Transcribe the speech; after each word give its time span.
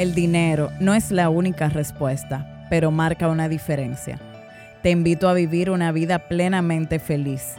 El 0.00 0.14
dinero 0.14 0.70
no 0.80 0.94
es 0.94 1.10
la 1.10 1.28
única 1.28 1.68
respuesta, 1.68 2.66
pero 2.70 2.90
marca 2.90 3.28
una 3.28 3.50
diferencia. 3.50 4.18
Te 4.82 4.88
invito 4.88 5.28
a 5.28 5.34
vivir 5.34 5.68
una 5.68 5.92
vida 5.92 6.20
plenamente 6.20 6.98
feliz. 6.98 7.56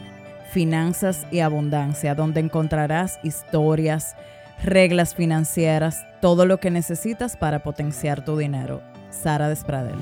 Finanzas 0.50 1.28
y 1.30 1.42
abundancia, 1.42 2.16
donde 2.16 2.40
encontrarás 2.40 3.20
historias, 3.22 4.16
reglas 4.64 5.14
financieras, 5.14 6.04
todo 6.20 6.48
lo 6.48 6.60
que 6.60 6.72
necesitas 6.72 7.38
para 7.38 7.62
potenciar 7.62 8.26
tu 8.26 8.36
dinero. 8.36 8.82
Sara 9.12 9.48
Despradel. 9.48 10.00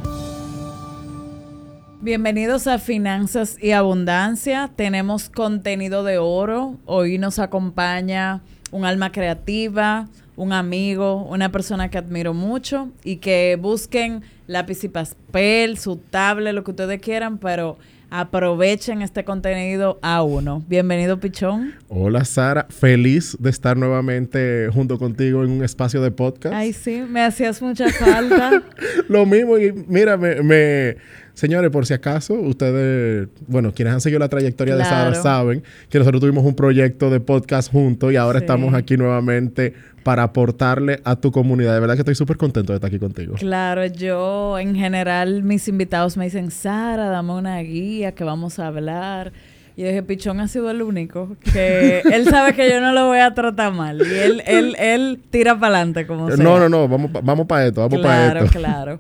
Bienvenidos 2.00 2.68
a 2.68 2.80
Finanzas 2.80 3.62
y 3.62 3.74
Abundancia. 3.74 4.72
Tenemos 4.78 5.30
contenido 5.30 6.06
de 6.06 6.20
oro. 6.20 6.78
Hoy 6.86 7.18
nos 7.18 7.38
acompaña 7.38 8.44
un 8.72 8.86
alma 8.86 9.12
creativa, 9.12 10.08
un 10.40 10.54
amigo, 10.54 11.26
una 11.26 11.52
persona 11.52 11.90
que 11.90 11.98
admiro 11.98 12.34
mucho 12.34 12.90
y 13.04 13.18
que 13.18 13.58
busquen 13.62 14.22
lápiz 14.48 14.86
y 14.86 14.88
papel, 14.88 15.78
su 15.78 15.98
tablet, 15.98 16.54
lo 16.54 16.64
que 16.64 16.72
ustedes 16.72 17.02
quieran, 17.02 17.40
pero 17.40 17.78
aprovechen 18.10 19.02
este 19.02 19.26
contenido 19.26 20.00
a 20.02 20.24
uno. 20.24 20.64
Bienvenido, 20.70 21.20
Pichón. 21.20 21.74
Hola, 21.90 22.24
Sara. 22.24 22.68
Feliz 22.70 23.36
de 23.38 23.50
estar 23.50 23.76
nuevamente 23.76 24.70
junto 24.74 24.98
contigo 24.98 25.44
en 25.44 25.52
un 25.52 25.62
espacio 25.62 26.02
de 26.02 26.10
podcast. 26.10 26.56
Ay, 26.56 26.72
sí, 26.72 27.04
me 27.08 27.22
hacías 27.22 27.62
mucha 27.62 27.90
falta. 27.92 28.64
Lo 29.10 29.26
mismo, 29.26 29.58
y 29.58 29.74
mira, 29.90 30.16
me, 30.16 30.96
Señores, 31.34 31.70
por 31.70 31.86
si 31.86 31.94
acaso, 31.94 32.34
ustedes, 32.34 33.30
bueno, 33.48 33.74
quienes 33.74 33.94
han 33.94 34.02
seguido 34.02 34.20
la 34.20 34.28
trayectoria 34.28 34.76
de 34.76 34.84
Sara 34.84 35.16
saben 35.16 35.64
que 35.90 35.98
nosotros 35.98 36.20
tuvimos 36.20 36.44
un 36.44 36.54
proyecto 36.54 37.10
de 37.10 37.22
podcast 37.22 37.72
juntos 37.72 38.12
y 38.12 38.18
ahora 38.18 38.40
estamos 38.40 38.74
aquí 38.74 38.98
nuevamente 38.98 39.74
para 40.10 40.24
aportarle 40.24 41.02
a 41.04 41.18
tu 41.18 41.32
comunidad. 41.32 41.76
De 41.76 41.80
verdad 41.80 41.94
que 41.94 42.02
estoy 42.02 42.16
súper 42.16 42.36
contento 42.36 42.74
de 42.74 42.78
estar 42.78 42.88
aquí 42.88 42.98
contigo. 42.98 43.36
Claro, 43.36 43.86
yo 43.86 44.58
en 44.58 44.74
general 44.74 45.44
mis 45.44 45.68
invitados 45.68 46.18
me 46.18 46.26
dicen, 46.26 46.50
Sara, 46.50 47.10
dame 47.10 47.34
una 47.34 47.60
guía 47.60 48.16
que 48.16 48.24
vamos 48.24 48.58
a 48.58 48.66
hablar. 48.66 49.32
Y 49.78 49.84
dije, 49.84 50.02
Pichón 50.02 50.40
ha 50.40 50.48
sido 50.48 50.72
el 50.72 50.82
único 50.82 51.38
que 51.54 52.00
él 52.12 52.26
sabe 52.26 52.56
que 52.56 52.68
yo 52.68 52.82
no 52.82 52.92
lo 52.92 53.06
voy 53.06 53.20
a 53.20 53.36
tratar 53.36 53.72
mal. 53.72 54.02
Y 54.02 54.16
él, 54.16 54.42
él, 54.48 54.76
él 54.80 55.20
tira 55.30 55.60
para 55.60 55.76
adelante 55.76 56.08
como 56.08 56.28
sea. 56.32 56.44
No, 56.44 56.58
no, 56.58 56.70
no, 56.70 56.88
vamos, 56.88 57.12
vamos 57.12 57.46
para 57.46 57.68
esto, 57.68 57.82
vamos 57.88 58.00
para 58.00 58.40
esto. 58.40 58.60
Claro, 58.60 58.98
claro. 58.98 59.00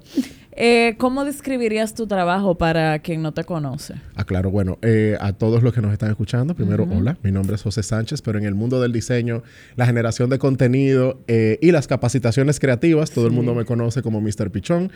Eh, 0.53 0.95
¿Cómo 0.97 1.25
describirías 1.25 1.93
tu 1.93 2.07
trabajo 2.07 2.57
para 2.57 2.99
quien 2.99 3.21
no 3.21 3.33
te 3.33 3.43
conoce? 3.43 3.95
Ah, 4.15 4.25
claro. 4.25 4.49
Bueno, 4.49 4.77
eh, 4.81 5.15
a 5.19 5.33
todos 5.33 5.63
los 5.63 5.73
que 5.73 5.81
nos 5.81 5.93
están 5.93 6.09
escuchando, 6.09 6.55
primero, 6.55 6.87
hola, 6.91 7.17
mi 7.23 7.31
nombre 7.31 7.55
es 7.55 7.61
José 7.61 7.83
Sánchez, 7.83 8.21
pero 8.21 8.39
en 8.39 8.45
el 8.45 8.55
mundo 8.55 8.81
del 8.81 8.91
diseño, 8.91 9.43
la 9.75 9.85
generación 9.85 10.29
de 10.29 10.39
contenido 10.39 11.19
eh, 11.27 11.59
y 11.61 11.71
las 11.71 11.87
capacitaciones 11.87 12.59
creativas, 12.59 13.11
todo 13.11 13.27
el 13.27 13.31
mundo 13.31 13.53
me 13.53 13.65
conoce 13.65 14.01
como 14.01 14.21
Mr. 14.21 14.49
Pichón. 14.51 14.91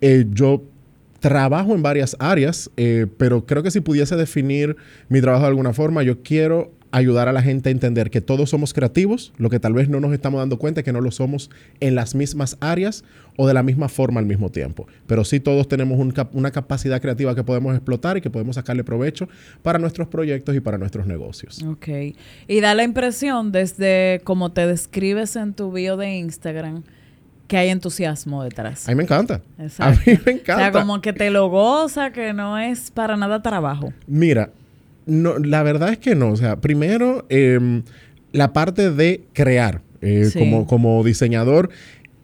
yo 0.00 0.62
trabajo 1.20 1.74
en 1.74 1.82
varias 1.82 2.16
áreas, 2.20 2.70
pero 3.16 3.44
creo 3.44 3.62
que 3.62 3.70
si 3.70 3.80
pudiese 3.80 4.14
definir 4.14 4.76
mi 5.08 5.20
trabajo 5.20 5.42
de 5.42 5.48
alguna 5.48 5.72
forma, 5.72 6.02
yo 6.02 6.22
quiero 6.22 6.77
ayudar 6.90 7.28
a 7.28 7.32
la 7.32 7.42
gente 7.42 7.68
a 7.68 7.72
entender 7.72 8.10
que 8.10 8.20
todos 8.20 8.50
somos 8.50 8.72
creativos, 8.72 9.32
lo 9.36 9.50
que 9.50 9.60
tal 9.60 9.74
vez 9.74 9.88
no 9.88 10.00
nos 10.00 10.12
estamos 10.12 10.40
dando 10.40 10.58
cuenta 10.58 10.80
es 10.80 10.84
que 10.84 10.92
no 10.92 11.00
lo 11.00 11.10
somos 11.10 11.50
en 11.80 11.94
las 11.94 12.14
mismas 12.14 12.56
áreas 12.60 13.04
o 13.36 13.46
de 13.46 13.54
la 13.54 13.62
misma 13.62 13.88
forma 13.88 14.20
al 14.20 14.26
mismo 14.26 14.50
tiempo. 14.50 14.86
Pero 15.06 15.24
sí 15.24 15.40
todos 15.40 15.68
tenemos 15.68 15.98
una 16.32 16.50
capacidad 16.50 17.00
creativa 17.00 17.34
que 17.34 17.44
podemos 17.44 17.74
explotar 17.74 18.16
y 18.16 18.20
que 18.20 18.30
podemos 18.30 18.56
sacarle 18.56 18.84
provecho 18.84 19.28
para 19.62 19.78
nuestros 19.78 20.08
proyectos 20.08 20.56
y 20.56 20.60
para 20.60 20.78
nuestros 20.78 21.06
negocios. 21.06 21.62
Ok. 21.62 21.88
Y 22.46 22.60
da 22.60 22.74
la 22.74 22.84
impresión 22.84 23.52
desde 23.52 24.20
como 24.24 24.52
te 24.52 24.66
describes 24.66 25.36
en 25.36 25.54
tu 25.54 25.70
bio 25.70 25.96
de 25.96 26.16
Instagram 26.16 26.82
que 27.46 27.56
hay 27.56 27.70
entusiasmo 27.70 28.44
detrás. 28.44 28.86
A 28.86 28.90
mí 28.90 28.96
me 28.96 29.04
encanta. 29.04 29.40
A 29.78 29.90
mí 29.90 30.18
me 30.26 30.32
encanta. 30.32 30.54
O 30.54 30.58
sea, 30.58 30.72
como 30.72 31.00
que 31.00 31.14
te 31.14 31.30
lo 31.30 31.48
goza, 31.48 32.12
que 32.12 32.34
no 32.34 32.58
es 32.58 32.90
para 32.90 33.16
nada 33.16 33.40
trabajo. 33.40 33.92
Mira, 34.06 34.50
no, 35.08 35.38
la 35.38 35.62
verdad 35.62 35.90
es 35.90 35.98
que 35.98 36.14
no. 36.14 36.30
O 36.30 36.36
sea, 36.36 36.60
primero, 36.60 37.26
em, 37.28 37.82
la 38.32 38.52
parte 38.52 38.90
de 38.90 39.24
crear. 39.32 39.82
Eh, 40.00 40.30
como, 40.32 40.64
como 40.68 41.02
diseñador, 41.02 41.70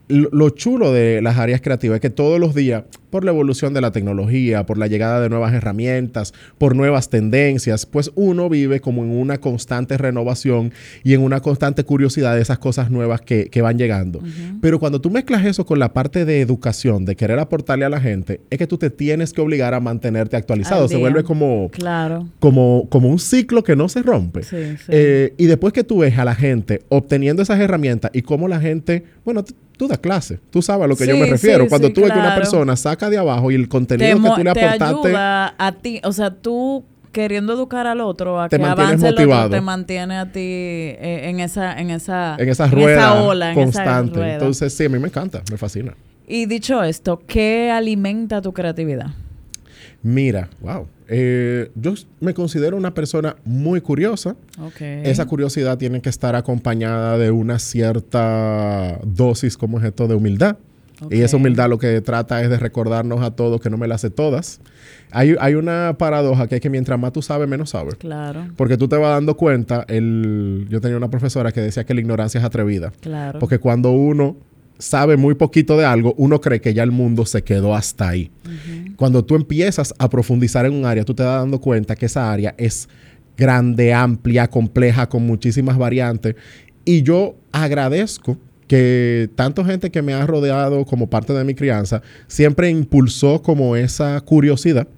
lo, 0.06 0.50
chulo 0.50 0.92
de 0.92 1.20
las 1.20 1.38
áreas 1.38 1.60
creativas 1.60 1.96
es 1.96 2.00
que 2.00 2.10
todos 2.10 2.38
los 2.38 2.54
días, 2.54 2.84
por 3.14 3.24
la 3.24 3.30
evolución 3.30 3.72
de 3.74 3.80
la 3.80 3.92
tecnología, 3.92 4.66
por 4.66 4.76
la 4.76 4.88
llegada 4.88 5.20
de 5.20 5.28
nuevas 5.28 5.54
herramientas, 5.54 6.34
por 6.58 6.74
nuevas 6.74 7.10
tendencias, 7.10 7.86
pues 7.86 8.10
uno 8.16 8.48
vive 8.48 8.80
como 8.80 9.04
en 9.04 9.12
una 9.12 9.38
constante 9.38 9.96
renovación 9.96 10.72
y 11.04 11.14
en 11.14 11.20
una 11.20 11.38
constante 11.38 11.84
curiosidad 11.84 12.34
de 12.34 12.42
esas 12.42 12.58
cosas 12.58 12.90
nuevas 12.90 13.20
que, 13.20 13.48
van 13.62 13.78
llegando. 13.78 14.20
Pero 14.60 14.80
cuando 14.80 15.00
tú 15.00 15.10
mezclas 15.10 15.46
eso 15.46 15.64
con 15.64 15.78
la 15.78 15.92
parte 15.92 16.24
de 16.24 16.40
educación, 16.40 17.04
de 17.04 17.14
querer 17.14 17.38
aportarle 17.38 17.84
a 17.84 17.88
la 17.88 18.00
gente, 18.00 18.40
es 18.50 18.58
que 18.58 18.66
tú 18.66 18.78
te 18.78 18.90
tienes 18.90 19.32
que 19.32 19.40
obligar 19.40 19.74
a 19.74 19.78
mantenerte 19.78 20.36
actualizado. 20.36 20.88
se 20.88 20.96
vuelve 20.96 21.22
como, 21.22 21.70
claro. 21.70 22.26
como, 22.40 22.88
como 22.90 23.08
un 23.08 23.20
ciclo 23.20 23.62
que 23.62 23.76
no 23.76 23.88
se 23.88 24.02
rompe. 24.02 24.40
Eh, 24.88 25.34
y 25.36 25.46
después 25.46 25.72
que 25.72 25.84
tú 25.84 25.98
ves 25.98 26.18
a 26.18 26.24
la 26.24 26.34
gente 26.34 26.82
obteniendo 26.88 27.42
esas 27.44 27.60
herramientas 27.60 28.10
y 28.12 28.22
cómo 28.22 28.48
la 28.48 28.58
gente, 28.58 29.04
bueno, 29.24 29.44
tú 29.76 29.88
das 29.88 29.98
clase, 29.98 30.38
tú 30.50 30.62
sabes 30.62 30.84
a 30.84 30.86
lo 30.86 30.96
que 30.96 31.06
yo 31.06 31.16
me 31.16 31.26
refiero. 31.26 31.68
Cuando 31.68 31.92
tú 31.92 32.02
ves 32.02 32.12
que 32.12 32.18
una 32.18 32.34
persona 32.34 32.76
saca 32.76 33.03
de 33.10 33.18
abajo 33.18 33.50
y 33.50 33.54
el 33.54 33.68
contenido 33.68 34.20
que 34.22 34.30
tú 34.30 34.44
le 34.44 34.50
aportaste. 34.50 34.78
Te 34.78 34.84
ayuda 34.84 35.54
a 35.58 35.72
ti, 35.72 36.00
o 36.04 36.12
sea, 36.12 36.30
tú 36.30 36.84
queriendo 37.12 37.52
educar 37.52 37.86
al 37.86 38.00
otro 38.00 38.40
a 38.40 38.48
que 38.48 38.56
avance 38.56 39.06
motivado. 39.06 39.42
el 39.42 39.46
otro, 39.46 39.50
te 39.50 39.60
mantiene 39.60 40.16
a 40.16 40.32
ti 40.32 40.40
eh, 40.40 41.22
en 41.24 41.40
esa 41.40 41.80
en 41.80 41.90
esa 41.90 42.36
en 42.38 42.48
esa 42.48 42.66
rueda 42.66 43.22
ola, 43.22 43.54
constante. 43.54 44.34
Entonces, 44.34 44.74
sí, 44.74 44.84
a 44.84 44.88
mí 44.88 44.98
me 44.98 45.08
encanta, 45.08 45.42
me 45.50 45.56
fascina. 45.56 45.94
Y 46.26 46.46
dicho 46.46 46.82
esto, 46.82 47.22
¿qué 47.26 47.70
alimenta 47.70 48.42
tu 48.42 48.52
creatividad? 48.52 49.10
Mira, 50.02 50.48
wow. 50.60 50.86
Eh, 51.08 51.70
yo 51.74 51.94
me 52.20 52.34
considero 52.34 52.76
una 52.76 52.94
persona 52.94 53.36
muy 53.44 53.80
curiosa. 53.80 54.36
Esa 54.78 55.26
curiosidad 55.26 55.78
tiene 55.78 56.00
que 56.00 56.08
estar 56.08 56.34
acompañada 56.34 57.18
de 57.18 57.30
una 57.30 57.58
cierta 57.58 58.98
dosis, 59.04 59.56
como 59.56 59.78
es 59.78 59.84
esto, 59.84 60.08
de 60.08 60.14
humildad. 60.14 60.56
Y 61.10 61.20
esa 61.20 61.36
humildad 61.36 61.68
lo 61.68 61.78
que 61.78 62.00
trata 62.00 62.42
es 62.42 62.50
de 62.50 62.58
recordarnos 62.58 63.22
a 63.22 63.32
todos 63.32 63.60
que 63.60 63.70
no 63.70 63.76
me 63.76 63.88
la 63.88 63.98
sé 63.98 64.10
todas. 64.10 64.60
Hay, 65.10 65.36
hay, 65.40 65.54
una 65.54 65.96
paradoja 65.98 66.46
que 66.46 66.56
es 66.56 66.60
que 66.60 66.70
mientras 66.70 66.98
más 66.98 67.12
tú 67.12 67.22
sabes, 67.22 67.48
menos 67.48 67.70
sabes. 67.70 67.94
Claro. 67.96 68.46
Porque 68.56 68.76
tú 68.76 68.88
te 68.88 68.96
vas 68.96 69.10
dando 69.10 69.36
cuenta, 69.36 69.84
el, 69.88 70.66
yo 70.68 70.80
tenía 70.80 70.96
una 70.96 71.10
profesora 71.10 71.52
que 71.52 71.60
decía 71.60 71.84
que 71.84 71.94
la 71.94 72.00
ignorancia 72.00 72.38
es 72.38 72.44
atrevida. 72.44 72.92
Claro. 73.00 73.38
Porque 73.38 73.58
cuando 73.58 73.90
uno 73.90 74.36
sabe 74.78 75.16
muy 75.16 75.34
poquito 75.34 75.76
de 75.76 75.84
algo, 75.84 76.14
uno 76.16 76.40
cree 76.40 76.60
que 76.60 76.74
ya 76.74 76.82
el 76.82 76.90
mundo 76.90 77.26
se 77.26 77.42
quedó 77.42 77.74
hasta 77.74 78.08
ahí. 78.08 78.30
Cuando 78.96 79.24
tú 79.24 79.36
empiezas 79.36 79.94
a 79.98 80.08
profundizar 80.08 80.66
en 80.66 80.74
un 80.74 80.84
área, 80.84 81.04
tú 81.04 81.14
te 81.14 81.22
das 81.22 81.40
dando 81.40 81.60
cuenta 81.60 81.96
que 81.96 82.06
esa 82.06 82.32
área 82.32 82.54
es 82.58 82.88
grande, 83.36 83.92
amplia, 83.92 84.48
compleja, 84.48 85.08
con 85.08 85.26
muchísimas 85.26 85.78
variantes. 85.78 86.36
Y 86.84 87.02
yo 87.02 87.36
agradezco 87.52 88.36
que 88.66 89.28
tanto 89.34 89.64
gente 89.64 89.90
que 89.90 90.02
me 90.02 90.14
ha 90.14 90.26
rodeado 90.26 90.84
como 90.84 91.08
parte 91.08 91.32
de 91.32 91.44
mi 91.44 91.54
crianza 91.54 92.02
siempre 92.26 92.70
impulsó 92.70 93.42
como 93.42 93.76
esa 93.76 94.20
curiosidad 94.20 94.88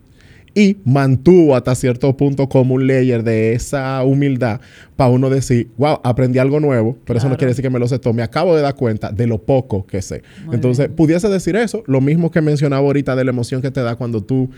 y 0.57 0.79
mantuvo 0.85 1.55
hasta 1.55 1.75
cierto 1.75 2.17
punto 2.17 2.49
como 2.49 2.77
un 2.77 2.87
layer 2.87 3.23
de 3.23 3.53
esa 3.53 4.03
humildad 4.05 4.59
para 4.97 5.11
uno 5.11 5.29
decir, 5.29 5.69
wow, 5.77 6.01
aprendí 6.03 6.39
algo 6.39 6.61
nuevo, 6.61 6.97
pero 7.05 7.19
eso 7.19 7.29
no 7.29 7.37
quiere 7.37 7.51
decir 7.51 7.63
que 7.63 7.69
me 7.69 7.79
lo 7.79 7.87
sé 7.87 7.99
todo. 7.99 8.15
Me 8.15 8.23
acabo 8.23 8.57
de 8.57 8.63
dar 8.63 8.75
cuenta 8.75 9.13
de 9.13 9.27
lo 9.27 9.37
poco 9.37 9.87
que 9.87 10.01
sé. 10.01 10.23
Entonces, 10.51 10.89
pudiese 10.89 11.29
decir 11.29 11.57
eso, 11.57 11.85
lo 11.87 12.01
mismo 12.01 12.31
que 12.31 12.41
mencionaba 12.41 12.87
ahorita 12.87 13.15
de 13.15 13.25
la 13.25 13.33
emoción 13.33 13.61
que 13.61 13.71
te 13.71 13.83
da 13.83 13.97
cuando 13.97 14.23
tú 14.23 14.49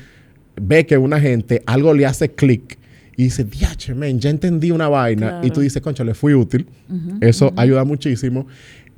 ves 0.54 0.86
que 0.86 0.96
una 0.96 1.18
gente 1.18 1.64
algo 1.66 1.92
le 1.92 2.06
hace 2.06 2.28
clic 2.28 2.78
y 3.16 3.24
dice, 3.24 3.42
diache, 3.42 3.92
men, 3.92 4.20
ya 4.20 4.30
entendí 4.30 4.70
una 4.70 4.88
vaina. 4.88 5.40
Y 5.42 5.50
tú 5.50 5.60
dices, 5.60 5.82
concha, 5.82 6.04
le 6.04 6.14
fui 6.14 6.34
útil. 6.34 6.68
eso 7.20 7.52
ayuda 7.56 7.82
muchísimo. 7.82 8.46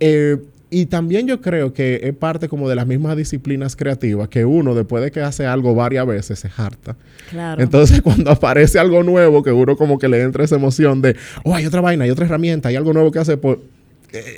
Eh, 0.00 0.38
y 0.70 0.86
también 0.86 1.26
yo 1.26 1.40
creo 1.40 1.72
que 1.72 2.00
es 2.04 2.14
parte 2.14 2.48
como 2.48 2.68
de 2.68 2.76
las 2.76 2.86
mismas 2.86 3.16
disciplinas 3.16 3.74
creativas 3.74 4.28
que 4.28 4.44
uno 4.44 4.74
después 4.74 5.02
de 5.02 5.10
que 5.10 5.20
hace 5.20 5.44
algo 5.44 5.74
varias 5.74 6.06
veces 6.06 6.38
se 6.38 6.50
harta. 6.56 6.96
Claro. 7.28 7.60
Entonces 7.60 8.00
cuando 8.04 8.30
aparece 8.30 8.78
algo 8.78 9.02
nuevo 9.02 9.42
que 9.42 9.50
uno 9.50 9.76
como 9.76 9.98
que 9.98 10.08
le 10.08 10.22
entra 10.22 10.44
esa 10.44 10.56
emoción 10.56 11.02
de, 11.02 11.16
oh, 11.44 11.54
hay 11.54 11.66
otra 11.66 11.80
vaina, 11.80 12.04
hay 12.04 12.10
otra 12.10 12.24
herramienta, 12.24 12.68
hay 12.68 12.76
algo 12.76 12.92
nuevo 12.92 13.10
que 13.10 13.18
hace, 13.18 13.36
pues 13.36 13.58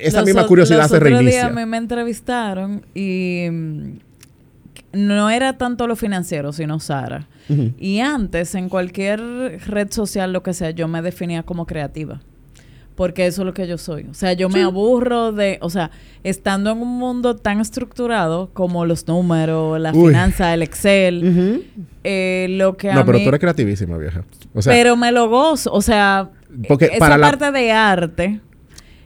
esa 0.01 0.23
misma 0.23 0.47
curiosidad 0.47 0.87
se 0.87 0.99
reinicia. 0.99 1.41
Día 1.45 1.49
me, 1.49 1.65
me 1.65 1.77
entrevistaron 1.77 2.83
y 2.95 3.47
mm, 3.51 3.93
no 4.93 5.29
era 5.29 5.57
tanto 5.57 5.87
lo 5.87 5.95
financiero, 5.95 6.51
sino 6.51 6.79
Sara. 6.79 7.27
Y 7.77 7.99
antes, 7.99 8.55
en 8.55 8.69
cualquier 8.69 9.19
red 9.67 9.91
social, 9.91 10.31
lo 10.31 10.43
que 10.43 10.53
sea, 10.53 10.71
yo 10.71 10.87
me 10.87 11.01
definía 11.01 11.43
como 11.43 11.65
creativa 11.65 12.21
porque 12.95 13.25
eso 13.25 13.41
es 13.41 13.45
lo 13.45 13.53
que 13.53 13.67
yo 13.67 13.77
soy. 13.77 14.05
O 14.09 14.13
sea, 14.13 14.33
yo 14.33 14.49
me 14.49 14.61
aburro 14.61 15.31
de, 15.31 15.57
o 15.61 15.69
sea, 15.69 15.91
estando 16.23 16.71
en 16.71 16.79
un 16.79 16.99
mundo 16.99 17.35
tan 17.35 17.59
estructurado 17.59 18.49
como 18.53 18.85
los 18.85 19.07
números, 19.07 19.79
la 19.79 19.93
finanza, 19.93 20.53
el 20.53 20.61
Excel, 20.61 21.65
eh, 22.03 22.47
lo 22.51 22.77
que 22.77 22.91
a 22.91 22.95
No, 22.95 23.05
pero 23.05 23.19
tú 23.19 23.29
eres 23.29 23.39
creativísima, 23.39 23.97
vieja. 23.97 24.23
pero 24.65 24.95
me 24.95 25.11
lo 25.11 25.29
gozo, 25.29 25.71
o 25.71 25.81
sea, 25.81 26.29
porque 26.67 26.85
esa 26.85 27.17
parte 27.17 27.51
de 27.51 27.71
arte 27.71 28.41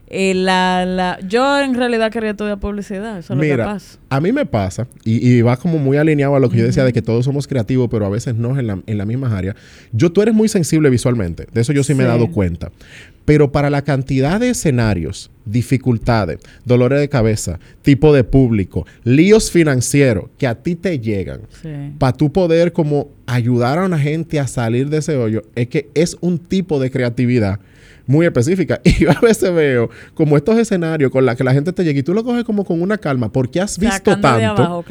Eh, 0.10 0.34
la, 0.34 0.86
la, 0.86 1.20
yo 1.28 1.60
en 1.60 1.74
realidad 1.76 2.10
quería 2.10 2.30
estudiar 2.30 2.58
publicidad, 2.62 3.20
eso 3.20 3.34
es 3.34 3.38
lo 3.38 3.44
que 3.44 3.62
pasa. 3.62 4.00
A 4.10 4.22
mí 4.22 4.32
me 4.32 4.46
pasa, 4.46 4.88
y, 5.04 5.42
va 5.42 5.58
como 5.58 5.80
muy 5.80 5.98
alineado 5.98 6.34
a 6.34 6.40
lo 6.40 6.50
que 6.50 6.58
yo 6.58 6.66
decía 6.66 6.86
de 6.86 6.94
que 6.94 7.02
todos 7.02 7.26
somos 7.26 7.46
creativos, 7.46 7.90
pero 7.92 8.06
a 8.06 8.10
veces 8.10 8.34
no 8.34 8.58
en 8.58 8.68
la, 8.68 8.80
en 8.86 8.98
la 8.98 9.06
misma 9.06 9.38
área. 9.38 9.54
Yo, 9.92 10.10
tú 10.14 10.22
eres 10.22 10.34
muy 10.34 10.48
sensible 10.48 10.90
visualmente, 10.90 11.46
de 11.52 11.60
eso 11.60 11.74
yo 11.74 11.84
sí, 11.84 11.94
me 11.94 12.06
he 12.06 12.08
dado 12.08 12.32
cuenta. 12.32 12.72
Pero 13.28 13.52
para 13.52 13.70
la 13.70 13.82
cantidad 13.82 14.40
de 14.40 14.52
escenarios, 14.52 15.30
dificultades, 15.44 16.40
dolores 16.64 17.02
de 17.02 17.10
cabeza, 17.10 17.60
tipo 17.82 18.14
de 18.14 18.24
público, 18.24 18.88
líos 19.04 19.52
financieros 19.52 20.30
que 20.38 20.48
a 20.48 20.56
ti 20.56 20.76
te 20.76 20.98
llegan, 20.98 21.42
para 21.98 22.14
tú 22.14 22.32
poder 22.32 22.72
como 22.72 23.10
ayudar 23.26 23.80
a 23.80 23.86
una 23.86 24.00
gente 24.00 24.40
a 24.40 24.48
salir 24.48 24.90
de 24.90 25.00
ese 25.00 25.18
hoyo, 25.18 25.44
es 25.56 25.68
que 25.68 25.90
es 25.94 26.16
un 26.22 26.38
tipo 26.38 26.80
de 26.80 26.90
creatividad 26.90 27.60
muy 28.06 28.26
específica. 28.26 28.80
Y 28.88 28.94
yo 29.04 29.12
a 29.12 29.20
veces 29.20 29.54
veo 29.54 29.90
como 30.14 30.38
estos 30.38 30.58
escenarios 30.58 31.12
con 31.12 31.26
los 31.26 31.36
que 31.36 31.44
la 31.44 31.52
gente 31.52 31.74
te 31.74 31.84
llega 31.84 32.00
y 32.00 32.04
tú 32.04 32.14
lo 32.14 32.24
coges 32.24 32.46
como 32.46 32.64
con 32.64 32.82
una 32.82 32.98
calma 32.98 33.30
porque 33.30 33.60
has 33.60 33.78
visto 33.78 34.18
tanto 34.22 34.86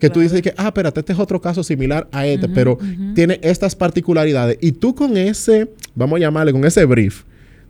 que 0.00 0.08
tú 0.08 0.20
dices 0.20 0.40
que, 0.40 0.54
ah, 0.56 0.68
espérate, 0.68 1.00
este 1.00 1.12
es 1.12 1.18
otro 1.18 1.38
caso 1.38 1.62
similar 1.62 2.08
a 2.12 2.26
este, 2.26 2.48
pero 2.48 2.78
tiene 3.14 3.38
estas 3.42 3.76
particularidades. 3.76 4.56
Y 4.62 4.72
tú 4.72 4.94
con 4.94 5.18
ese, 5.18 5.68
vamos 5.94 6.16
a 6.16 6.20
llamarle, 6.20 6.52
con 6.52 6.64
ese 6.64 6.86
brief, 6.86 7.24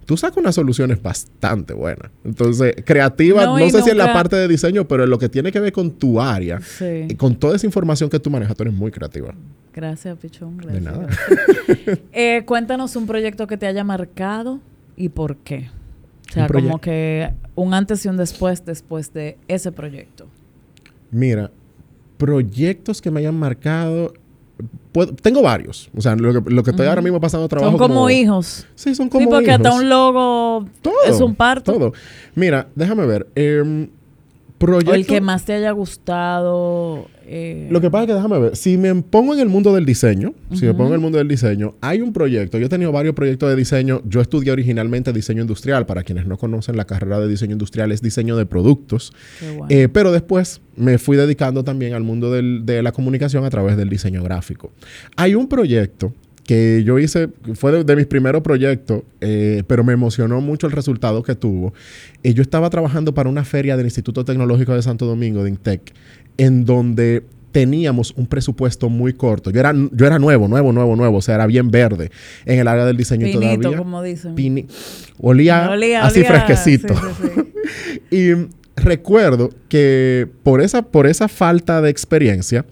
tú 0.04 0.16
sacas 0.16 0.38
unas 0.38 0.54
soluciones 0.54 1.02
bastante 1.02 1.74
buenas. 1.74 2.10
Entonces, 2.24 2.74
creativa, 2.84 3.46
no, 3.46 3.70
sé 3.70 3.82
si 3.82 3.90
en 3.90 3.98
la 3.98 4.12
parte 4.12 4.36
de 4.36 4.48
diseño, 4.48 4.86
pero 4.86 5.04
en 5.04 5.10
lo 5.10 5.18
que 5.18 5.28
tiene 5.28 5.50
que 5.50 5.60
ver 5.60 5.72
con 5.72 5.92
tu 5.92 6.20
área, 6.20 6.60
y 7.08 7.14
con 7.14 7.36
toda 7.36 7.56
esa 7.56 7.66
información 7.66 8.10
que 8.10 8.18
tú 8.18 8.30
manejas, 8.30 8.56
tú 8.56 8.62
eres 8.64 8.74
muy 8.74 8.90
creativa. 8.90 9.34
Gracias, 9.72 10.16
Pichón. 10.18 10.58
De 10.58 10.80
nada. 10.80 11.08
Eh, 12.12 12.44
cuéntanos 12.46 12.94
un 12.96 13.06
proyecto 13.06 13.46
que 13.46 13.56
te 13.56 13.66
haya 13.66 13.82
marcado 13.82 14.60
y 14.96 15.08
por 15.08 15.36
qué. 15.38 15.68
O 16.30 16.32
sea, 16.32 16.46
como 16.46 16.80
que 16.80 17.32
un 17.54 17.74
antes 17.74 18.04
y 18.04 18.08
un 18.08 18.16
después 18.16 18.64
después 18.64 19.12
de 19.12 19.36
ese 19.48 19.72
proyecto. 19.72 20.26
Mira, 21.10 21.50
proyectos 22.16 23.02
que 23.02 23.10
me 23.10 23.20
hayan 23.20 23.38
marcado, 23.38 24.14
tengo 25.20 25.42
varios. 25.42 25.90
O 25.96 26.00
sea, 26.00 26.14
lo 26.14 26.44
que, 26.44 26.50
lo 26.50 26.62
que 26.62 26.70
estoy 26.70 26.86
ahora 26.86 27.02
mismo 27.02 27.20
pasando 27.20 27.48
trabajo. 27.48 27.76
Son 27.76 27.78
como, 27.78 28.08
hijos. 28.10 28.66
Sí, 28.74 28.94
son 28.94 29.08
como 29.08 29.22
hijos. 29.22 29.32
Sí, 29.32 29.36
porque 29.36 29.52
hasta 29.52 29.72
un 29.72 29.88
logo 29.88 30.66
es 31.06 31.20
un 31.20 31.34
parto. 31.34 31.72
Todo. 31.72 31.92
Mira, 32.34 32.68
déjame 32.74 33.06
ver. 33.06 33.26
Eh, 33.34 33.88
o 34.60 34.94
el 34.94 35.06
que 35.06 35.20
más 35.20 35.44
te 35.44 35.52
haya 35.52 35.70
gustado. 35.72 37.08
Eh, 37.26 37.68
Lo 37.70 37.80
que 37.80 37.90
pasa 37.90 38.04
es 38.04 38.08
que 38.08 38.14
déjame 38.14 38.38
ver. 38.38 38.56
Si 38.56 38.76
me 38.76 38.94
pongo 39.02 39.34
en 39.34 39.40
el 39.40 39.48
mundo 39.48 39.74
del 39.74 39.84
diseño, 39.84 40.34
si 40.52 40.66
me 40.66 40.74
pongo 40.74 40.88
en 40.88 40.94
el 40.94 41.00
mundo 41.00 41.18
del 41.18 41.28
diseño, 41.28 41.74
hay 41.80 42.00
un 42.00 42.12
proyecto. 42.12 42.58
Yo 42.58 42.66
he 42.66 42.68
tenido 42.68 42.92
varios 42.92 43.14
proyectos 43.14 43.48
de 43.48 43.56
diseño. 43.56 44.02
Yo 44.06 44.20
estudié 44.20 44.52
originalmente 44.52 45.12
diseño 45.12 45.42
industrial. 45.42 45.86
Para 45.86 46.02
quienes 46.02 46.26
no 46.26 46.36
conocen, 46.36 46.76
la 46.76 46.84
carrera 46.84 47.20
de 47.20 47.28
diseño 47.28 47.52
industrial 47.52 47.92
es 47.92 48.02
diseño 48.02 48.36
de 48.36 48.46
productos. 48.46 49.12
Eh, 49.68 49.88
pero 49.92 50.12
después 50.12 50.60
me 50.76 50.98
fui 50.98 51.16
dedicando 51.16 51.64
también 51.64 51.94
al 51.94 52.02
mundo 52.02 52.30
de 52.30 52.82
la 52.82 52.92
comunicación 52.92 53.44
a 53.44 53.50
través 53.50 53.76
del 53.76 53.88
diseño 53.88 54.22
gráfico. 54.22 54.72
Hay 55.16 55.34
un 55.34 55.48
proyecto 55.48 56.12
que 56.44 56.82
yo 56.84 56.98
hice, 56.98 57.28
fue 57.54 57.84
de, 57.84 57.96
mis 57.96 58.06
primeros 58.06 58.42
proyectos, 58.42 59.02
eh, 59.20 59.62
pero 59.66 59.82
me 59.82 59.92
emocionó 59.92 60.40
mucho 60.40 60.66
el 60.66 60.72
resultado 60.72 61.22
que 61.22 61.34
tuvo. 61.34 61.72
Y 62.22 62.34
yo 62.34 62.42
estaba 62.42 62.70
trabajando 62.70 63.14
para 63.14 63.28
una 63.28 63.44
feria 63.44 63.76
del 63.76 63.86
Instituto 63.86 64.24
Tecnológico 64.24 64.74
de 64.74 64.82
Santo 64.82 65.06
Domingo, 65.06 65.42
de 65.42 65.50
INTEC, 65.50 65.92
en 66.36 66.64
donde 66.64 67.24
teníamos 67.54 68.12
un 68.16 68.26
presupuesto 68.26 68.88
muy 68.88 69.12
corto. 69.12 69.50
Yo 69.50 69.60
era, 69.60 69.72
yo 69.92 70.06
era 70.06 70.18
nuevo, 70.18 70.48
nuevo, 70.48 70.72
nuevo, 70.72 70.96
nuevo, 70.96 71.18
o 71.18 71.22
sea, 71.22 71.36
era 71.36 71.46
bien 71.46 71.70
verde 71.70 72.10
en 72.44 72.58
el 72.58 72.66
área 72.66 72.84
del 72.84 72.96
diseño 72.96 73.26
Pinito, 73.26 73.60
todavía. 73.60 73.78
como 73.78 74.02
dicen. 74.02 74.34
olía, 75.18 75.72
así 76.02 76.24
fresquecito. 76.24 76.94
y 78.10 78.32
recuerdo 78.76 79.50
que 79.68 80.28
por 80.42 80.60
esa, 80.60 80.82
por 80.82 81.06
esa 81.06 81.28
falta 81.28 81.80
de 81.80 81.90
experiencia, 81.90 82.66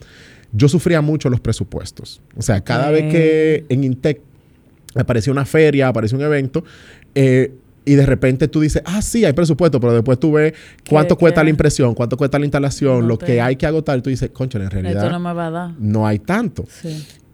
yo 0.53 0.69
sufría 0.69 1.01
mucho 1.01 1.29
los 1.31 1.41
presupuestos. 1.41 2.21
O 2.37 2.43
sea, 2.43 2.61
cada 2.61 2.91
vez 2.91 3.11
que 3.11 3.65
en 3.69 3.85
Intec 3.85 4.21
aparecía 4.95 5.33
una 5.33 5.47
feria, 5.47 5.89
aparecía 5.89 6.19
un 6.19 6.25
evento, 6.25 6.65
eh, 7.15 7.53
y 7.85 7.95
de 7.95 8.07
repente 8.07 8.47
tú 8.47 8.61
dices, 8.61 8.83
ah, 8.85 9.03
sí, 9.03 9.25
hay 9.25 9.33
presupuesto, 9.33 9.81
pero 9.81 9.93
después 9.95 10.19
tú 10.19 10.33
ves 10.33 10.53
cuánto 10.89 11.17
cuesta 11.17 11.43
la 11.43 11.51
impresión, 11.51 11.95
cuánto 11.95 12.17
cuesta 12.17 12.39
la 12.39 12.45
instalación, 12.45 13.09
lo 13.09 13.19
que 13.19 13.41
hay 13.41 13.57
que 13.57 13.67
agotar, 13.67 13.99
y 13.99 14.03
tú 14.03 14.11
dices, 14.11 14.31
concha, 14.31 14.59
en 14.59 14.71
realidad 14.71 15.11
no, 15.11 15.19
me 15.19 15.33
va 15.33 15.47
a 15.47 15.51
dar. 15.51 15.71
no 15.79 16.07
hay 16.07 16.21
tanto. 16.21 16.65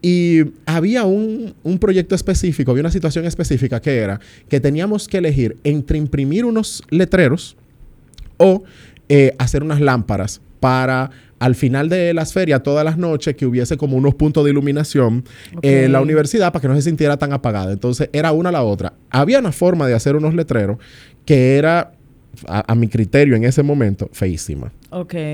Y 0.01 0.45
había 0.65 1.05
un, 1.05 1.55
un, 1.65 1.79
proyecto 1.79 2.15
específico, 2.15 2.71
había 2.71 2.83
una 2.83 2.91
situación 2.91 3.25
específica 3.25 3.81
que 3.81 3.97
era 3.97 4.21
que 4.49 4.61
teníamos 4.61 5.09
que 5.09 5.19
elegir 5.19 5.57
entre 5.65 5.99
imprimir 5.99 6.45
unos 6.45 6.85
letreros 6.89 7.57
o 8.37 8.63
eh, 9.09 9.35
hacer 9.39 9.63
unas 9.63 9.81
lámparas 9.81 10.41
para 10.61 11.11
al 11.39 11.55
final 11.55 11.89
de 11.89 12.15
las 12.15 12.33
ferias, 12.33 12.63
todas 12.63 12.85
las 12.85 12.99
noches, 12.99 13.37
que 13.37 13.47
hubiese 13.47 13.77
como 13.77 13.97
unos 13.97 14.15
puntos 14.15 14.45
de 14.45 14.51
iluminación 14.51 15.25
en 15.63 15.93
la 15.93 16.01
universidad 16.01 16.53
para 16.53 16.63
que 16.63 16.69
no 16.69 16.75
se 16.75 16.83
sintiera 16.83 17.17
tan 17.17 17.33
apagada. 17.33 17.73
Entonces 17.73 18.11
era 18.13 18.33
una 18.33 18.49
a 18.49 18.53
la 18.53 18.63
otra. 18.63 18.95
Había 19.11 19.39
una 19.39 19.53
forma 19.53 19.87
de 19.87 19.95
hacer 19.95 20.17
unos 20.17 20.35
letreros 20.35 20.79
que 21.25 21.57
era 21.57 21.93
a, 22.47 22.75
mi 22.75 22.89
criterio 22.89 23.37
en 23.37 23.45
ese 23.45 23.63
momento, 23.63 24.09
feísima. 24.13 24.73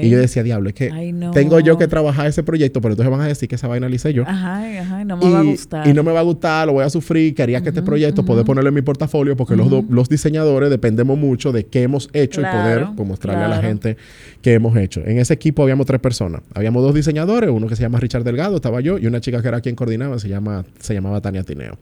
Y 0.02 0.08
yo 0.08 0.18
decía, 0.18 0.42
diablo, 0.42 0.68
es 0.68 0.74
que 0.74 0.90
tengo 1.32 1.60
yo 1.60 1.78
que 1.78 1.86
trabajar 1.86 2.26
ese 2.26 2.42
proyecto, 2.42 2.80
pero 2.80 2.94
entonces 2.94 3.10
van 3.10 3.20
a 3.20 3.26
decir 3.26 3.48
que 3.48 3.54
esa 3.54 3.68
vaina 3.68 3.88
la 3.88 3.94
hice 3.94 4.12
yo. 4.12 4.22
Ajá, 4.26 4.62
ajá, 4.80 5.04
no 5.04 5.16
me 5.16 5.30
va 5.30 5.40
a 5.40 5.42
gustar. 5.42 5.86
Y 5.88 5.92
no 5.92 6.02
me 6.02 6.12
va 6.12 6.20
a 6.20 6.22
gustar, 6.24 6.66
lo 6.66 6.74
voy 6.74 6.84
a 6.84 6.90
sufrir. 6.90 7.34
Quería 7.34 7.62
que 7.62 7.68
este 7.68 7.82
proyecto 7.82 8.24
poder 8.24 8.44
ponerlo 8.44 8.68
en 8.68 8.74
mi 8.74 8.82
portafolio 8.82 9.36
porque 9.36 9.56
los, 9.56 9.70
los 9.88 10.08
diseñadores 10.08 10.70
dependemos 10.70 11.18
mucho 11.18 11.52
de 11.52 11.66
qué 11.66 11.82
hemos 11.82 12.10
hecho 12.12 12.40
y 12.40 12.44
poder 12.44 12.86
mostrarle 13.04 13.44
a 13.44 13.48
la 13.48 13.62
gente 13.62 13.96
qué 14.42 14.54
hemos 14.54 14.76
hecho. 14.76 15.02
En 15.04 15.18
ese 15.18 15.34
equipo 15.34 15.62
habíamos 15.62 15.86
tres 15.86 16.00
personas. 16.00 16.42
Habíamos 16.54 16.82
dos 16.82 16.94
diseñadores, 16.94 17.50
uno 17.50 17.66
que 17.66 17.76
se 17.76 17.82
llama 17.82 18.00
Richard 18.00 18.24
Delgado, 18.24 18.56
estaba 18.56 18.80
yo, 18.80 18.98
y 18.98 19.06
una 19.06 19.20
chica 19.20 19.40
que 19.40 19.48
era 19.48 19.60
quien 19.60 19.74
coordinaba, 19.74 20.18
se, 20.18 20.28
llama, 20.28 20.64
se 20.80 20.94
llamaba 20.94 21.20
Tania 21.20 21.44
Tineo. 21.44 21.78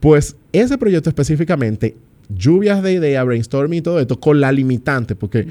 Pues 0.00 0.36
ese 0.52 0.78
proyecto 0.78 1.10
específicamente 1.10 1.96
lluvias 2.28 2.82
de 2.82 2.92
ideas, 2.94 3.24
brainstorming 3.24 3.78
y 3.78 3.82
todo 3.82 4.00
esto 4.00 4.18
con 4.18 4.40
la 4.40 4.52
limitante, 4.52 5.14
porque 5.14 5.46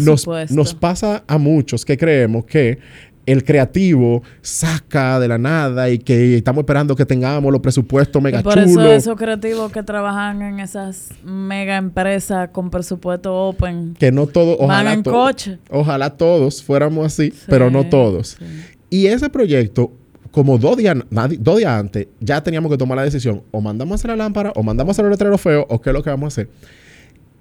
nos, 0.00 0.26
nos, 0.50 0.74
pasa 0.74 1.24
a 1.26 1.38
muchos 1.38 1.84
que 1.84 1.96
creemos 1.96 2.44
que 2.44 2.78
el 3.26 3.44
creativo 3.44 4.22
saca 4.40 5.20
de 5.20 5.28
la 5.28 5.38
nada 5.38 5.90
y 5.90 5.98
que 5.98 6.36
estamos 6.36 6.62
esperando 6.62 6.96
que 6.96 7.06
tengamos 7.06 7.52
los 7.52 7.60
presupuestos 7.60 8.20
mega 8.20 8.40
y 8.40 8.42
por 8.42 8.58
eso 8.58 8.84
esos 8.84 9.16
creativos 9.16 9.70
que 9.70 9.82
trabajan 9.82 10.42
en 10.42 10.58
esas 10.58 11.10
mega 11.22 11.76
empresas 11.76 12.48
con 12.50 12.70
presupuesto 12.70 13.34
open 13.34 13.94
que 13.98 14.10
no 14.10 14.26
todos 14.26 14.56
ojalá 14.58 14.94
en 14.94 15.02
coche. 15.02 15.58
ojalá 15.68 16.10
todos 16.10 16.62
fuéramos 16.62 17.06
así 17.06 17.32
pero 17.46 17.70
no 17.70 17.84
todos. 17.84 18.38
y 18.88 19.06
ese 19.06 19.28
proyecto 19.28 19.92
como 20.30 20.58
dos 20.58 20.76
días, 20.76 20.96
dos 21.38 21.58
días 21.58 21.72
antes, 21.72 22.06
ya 22.20 22.42
teníamos 22.42 22.70
que 22.70 22.78
tomar 22.78 22.96
la 22.96 23.04
decisión, 23.04 23.42
o 23.50 23.60
mandamos 23.60 23.92
a 23.92 23.94
hacer 23.96 24.10
la 24.10 24.16
lámpara, 24.16 24.52
o 24.54 24.62
mandamos 24.62 24.90
a 24.90 24.92
hacer 24.92 25.04
el 25.04 25.10
letrero 25.10 25.38
feo, 25.38 25.66
o 25.68 25.80
qué 25.80 25.90
es 25.90 25.94
lo 25.94 26.02
que 26.02 26.10
vamos 26.10 26.26
a 26.26 26.28
hacer. 26.28 26.48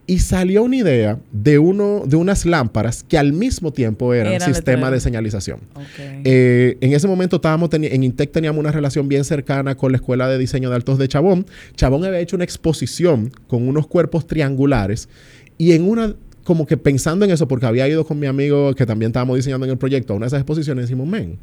Y 0.07 0.17
salió 0.17 0.63
una 0.63 0.75
idea 0.75 1.19
de, 1.31 1.59
uno, 1.59 2.01
de 2.03 2.15
unas 2.15 2.43
lámparas 2.47 3.03
que 3.03 3.19
al 3.19 3.31
mismo 3.31 3.71
tiempo 3.71 4.15
eran 4.15 4.33
Era 4.33 4.45
sistema 4.47 4.89
de 4.89 4.99
señalización. 4.99 5.59
Eh, 6.23 6.77
en 6.81 6.93
ese 6.93 7.07
momento 7.07 7.35
estábamos 7.35 7.69
en 7.73 8.03
Intec 8.03 8.31
teníamos 8.31 8.59
una 8.59 8.71
relación 8.71 9.07
bien 9.07 9.23
cercana 9.23 9.75
con 9.75 9.91
la 9.91 9.97
Escuela 9.97 10.27
de 10.27 10.39
Diseño 10.39 10.71
de 10.71 10.77
Altos 10.77 10.97
de 10.97 11.07
Chabón. 11.07 11.45
Chabón 11.75 12.05
había 12.05 12.19
hecho 12.21 12.35
una 12.35 12.43
exposición 12.43 13.31
con 13.45 13.67
unos 13.67 13.85
cuerpos 13.85 14.25
triangulares 14.25 15.09
y 15.59 15.73
en 15.73 15.87
una 15.87 16.15
como 16.43 16.65
que 16.65 16.77
pensando 16.77 17.25
en 17.25 17.29
eso, 17.29 17.47
porque 17.47 17.67
había 17.67 17.87
ido 17.87 18.03
con 18.03 18.17
mi 18.17 18.25
amigo 18.25 18.73
que 18.73 18.87
también 18.87 19.09
estábamos 19.09 19.35
diseñando 19.35 19.67
en 19.67 19.73
el 19.73 19.77
proyecto 19.77 20.13
a 20.13 20.15
una 20.15 20.23
de 20.23 20.29
esas 20.29 20.39
exposiciones, 20.39 20.85
decimos, 20.85 21.07
men, 21.07 21.37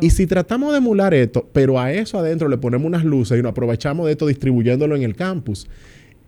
y 0.00 0.10
si 0.10 0.26
tratamos 0.26 0.72
de 0.72 0.78
emular 0.78 1.14
esto, 1.14 1.48
pero 1.52 1.78
a 1.78 1.92
eso 1.92 2.18
adentro 2.18 2.48
le 2.48 2.58
ponemos 2.58 2.86
unas 2.86 3.04
luces 3.04 3.38
y 3.38 3.42
nos 3.42 3.50
aprovechamos 3.50 4.06
de 4.06 4.12
esto 4.12 4.26
distribuyéndolo 4.26 4.96
en 4.96 5.02
el 5.02 5.14
campus, 5.14 5.68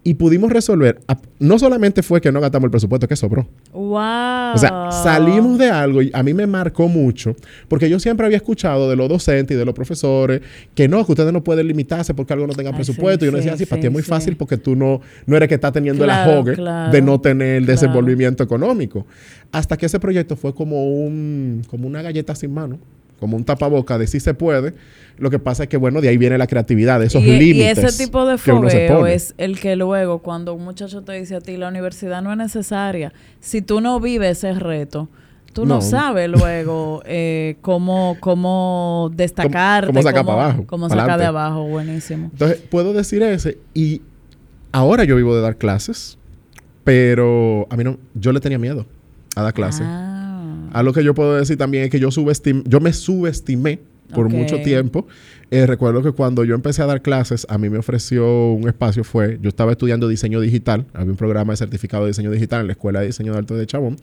y 0.07 0.15
pudimos 0.15 0.53
resolver. 0.53 1.01
No 1.41 1.59
solamente 1.59 2.01
fue 2.01 2.21
que 2.21 2.31
no 2.31 2.41
gastamos 2.41 2.67
el 2.67 2.71
presupuesto, 2.71 3.09
que 3.09 3.17
sobró. 3.17 3.49
¡Wow! 3.73 4.55
O 4.55 4.57
sea, 4.57 4.93
salimos 4.93 5.59
de 5.59 5.69
algo 5.69 6.01
y 6.01 6.13
a 6.15 6.23
mí 6.23 6.33
me 6.33 6.47
marcó 6.47 6.87
mucho, 6.87 7.35
porque 7.67 7.91
yo 7.91 7.99
siempre 7.99 8.25
había 8.25 8.37
escuchado 8.37 8.89
de 8.89 8.95
los 8.95 9.09
docentes 9.09 9.57
y 9.57 9.59
de 9.59 9.65
los 9.65 9.75
profesores 9.75 10.43
que 10.77 10.87
no, 10.87 11.05
que 11.05 11.11
ustedes 11.11 11.33
no 11.33 11.43
pueden 11.43 11.67
limitarse 11.67 12.15
porque 12.15 12.35
algo 12.35 12.47
no 12.47 12.53
tenga 12.53 12.73
presupuesto. 12.73 13.25
y 13.25 13.31
uno 13.31 13.39
decía, 13.39 13.57
sí, 13.57 13.67
para 13.67 13.81
ti 13.81 13.89
es 13.89 13.93
muy 13.93 14.05
fácil 14.05 14.37
porque 14.37 14.57
tú 14.57 14.77
no, 14.77 15.01
no 15.27 15.37
eres 15.37 15.49
que 15.49 15.57
está 15.57 15.73
teniendo 15.73 16.05
el 16.05 16.11
ahogue 16.11 16.55
de 16.55 17.03
no 17.03 17.21
tener 17.21 17.57
el 17.57 17.67
desenvolvimiento 17.67 18.45
económico. 18.45 19.07
Hasta 19.51 19.77
que 19.77 19.87
ese 19.87 19.99
proyecto 19.99 20.37
fue 20.37 20.55
como, 20.55 20.85
un, 20.85 21.63
como 21.69 21.89
una 21.89 22.01
galleta 22.03 22.37
sin 22.37 22.55
mano 22.55 22.79
como 23.19 23.37
un 23.37 23.45
tapaboca 23.45 23.99
de 23.99 24.07
si 24.07 24.21
se 24.21 24.35
puede. 24.35 24.75
Lo 25.19 25.31
que 25.31 25.39
pasa 25.39 25.65
es 25.65 25.69
que, 25.69 25.77
bueno, 25.77 26.01
de 26.01 26.09
ahí 26.09 26.19
viene 26.19 26.37
la 26.37 26.47
creatividad, 26.47 27.01
de 27.01 27.07
esos 27.07 27.23
límites. 27.23 27.79
Y 27.79 27.87
ese 27.87 28.05
tipo 28.05 28.27
de 28.27 28.37
fogueo 28.37 29.07
es 29.07 29.35
el 29.39 29.59
que 29.59 29.77
luego, 29.77 30.19
cuando 30.19 30.53
un 30.55 30.65
muchacho 30.65 31.03
te 31.03 31.13
dice 31.13 31.37
a 31.37 31.41
ti, 31.41 31.57
la 31.57 31.69
universidad 31.69 32.23
no 32.23 32.31
es 32.31 32.39
necesaria, 32.39 33.13
si 33.41 33.63
tú 33.63 33.81
no 33.81 33.99
vives 33.99 34.45
ese 34.45 34.53
reto, 34.55 35.09
tú 35.55 35.65
no, 35.65 35.81
sabes 35.81 36.29
luego 36.29 37.03
eh, 37.07 37.57
cómo, 37.63 38.19
cómo 38.21 39.11
destacarte. 39.15 39.87
Cómo, 39.87 40.03
sacar 40.03 40.27
para 40.27 40.45
abajo. 40.45 40.65
Cómo 40.67 40.89
sacar 40.91 41.19
de 41.19 41.25
abajo, 41.25 41.65
buenísimo. 41.65 42.29
Entonces, 42.33 42.59
puedo 42.71 42.93
decir 42.93 43.23
ese. 43.23 43.57
Y 43.73 44.03
ahora 44.73 45.05
yo 45.05 45.17
vivo 45.17 45.35
de 45.35 45.41
dar 45.41 45.57
clases 45.57 46.19
Pero 46.85 47.67
a 47.71 47.77
mí 47.77 47.85
no, 47.85 47.97
yo 48.15 48.33
le 48.33 48.41
tenía 48.41 48.59
miedo 48.59 48.85
a 49.35 49.43
dar 49.43 49.55
clase. 49.55 49.83
Ah. 49.83 50.16
A 50.77 50.83
lo 50.83 50.93
que 50.93 51.03
yo 51.03 51.15
puedo 51.15 51.35
decir 51.37 51.57
también 51.57 51.85
es 51.85 51.91
que 51.91 51.99
yo 51.99 52.11
subestimé, 52.11 52.63
yo 52.67 52.81
me 52.81 52.93
subestimé 52.93 53.79
por 54.13 54.29
mucho 54.29 54.61
tiempo. 54.61 55.07
Eh, 55.51 55.65
recuerdo 55.65 56.03
que 56.03 56.13
cuando 56.13 56.45
yo 56.45 56.55
empecé 56.55 56.83
a 56.83 56.87
dar 56.87 57.01
clases, 57.01 57.47
a 57.49 57.57
mí 57.57 57.71
me 57.71 57.79
ofreció 57.79 58.53
un 58.53 58.69
espacio, 58.69 59.03
fue, 59.03 59.39
yo 59.41 59.49
estaba 59.49 59.73
estudiando 59.73 60.07
diseño 60.07 60.39
digital, 60.39 60.85
había 60.93 61.13
un 61.13 61.17
programa 61.17 61.55
de 61.55 61.57
certificado 61.57 62.05
de 62.05 62.11
diseño 62.11 62.31
digital 62.31 62.61
en 62.61 62.67
la 62.67 62.73
Escuela 62.75 63.01
de 63.01 63.07
Diseño 63.07 63.33
de 63.33 63.39
Arte 63.39 63.55
de 63.55 63.67
Chabón, 63.67 63.97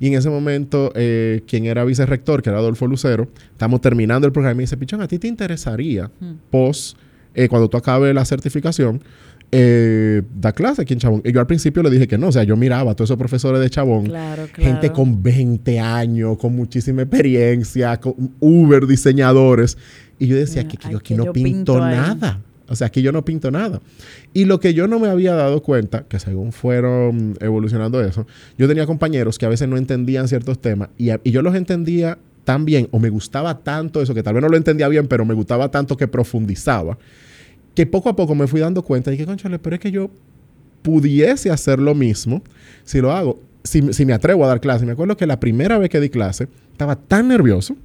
y 0.00 0.06
en 0.06 0.14
ese 0.14 0.30
momento, 0.30 0.92
eh, 0.94 1.42
quien 1.46 1.66
era 1.66 1.84
vicerrector, 1.84 2.40
que 2.40 2.48
era 2.48 2.58
Adolfo 2.58 2.86
Lucero, 2.86 3.28
estamos 3.52 3.82
terminando 3.82 4.26
el 4.26 4.32
programa 4.32 4.52
y 4.52 4.56
me 4.56 4.62
dice, 4.62 4.78
Pichón, 4.78 5.02
¿a 5.02 5.08
ti 5.08 5.18
te 5.18 5.28
interesaría, 5.28 6.10
post, 6.48 6.96
eh, 7.34 7.48
cuando 7.48 7.68
tú 7.68 7.76
acabes 7.76 8.14
la 8.14 8.24
certificación, 8.24 9.02
eh, 9.56 10.22
da 10.34 10.52
clase 10.52 10.82
aquí 10.82 10.92
en 10.94 10.98
Chabón? 11.00 11.22
Y 11.24 11.32
yo 11.32 11.40
al 11.40 11.46
principio 11.46 11.82
le 11.82 11.90
dije 11.90 12.06
que 12.08 12.18
no, 12.18 12.28
o 12.28 12.32
sea, 12.32 12.42
yo 12.44 12.56
miraba 12.56 12.92
a 12.92 12.94
todos 12.94 13.08
esos 13.10 13.18
profesores 13.18 13.60
de 13.60 13.70
Chabón, 13.70 14.06
Claro, 14.06 14.46
claro. 14.52 14.70
gente 14.72 14.90
con 14.92 15.22
20 15.22 15.78
años, 15.80 16.36
con 16.38 16.54
muchísima 16.56 17.02
experiencia, 17.02 17.98
con 18.00 18.32
Uber 18.40 18.86
diseñadores. 18.86 19.78
Y 20.18 20.26
yo 20.26 20.36
decía 20.36 20.66
que, 20.66 20.76
yo 20.90 20.98
aquí 20.98 21.14
no 21.14 21.26
yo 21.26 21.32
pinto, 21.32 21.78
nada. 21.78 22.40
O 22.68 22.76
sea, 22.76 22.86
aquí 22.86 23.02
yo 23.02 23.12
no 23.12 23.24
pinto 23.24 23.50
nada. 23.50 23.80
Y 24.32 24.46
lo 24.46 24.58
que 24.58 24.72
yo 24.74 24.88
no 24.88 24.98
me 24.98 25.08
había 25.08 25.34
dado 25.34 25.62
cuenta, 25.62 26.04
que 26.08 26.18
según 26.18 26.50
fueron 26.52 27.36
evolucionando 27.40 28.02
eso, 28.02 28.26
yo 28.56 28.66
tenía 28.66 28.86
compañeros 28.86 29.38
que 29.38 29.44
a 29.46 29.50
veces 29.50 29.68
no 29.68 29.76
entendían 29.76 30.28
ciertos 30.28 30.58
temas 30.60 30.88
y, 30.96 31.10
a- 31.10 31.20
y 31.24 31.30
yo 31.30 31.42
los 31.42 31.54
entendía 31.54 32.16
tan 32.44 32.64
bien 32.64 32.88
o 32.90 32.98
me 32.98 33.10
gustaba 33.10 33.58
tanto 33.58 34.00
eso, 34.02 34.14
que 34.14 34.22
tal 34.22 34.34
vez 34.34 34.42
no 34.42 34.48
lo 34.48 34.56
entendía 34.56 34.88
bien, 34.88 35.06
pero 35.08 35.24
me 35.26 35.34
gustaba 35.34 35.70
tanto 35.70 35.96
que 35.96 36.08
profundizaba, 36.08 36.96
que 37.74 37.86
poco 37.86 38.08
a 38.08 38.16
poco 38.16 38.34
me 38.34 38.46
fui 38.46 38.60
dando 38.60 38.82
cuenta 38.82 39.12
y 39.12 39.16
que, 39.16 39.26
conchale, 39.26 39.58
pero 39.58 39.74
es 39.76 39.80
que 39.80 39.90
yo 39.90 40.10
pudiese 40.82 41.50
hacer 41.50 41.78
lo 41.78 41.94
mismo 41.94 42.42
si 42.84 43.00
lo 43.00 43.12
hago, 43.12 43.40
si, 43.62 43.92
si 43.92 44.04
me 44.04 44.12
atrevo 44.12 44.44
a 44.44 44.48
dar 44.48 44.60
clase. 44.60 44.84
Me 44.86 44.92
acuerdo 44.92 45.16
que 45.16 45.26
la 45.26 45.40
primera 45.40 45.78
vez 45.78 45.88
que 45.90 46.00
di 46.00 46.10
clase 46.10 46.48
estaba 46.72 46.96
tan 46.96 47.28
nervioso 47.28 47.76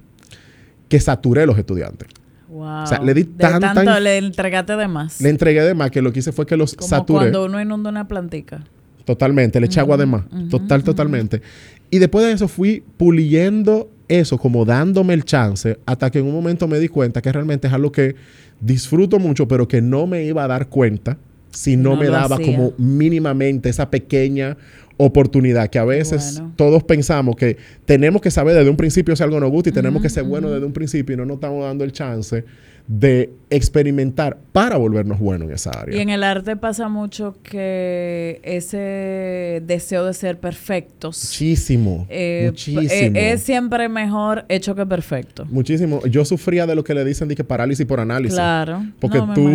que 0.88 1.00
saturé 1.00 1.42
a 1.42 1.46
los 1.46 1.56
estudiantes. 1.58 2.08
Wow. 2.48 2.82
O 2.82 2.86
sea, 2.86 2.98
le 2.98 3.14
di 3.14 3.24
tanto, 3.24 4.00
le 4.00 4.18
entregaste 4.18 4.76
de 4.76 4.88
más. 4.88 5.20
Le 5.20 5.28
entregué 5.30 5.62
de 5.62 5.74
más 5.74 5.90
que 5.90 6.02
lo 6.02 6.12
que 6.12 6.18
hice 6.18 6.32
fue 6.32 6.46
que 6.46 6.56
los 6.56 6.74
Como 6.74 6.88
saturé 6.88 7.18
cuando 7.20 7.44
uno 7.44 7.60
inunda 7.60 7.90
una 7.90 8.08
plantica. 8.08 8.64
totalmente, 9.04 9.60
le 9.60 9.66
eché 9.66 9.80
agua 9.80 9.96
de 9.96 10.06
más, 10.06 10.24
total, 10.50 10.82
totalmente. 10.82 11.42
Y 11.90 11.98
después 11.98 12.26
de 12.26 12.32
eso 12.32 12.48
fui 12.48 12.82
puliendo 12.96 13.88
eso, 14.10 14.36
como 14.38 14.64
dándome 14.64 15.14
el 15.14 15.24
chance, 15.24 15.78
hasta 15.86 16.10
que 16.10 16.18
en 16.18 16.26
un 16.26 16.34
momento 16.34 16.66
me 16.68 16.78
di 16.78 16.88
cuenta 16.88 17.22
que 17.22 17.32
realmente 17.32 17.68
es 17.68 17.72
algo 17.72 17.92
que 17.92 18.16
disfruto 18.60 19.18
mucho, 19.18 19.46
pero 19.48 19.66
que 19.68 19.80
no 19.80 20.06
me 20.06 20.24
iba 20.24 20.44
a 20.44 20.48
dar 20.48 20.68
cuenta 20.68 21.16
si 21.50 21.76
no, 21.76 21.90
No 21.90 21.96
me 21.96 22.08
daba 22.08 22.36
hacía. 22.36 22.46
como 22.46 22.72
mínimamente 22.78 23.68
esa 23.68 23.90
pequeña 23.90 24.56
oportunidad 24.96 25.68
que 25.70 25.78
a 25.78 25.84
veces 25.84 26.34
bueno. 26.34 26.52
todos 26.56 26.84
pensamos 26.84 27.34
que 27.36 27.56
tenemos 27.86 28.20
que 28.20 28.30
saber 28.30 28.54
desde 28.54 28.68
un 28.68 28.76
principio 28.76 29.16
si 29.16 29.22
algo 29.22 29.40
nos 29.40 29.50
gusta 29.50 29.70
y 29.70 29.72
tenemos 29.72 30.02
que 30.02 30.10
ser 30.10 30.24
buenos 30.24 30.48
ujú. 30.50 30.54
desde 30.54 30.66
un 30.66 30.72
principio 30.72 31.14
y 31.14 31.16
no 31.16 31.24
nos 31.24 31.36
estamos 31.36 31.64
dando 31.64 31.84
el 31.84 31.92
chance 31.92 32.44
de 32.92 33.30
experimentar 33.50 34.36
para 34.50 34.76
volvernos 34.76 35.20
buenos 35.20 35.46
en 35.48 35.54
esa 35.54 35.70
área. 35.70 35.96
Y 35.96 36.00
en 36.00 36.08
el 36.10 36.24
arte 36.24 36.56
pasa 36.56 36.88
mucho 36.88 37.36
que 37.44 38.40
ese 38.42 39.62
deseo 39.64 40.04
de 40.06 40.12
ser 40.12 40.40
perfectos 40.40 41.22
Muchísimo, 41.24 42.06
eh, 42.10 42.46
muchísimo. 42.46 42.80
eh, 42.82 43.32
es 43.32 43.42
siempre 43.42 43.88
mejor 43.88 44.44
hecho 44.48 44.74
que 44.74 44.84
perfecto. 44.86 45.46
Muchísimo. 45.50 46.04
Yo 46.06 46.24
sufría 46.24 46.66
de 46.66 46.74
lo 46.74 46.82
que 46.82 46.94
le 46.94 47.04
dicen 47.04 47.28
de 47.28 47.36
que 47.36 47.44
parálisis 47.44 47.86
por 47.86 48.00
análisis. 48.00 48.34
Claro. 48.34 48.84
Porque 48.98 49.18
no, 49.18 49.34
tú, 49.34 49.48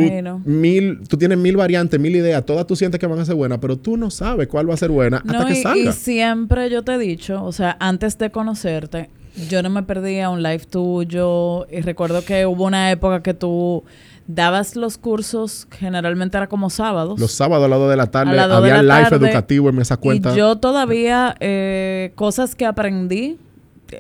mil, 0.46 1.02
tú 1.10 1.18
tienes 1.18 1.38
mil 1.38 1.58
variantes, 1.58 2.00
mil 2.00 2.16
ideas, 2.16 2.46
todas 2.46 2.66
tú 2.66 2.78
sientes 2.78 3.00
que 3.02 3.08
van 3.08 3.20
a 3.20 3.26
ser 3.26 3.36
buenas, 3.36 3.58
pero 3.60 3.78
tú 3.78 3.98
no 3.98 4.10
sabes 4.12 4.48
cuál 4.48 4.70
va 4.70 4.76
a 4.76 4.78
ser 4.78 4.92
buena 4.92 5.18
hasta 5.18 5.40
No, 5.40 5.46
que 5.46 5.54
y, 5.60 5.62
salga. 5.62 5.90
y 5.90 5.92
siempre 5.94 6.70
yo 6.70 6.84
te 6.84 6.94
he 6.94 6.98
dicho, 6.98 7.44
o 7.44 7.52
sea, 7.52 7.76
antes 7.82 8.18
de 8.18 8.30
conocerte, 8.32 9.10
yo 9.50 9.62
no 9.62 9.70
me 9.70 9.84
perdía 9.84 10.30
un 10.30 10.42
live 10.44 10.66
tuyo 10.70 11.68
y 11.70 11.82
recuerdo 11.82 12.24
que 12.24 12.46
hubo 12.46 12.66
una 12.66 12.92
época 12.92 13.22
que 13.22 13.34
tú 13.34 13.84
dabas 14.28 14.76
los 14.76 14.98
cursos, 14.98 15.68
generalmente 15.72 16.38
era 16.38 16.48
como 16.48 16.70
sábados. 16.70 17.20
Los 17.20 17.32
sábados 17.32 17.66
al 17.66 17.72
lado 17.72 17.90
de 17.90 17.96
la 17.96 18.08
tarde 18.08 18.40
había 18.40 18.82
live 18.82 19.10
tarde, 19.10 19.28
educativo 19.28 19.70
en 19.70 19.82
esa 19.82 19.98
cuenta. 19.98 20.34
Y 20.34 20.38
yo 20.38 20.56
todavía, 20.58 21.36
eh, 21.40 22.12
cosas 22.16 22.56
que 22.56 22.66
aprendí, 22.66 23.38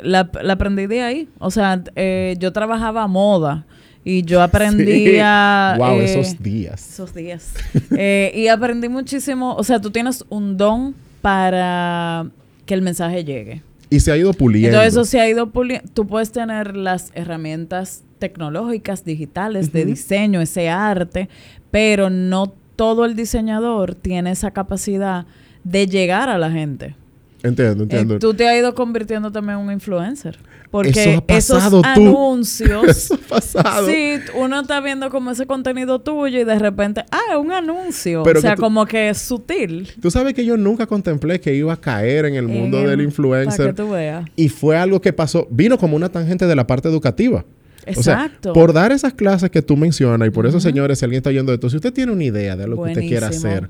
la, 0.01 0.29
la 0.41 0.53
aprendí 0.53 0.87
de 0.87 1.01
ahí. 1.01 1.29
O 1.39 1.51
sea, 1.51 1.83
eh, 1.95 2.35
yo 2.39 2.51
trabajaba 2.53 3.07
moda 3.07 3.65
y 4.03 4.23
yo 4.23 4.41
aprendía... 4.41 5.75
wow, 5.79 5.99
eh, 5.99 6.05
esos 6.05 6.41
días. 6.41 6.89
esos 6.89 7.13
días. 7.13 7.53
Eh, 7.97 8.31
y 8.35 8.47
aprendí 8.47 8.89
muchísimo. 8.89 9.55
O 9.55 9.63
sea, 9.63 9.79
tú 9.79 9.91
tienes 9.91 10.23
un 10.29 10.57
don 10.57 10.95
para 11.21 12.27
que 12.65 12.73
el 12.73 12.81
mensaje 12.81 13.23
llegue. 13.23 13.61
Y 13.95 13.99
se 14.01 14.11
ha 14.11 14.17
ido 14.17 14.33
puliendo. 14.33 14.77
Entonces, 14.77 14.93
eso 14.93 15.05
se 15.05 15.19
ha 15.21 15.29
ido 15.29 15.49
puliendo. 15.51 15.89
Tú 15.93 16.05
puedes 16.05 16.31
tener 16.31 16.75
las 16.75 17.11
herramientas 17.15 18.03
tecnológicas, 18.19 19.05
digitales, 19.05 19.71
de 19.71 19.85
diseño, 19.85 20.41
ese 20.41 20.69
arte, 20.69 21.29
pero 21.71 22.09
no 22.09 22.53
todo 22.75 23.05
el 23.05 23.15
diseñador 23.15 23.95
tiene 23.95 24.31
esa 24.31 24.51
capacidad 24.51 25.25
de 25.63 25.87
llegar 25.87 26.29
a 26.29 26.37
la 26.37 26.51
gente. 26.51 26.95
Entiendo, 27.43 27.83
Eh, 27.83 27.85
entiendo. 27.85 28.19
tú 28.19 28.33
te 28.33 28.47
has 28.49 28.57
ido 28.57 28.73
convirtiendo 28.75 29.31
también 29.31 29.59
en 29.59 29.65
un 29.65 29.71
influencer. 29.71 30.37
Porque 30.75 30.89
Eso 31.09 31.17
ha 31.19 31.25
pasado, 31.27 31.79
esos 31.81 31.93
tú. 31.95 32.01
anuncios. 32.09 32.83
Eso 32.87 33.13
ha 33.13 33.17
pasado. 33.29 33.87
Sí, 33.87 34.15
uno 34.35 34.59
está 34.61 34.81
viendo 34.81 35.09
como 35.09 35.31
ese 35.31 35.45
contenido 35.45 35.99
tuyo 35.99 36.39
y 36.39 36.43
de 36.43 36.59
repente, 36.59 37.05
ah, 37.11 37.19
es 37.31 37.37
un 37.37 37.51
anuncio. 37.51 38.23
Pero 38.23 38.39
o 38.39 38.41
sea, 38.41 38.55
tú- 38.55 38.61
como 38.61 38.85
que 38.85 39.09
es 39.09 39.17
sutil. 39.19 39.89
Tú 40.01 40.11
sabes 40.11 40.33
que 40.33 40.43
yo 40.43 40.57
nunca 40.57 40.85
contemplé 40.85 41.39
que 41.39 41.53
iba 41.55 41.71
a 41.73 41.77
caer 41.77 42.25
en 42.25 42.35
el 42.35 42.47
mundo 42.47 42.77
En 42.79 42.83
del 42.83 42.91
el- 42.91 42.97
Para 42.97 43.03
influencer. 43.03 43.67
que 43.67 43.73
tú 43.73 43.89
veas. 43.91 44.25
Y 44.35 44.49
fue 44.49 44.77
algo 44.77 44.99
que 44.99 45.13
pasó, 45.13 45.47
vino 45.49 45.77
como 45.77 45.95
una 45.95 46.09
tangente 46.09 46.45
de 46.45 46.55
la 46.55 46.67
parte 46.67 46.87
educativa. 46.89 47.45
Exacto. 47.85 48.49
O 48.49 48.53
sea, 48.53 48.61
por 48.61 48.73
dar 48.73 48.91
esas 48.91 49.13
clases 49.13 49.49
que 49.51 49.61
tú 49.61 49.77
mencionas, 49.77 50.27
y 50.27 50.31
por 50.31 50.45
eso, 50.47 50.59
señores, 50.59 50.99
si 50.99 51.05
alguien 51.05 51.19
está 51.19 51.29
oyendo 51.29 51.53
esto, 51.53 51.69
si 51.69 51.75
usted 51.75 51.93
tiene 51.93 52.11
una 52.11 52.23
idea 52.23 52.55
de 52.55 52.67
lo 52.67 52.75
que 52.83 52.89
usted 52.91 53.01
quiera 53.07 53.27
hacer, 53.27 53.69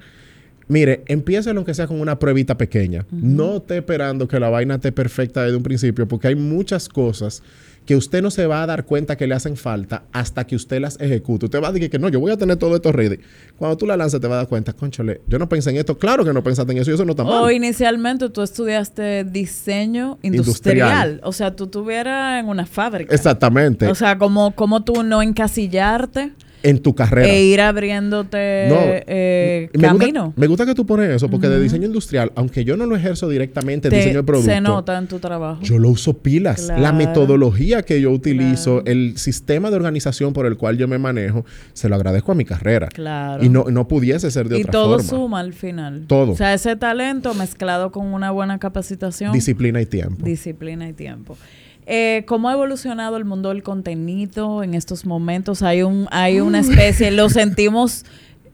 mire, 0.67 1.03
empiece 1.07 1.49
aunque 1.49 1.73
sea 1.73 1.87
con 1.87 1.99
una 1.99 2.17
pruebita 2.19 2.57
pequeña. 2.57 3.05
No 3.11 3.57
esté 3.57 3.77
esperando 3.77 4.27
que 4.27 4.39
la 4.39 4.49
vaina 4.49 4.75
esté 4.75 4.91
perfecta 4.91 5.43
desde 5.43 5.57
un 5.57 5.63
principio, 5.63 6.07
porque 6.07 6.27
hay 6.27 6.35
muchas 6.35 6.89
cosas 6.89 7.43
que 7.85 7.95
usted 7.95 8.21
no 8.21 8.31
se 8.31 8.47
va 8.47 8.63
a 8.63 8.65
dar 8.65 8.85
cuenta 8.85 9.15
que 9.15 9.27
le 9.27 9.35
hacen 9.35 9.55
falta 9.55 10.03
hasta 10.11 10.45
que 10.45 10.55
usted 10.55 10.81
las 10.81 10.99
ejecute. 10.99 11.45
Usted 11.45 11.61
va 11.61 11.67
a 11.67 11.71
decir 11.71 11.89
que 11.89 11.99
no, 11.99 12.09
yo 12.09 12.19
voy 12.19 12.31
a 12.31 12.37
tener 12.37 12.57
todo 12.57 12.75
esto 12.75 12.91
ready. 12.91 13.19
Cuando 13.57 13.77
tú 13.77 13.85
la 13.85 13.95
lanzas 13.95 14.19
te 14.19 14.27
vas 14.27 14.35
a 14.35 14.37
dar 14.37 14.47
cuenta, 14.47 14.73
conchole, 14.73 15.21
yo 15.27 15.37
no 15.37 15.47
pensé 15.47 15.69
en 15.69 15.77
esto. 15.77 15.97
Claro 15.97 16.25
que 16.25 16.33
no 16.33 16.43
pensaste 16.43 16.71
en 16.71 16.79
eso 16.79 16.91
y 16.91 16.95
eso 16.95 17.05
no 17.05 17.11
está 17.11 17.23
mal. 17.23 17.43
O 17.43 17.51
inicialmente 17.51 18.29
tú 18.29 18.41
estudiaste 18.41 19.23
diseño 19.23 20.17
industrial. 20.23 20.77
Industrial. 20.77 21.21
O 21.23 21.31
sea, 21.31 21.55
tú 21.55 21.65
estuvieras 21.65 22.39
en 22.39 22.49
una 22.49 22.65
fábrica. 22.65 23.13
Exactamente. 23.13 23.87
O 23.87 23.95
sea, 23.95 24.17
como, 24.17 24.55
como 24.55 24.83
tú 24.83 25.03
no 25.03 25.21
encasillarte 25.21 26.33
en 26.65 26.79
tu 26.79 26.93
carrera. 26.95 27.27
e 27.29 27.43
ir 27.45 27.61
abriéndote 27.61 28.67
No, 28.69 28.75
eh, 28.79 29.69
me 29.73 29.87
gusta- 29.89 29.97
camino. 29.99 30.33
me 30.35 30.47
gusta 30.47 30.65
que 30.65 30.73
tú 30.75 30.85
pones 30.85 31.09
eso, 31.09 31.29
porque 31.29 31.47
de 31.47 31.59
diseño 31.61 31.85
industrial, 31.87 32.31
aunque 32.35 32.63
yo 32.65 32.75
no 32.77 32.85
lo 32.85 32.95
ejerzo 32.95 33.29
directamente, 33.29 33.89
Te- 33.89 33.95
diseño 33.97 34.17
de 34.17 34.23
producto, 34.23 34.51
se 34.51 34.61
nota 34.61 34.97
en 34.97 35.07
tu 35.07 35.19
trabajo. 35.19 35.61
yo 35.61 35.77
lo 35.79 35.89
uso 35.89 36.13
pilas. 36.17 36.71
La 36.77 36.91
metodología 36.91 37.83
que 37.83 38.01
yo 38.01 38.11
utilizo, 38.11 38.81
Claro. 38.83 38.91
el 38.91 39.17
sistema 39.17 39.69
de 39.69 39.75
organización 39.75 40.33
por 40.33 40.45
el 40.45 40.57
cual 40.57 40.77
yo 40.77 40.87
me 40.87 40.97
manejo, 40.97 41.45
se 41.73 41.89
lo 41.89 41.95
agradezco 41.95 42.31
a 42.31 42.35
mi 42.35 42.45
carrera. 42.45 42.87
Claro. 42.87 43.43
Y 43.43 43.49
no, 43.49 43.65
no 43.65 43.87
pudiese 43.87 44.29
ser 44.31 44.49
de 44.49 44.57
y 44.59 44.61
otra 44.61 44.71
todo 44.71 44.89
forma. 44.99 45.09
suma 45.09 45.39
al 45.39 45.53
final. 45.53 46.05
Todo. 46.07 46.31
O 46.31 46.35
sea, 46.35 46.53
ese 46.53 46.75
talento 46.75 47.33
mezclado 47.33 47.91
con 47.91 48.07
una 48.07 48.31
buena 48.31 48.59
capacitación, 48.59 49.31
Disciplina 49.33 49.81
y 49.81 49.85
tiempo. 49.85 50.25
disciplina 50.25 50.87
y 50.89 50.93
tiempo. 50.93 51.37
Eh, 51.87 52.23
¿Cómo 52.27 52.49
ha 52.49 52.53
evolucionado 52.53 53.17
el 53.17 53.25
mundo 53.25 53.49
del 53.49 53.63
contenido 53.63 54.63
en 54.63 54.73
estos 54.73 55.05
momentos? 55.05 55.61
Hay 55.61 55.83
un, 55.83 56.07
hay 56.11 56.39
una 56.39 56.59
especie, 56.59 57.11
lo 57.11 57.29
sentimos 57.29 58.05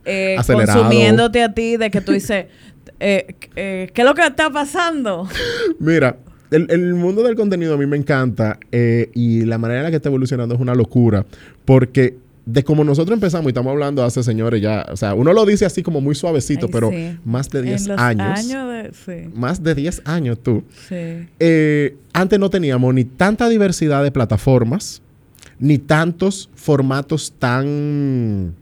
eh, 0.04 0.36
consumiéndote 0.46 1.42
a 1.42 1.54
ti 1.54 1.76
de 1.76 1.90
que 1.90 2.00
tú 2.00 2.12
dices, 2.12 2.46
eh, 3.00 3.34
eh, 3.56 3.90
¿qué 3.92 4.02
es 4.02 4.06
lo 4.06 4.14
que 4.14 4.26
está 4.26 4.50
pasando? 4.50 5.28
Mira, 5.78 6.16
el, 6.50 6.66
el 6.70 6.94
mundo 6.94 7.22
del 7.22 7.34
contenido 7.34 7.74
a 7.74 7.76
mí 7.76 7.86
me 7.86 7.96
encanta 7.96 8.58
eh, 8.70 9.10
y 9.14 9.44
la 9.44 9.58
manera 9.58 9.80
en 9.80 9.84
la 9.84 9.90
que 9.90 9.96
está 9.96 10.08
evolucionando 10.08 10.54
es 10.54 10.60
una 10.60 10.74
locura 10.74 11.24
porque 11.64 12.16
de 12.44 12.64
como 12.64 12.82
nosotros 12.82 13.14
empezamos 13.14 13.46
y 13.46 13.48
estamos 13.50 13.70
hablando 13.70 14.02
hace 14.02 14.22
señores 14.22 14.60
ya, 14.60 14.86
o 14.90 14.96
sea, 14.96 15.14
uno 15.14 15.32
lo 15.32 15.46
dice 15.46 15.64
así 15.64 15.82
como 15.82 16.00
muy 16.00 16.14
suavecito, 16.14 16.66
Ay, 16.66 16.72
pero 16.72 16.90
sí. 16.90 17.18
más 17.24 17.48
de 17.50 17.62
10 17.62 17.82
en 17.82 17.88
los 17.88 18.00
años, 18.00 18.48
de, 18.48 18.90
sí, 18.92 19.30
más 19.34 19.62
de 19.62 19.74
10 19.74 20.02
años 20.04 20.38
tú, 20.42 20.64
sí. 20.88 21.26
eh, 21.38 21.96
antes 22.12 22.38
no 22.38 22.50
teníamos 22.50 22.92
ni 22.94 23.04
tanta 23.04 23.48
diversidad 23.48 24.02
de 24.02 24.10
plataformas, 24.10 25.02
ni 25.58 25.78
tantos 25.78 26.50
formatos 26.54 27.32
tan 27.38 28.54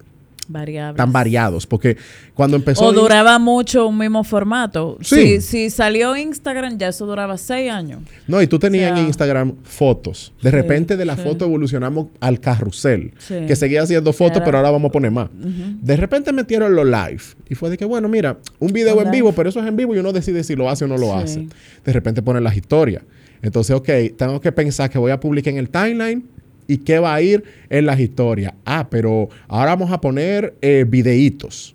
tan 0.97 1.13
variados. 1.13 1.67
Porque 1.67 1.97
cuando 2.35 2.57
empezó... 2.57 2.85
O 2.85 2.93
duraba 2.93 3.39
mucho 3.39 3.87
un 3.87 3.99
mismo 3.99 4.25
formato. 4.25 4.99
Sí. 5.01 5.41
Si, 5.41 5.71
salió 5.71 6.17
Instagram, 6.17 6.79
ya 6.79 6.89
eso 6.89 7.07
duraba 7.07 7.37
seis 7.37 7.71
años. 7.71 8.01
No, 8.27 8.41
y 8.43 8.47
tú 8.47 8.59
tenías 8.59 8.99
en 8.99 9.07
Instagram 9.07 9.55
fotos. 9.63 10.33
De 10.43 10.51
repente 10.51 10.97
de 10.97 11.05
la 11.05 11.17
foto 11.17 11.45
evolucionamos 11.45 12.09
al 12.21 12.41
carrusel. 12.41 13.13
Que 13.29 13.57
seguía 13.57 13.83
haciendo 13.83 14.13
fotos, 14.13 14.43
pero 14.45 14.59
ahora 14.59 14.71
vamos 14.71 14.89
a 14.89 14.93
poner 14.93 15.11
más. 15.11 15.29
De 15.33 15.97
repente 15.97 16.33
metieron 16.33 16.75
los 16.75 16.87
live. 16.87 17.23
Y 17.49 17.55
fue 17.55 17.71
de 17.71 17.77
que, 17.77 17.85
bueno, 17.85 18.09
mira, 18.09 18.39
un 18.59 18.73
video 18.73 19.01
en 19.03 19.11
vivo, 19.11 19.33
pero 19.33 19.49
eso 19.49 19.61
es 19.61 19.67
en 19.67 19.77
vivo 19.77 19.95
y 19.95 19.99
uno 19.99 20.13
decide 20.13 20.45
si 20.45 20.55
lo 20.55 20.71
hace 20.71 20.85
o 20.85 20.89
no 20.89 20.97
lo 20.97 21.15
hace. 21.15 21.47
De 21.85 21.93
repente 21.93 22.23
ponen 22.23 22.45
las 22.45 22.57
historias. 22.57 23.03
Entonces, 23.43 23.75
ok, 23.75 23.89
tengo 24.17 24.41
que 24.41 24.53
pensar 24.53 24.91
que 24.91 24.99
voy 24.99 25.11
a 25.11 25.19
publicar 25.19 25.53
en 25.53 25.59
el 25.59 25.71
timeline 25.71 26.29
y 26.71 26.79
qué 26.79 27.01
va 27.01 27.15
a 27.15 27.21
ir 27.21 27.43
en 27.69 27.87
las 27.87 27.99
historias. 27.99 28.55
Ah, 28.65 28.87
pero 28.89 29.29
ahora 29.49 29.73
vamos 29.73 29.91
a 29.91 30.01
poner 30.01 30.55
eh, 30.63 30.85
videitos. 30.89 31.75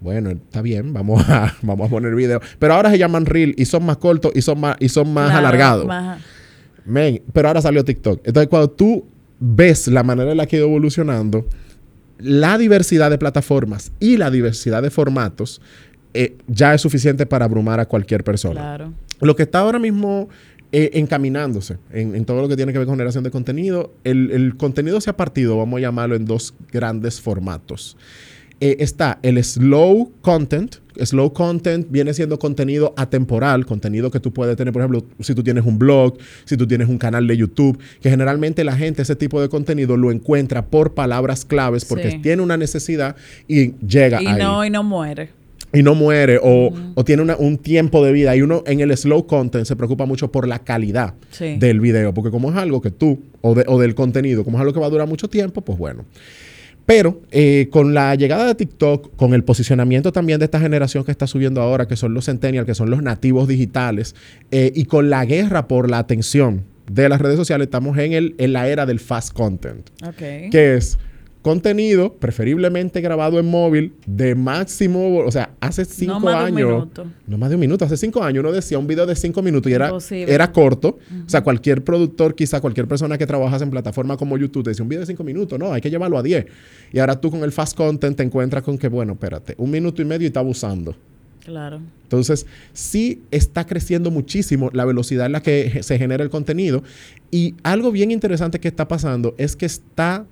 Bueno, 0.00 0.30
está 0.30 0.60
bien, 0.60 0.92
vamos 0.92 1.24
a, 1.28 1.54
vamos 1.62 1.86
a 1.86 1.90
poner 1.90 2.14
videos. 2.16 2.42
Pero 2.58 2.74
ahora 2.74 2.90
se 2.90 2.98
llaman 2.98 3.26
reel 3.26 3.54
y 3.56 3.64
son 3.64 3.86
más 3.86 3.98
cortos 3.98 4.32
y 4.34 4.42
son 4.42 4.58
más, 4.60 4.76
y 4.80 4.88
son 4.88 5.14
más 5.14 5.30
alargados. 5.30 5.86
pero 7.32 7.48
ahora 7.48 7.62
salió 7.62 7.84
TikTok. 7.84 8.26
Entonces, 8.26 8.48
cuando 8.48 8.70
tú 8.70 9.06
ves 9.38 9.86
la 9.86 10.02
manera 10.02 10.32
en 10.32 10.36
la 10.36 10.46
que 10.46 10.56
ha 10.56 10.58
ido 10.58 10.68
evolucionando, 10.68 11.46
la 12.18 12.58
diversidad 12.58 13.08
de 13.10 13.18
plataformas 13.18 13.92
y 14.00 14.16
la 14.16 14.30
diversidad 14.30 14.82
de 14.82 14.90
formatos 14.90 15.60
eh, 16.12 16.36
ya 16.48 16.74
es 16.74 16.80
suficiente 16.80 17.24
para 17.24 17.44
abrumar 17.44 17.78
a 17.78 17.86
cualquier 17.86 18.24
persona. 18.24 18.60
Claro. 18.60 18.92
Lo 19.20 19.36
que 19.36 19.44
está 19.44 19.60
ahora 19.60 19.78
mismo 19.78 20.28
eh, 20.76 20.90
encaminándose 20.94 21.78
en, 21.92 22.24
todo 22.24 22.42
lo 22.42 22.48
que 22.48 22.56
tiene 22.56 22.72
que 22.72 22.78
ver 22.78 22.86
con 22.88 22.96
generación 22.96 23.22
de 23.22 23.30
contenido. 23.30 23.94
El, 24.02 24.56
contenido 24.56 25.00
se 25.00 25.08
ha 25.08 25.16
partido, 25.16 25.56
vamos 25.56 25.78
a 25.78 25.82
llamarlo, 25.82 26.16
en 26.16 26.24
dos 26.24 26.52
grandes 26.72 27.20
formatos. 27.20 27.96
Eh, 28.58 28.78
está 28.80 29.20
el 29.22 29.42
slow 29.44 30.10
content. 30.20 30.74
Slow 31.00 31.32
content 31.32 31.86
viene 31.90 32.12
siendo 32.12 32.40
contenido 32.40 32.92
atemporal, 32.96 33.66
contenido 33.66 34.10
que 34.10 34.18
tú 34.18 34.32
puedes 34.32 34.56
tener, 34.56 34.72
por 34.72 34.82
ejemplo, 34.82 35.04
si 35.20 35.36
tú 35.36 35.44
tienes 35.44 35.64
un 35.64 35.78
blog, 35.78 36.18
si 36.44 36.56
tú 36.56 36.66
tienes 36.66 36.88
un 36.88 36.98
canal 36.98 37.28
de 37.28 37.36
YouTube, 37.36 37.78
que 38.00 38.10
generalmente 38.10 38.64
la 38.64 38.76
gente 38.76 39.02
ese 39.02 39.14
tipo 39.14 39.40
de 39.40 39.48
contenido 39.48 39.96
lo 39.96 40.10
encuentra 40.10 40.66
por 40.66 40.94
palabras 40.94 41.44
claves 41.44 41.84
porque 41.84 42.18
tiene 42.20 42.42
una 42.42 42.56
necesidad 42.56 43.14
y 43.46 43.76
llega 43.86 44.20
y 44.20 44.24
No, 44.24 44.64
y 44.64 44.70
no 44.70 44.82
muere 44.82 45.43
y 45.74 45.82
no 45.82 45.94
muere 45.94 46.38
o, 46.42 46.72
tiene 47.04 47.34
un 47.34 47.58
tiempo 47.58 48.04
de 48.04 48.12
vida. 48.12 48.34
Y 48.36 48.42
uno 48.42 48.62
en 48.66 48.80
el 48.80 48.96
slow 48.96 49.26
content 49.26 49.66
se 49.66 49.76
preocupa 49.76 50.06
mucho 50.06 50.30
por 50.32 50.48
la 50.48 50.60
calidad 50.60 51.14
del 51.38 51.80
video, 51.80 52.14
porque 52.14 52.30
como 52.30 52.50
es 52.50 52.56
algo 52.56 52.80
que 52.80 52.90
tú, 52.90 53.20
o, 53.40 53.50
o, 53.50 53.80
del 53.80 53.94
contenido, 53.94 54.44
como 54.44 54.56
es 54.58 54.60
algo 54.62 54.72
que 54.72 54.80
va 54.80 54.86
a 54.86 54.90
durar 54.90 55.08
mucho 55.08 55.28
tiempo, 55.28 55.60
pues 55.60 55.78
bueno. 55.78 56.04
Pero 56.86 57.22
eh, 57.30 57.68
con 57.70 57.94
la 57.94 58.14
llegada 58.14 58.46
de 58.46 58.54
TikTok, 58.54 59.16
con 59.16 59.32
el 59.32 59.42
posicionamiento 59.42 60.12
también 60.12 60.38
de 60.38 60.44
esta 60.44 60.60
generación 60.60 61.04
que 61.04 61.10
está 61.10 61.26
subiendo 61.26 61.62
ahora, 61.62 61.88
que 61.88 61.96
son 61.96 62.12
los 62.12 62.26
centennials, 62.26 62.66
que 62.66 62.74
son 62.74 62.90
los 62.90 63.02
nativos 63.02 63.48
digitales, 63.48 64.14
eh, 64.50 64.70
y 64.74 64.84
con 64.84 65.08
la 65.08 65.24
guerra 65.24 65.66
por 65.66 65.90
la 65.90 65.98
atención 65.98 66.64
de 66.90 67.08
las 67.08 67.20
redes 67.20 67.36
sociales, 67.36 67.66
estamos 67.66 67.96
en, 67.96 68.12
el, 68.12 68.34
en 68.36 68.52
la 68.52 68.68
era 68.68 68.84
del 68.84 69.00
fast 69.00 69.32
content. 69.32 69.88
Que 70.50 70.74
es 70.74 70.98
contenido, 71.44 72.14
preferiblemente 72.14 73.02
grabado 73.02 73.38
en 73.38 73.44
móvil, 73.44 73.92
de 74.06 74.34
máximo, 74.34 75.18
o 75.18 75.30
sea, 75.30 75.50
hace 75.60 75.84
cinco 75.84 76.14
no 76.14 76.20
más 76.20 76.36
años. 76.36 76.88
De 76.94 77.02
un 77.02 77.12
no 77.26 77.36
más 77.36 77.50
de 77.50 77.56
un 77.56 77.60
minuto. 77.60 77.84
Hace 77.84 77.98
cinco 77.98 78.22
años 78.24 78.40
uno 78.40 78.50
decía 78.50 78.78
un 78.78 78.86
video 78.86 79.04
de 79.04 79.14
cinco 79.14 79.42
minutos 79.42 79.70
y 79.70 79.74
era, 79.74 79.92
era 80.10 80.50
corto. 80.50 80.98
O 81.26 81.28
sea, 81.28 81.42
cualquier 81.42 81.84
productor, 81.84 82.34
quizá 82.34 82.62
cualquier 82.62 82.88
persona 82.88 83.18
que 83.18 83.26
trabajas 83.26 83.60
en 83.60 83.70
plataforma 83.70 84.16
como 84.16 84.38
YouTube, 84.38 84.64
decía 84.64 84.82
un 84.82 84.88
video 84.88 85.00
de 85.00 85.06
cinco 85.06 85.22
minutos. 85.22 85.58
No, 85.58 85.70
hay 85.70 85.82
que 85.82 85.90
llevarlo 85.90 86.16
a 86.16 86.22
diez. 86.22 86.46
Y 86.90 86.98
ahora 86.98 87.20
tú 87.20 87.30
con 87.30 87.44
el 87.44 87.52
fast 87.52 87.76
content 87.76 88.16
te 88.16 88.22
encuentras 88.22 88.62
con 88.62 88.78
que, 88.78 88.88
bueno, 88.88 89.12
espérate, 89.12 89.54
un 89.58 89.70
minuto 89.70 90.00
y 90.00 90.06
medio 90.06 90.24
y 90.24 90.28
está 90.28 90.40
abusando. 90.40 90.96
Claro. 91.44 91.78
Entonces, 92.04 92.46
sí 92.72 93.20
está 93.30 93.66
creciendo 93.66 94.10
muchísimo 94.10 94.70
la 94.72 94.86
velocidad 94.86 95.26
en 95.26 95.32
la 95.32 95.42
que 95.42 95.82
se 95.82 95.98
genera 95.98 96.24
el 96.24 96.30
contenido. 96.30 96.82
Y 97.30 97.54
algo 97.64 97.92
bien 97.92 98.10
interesante 98.10 98.60
que 98.60 98.68
está 98.68 98.88
pasando 98.88 99.34
es 99.36 99.56
que 99.56 99.66
está 99.66 100.24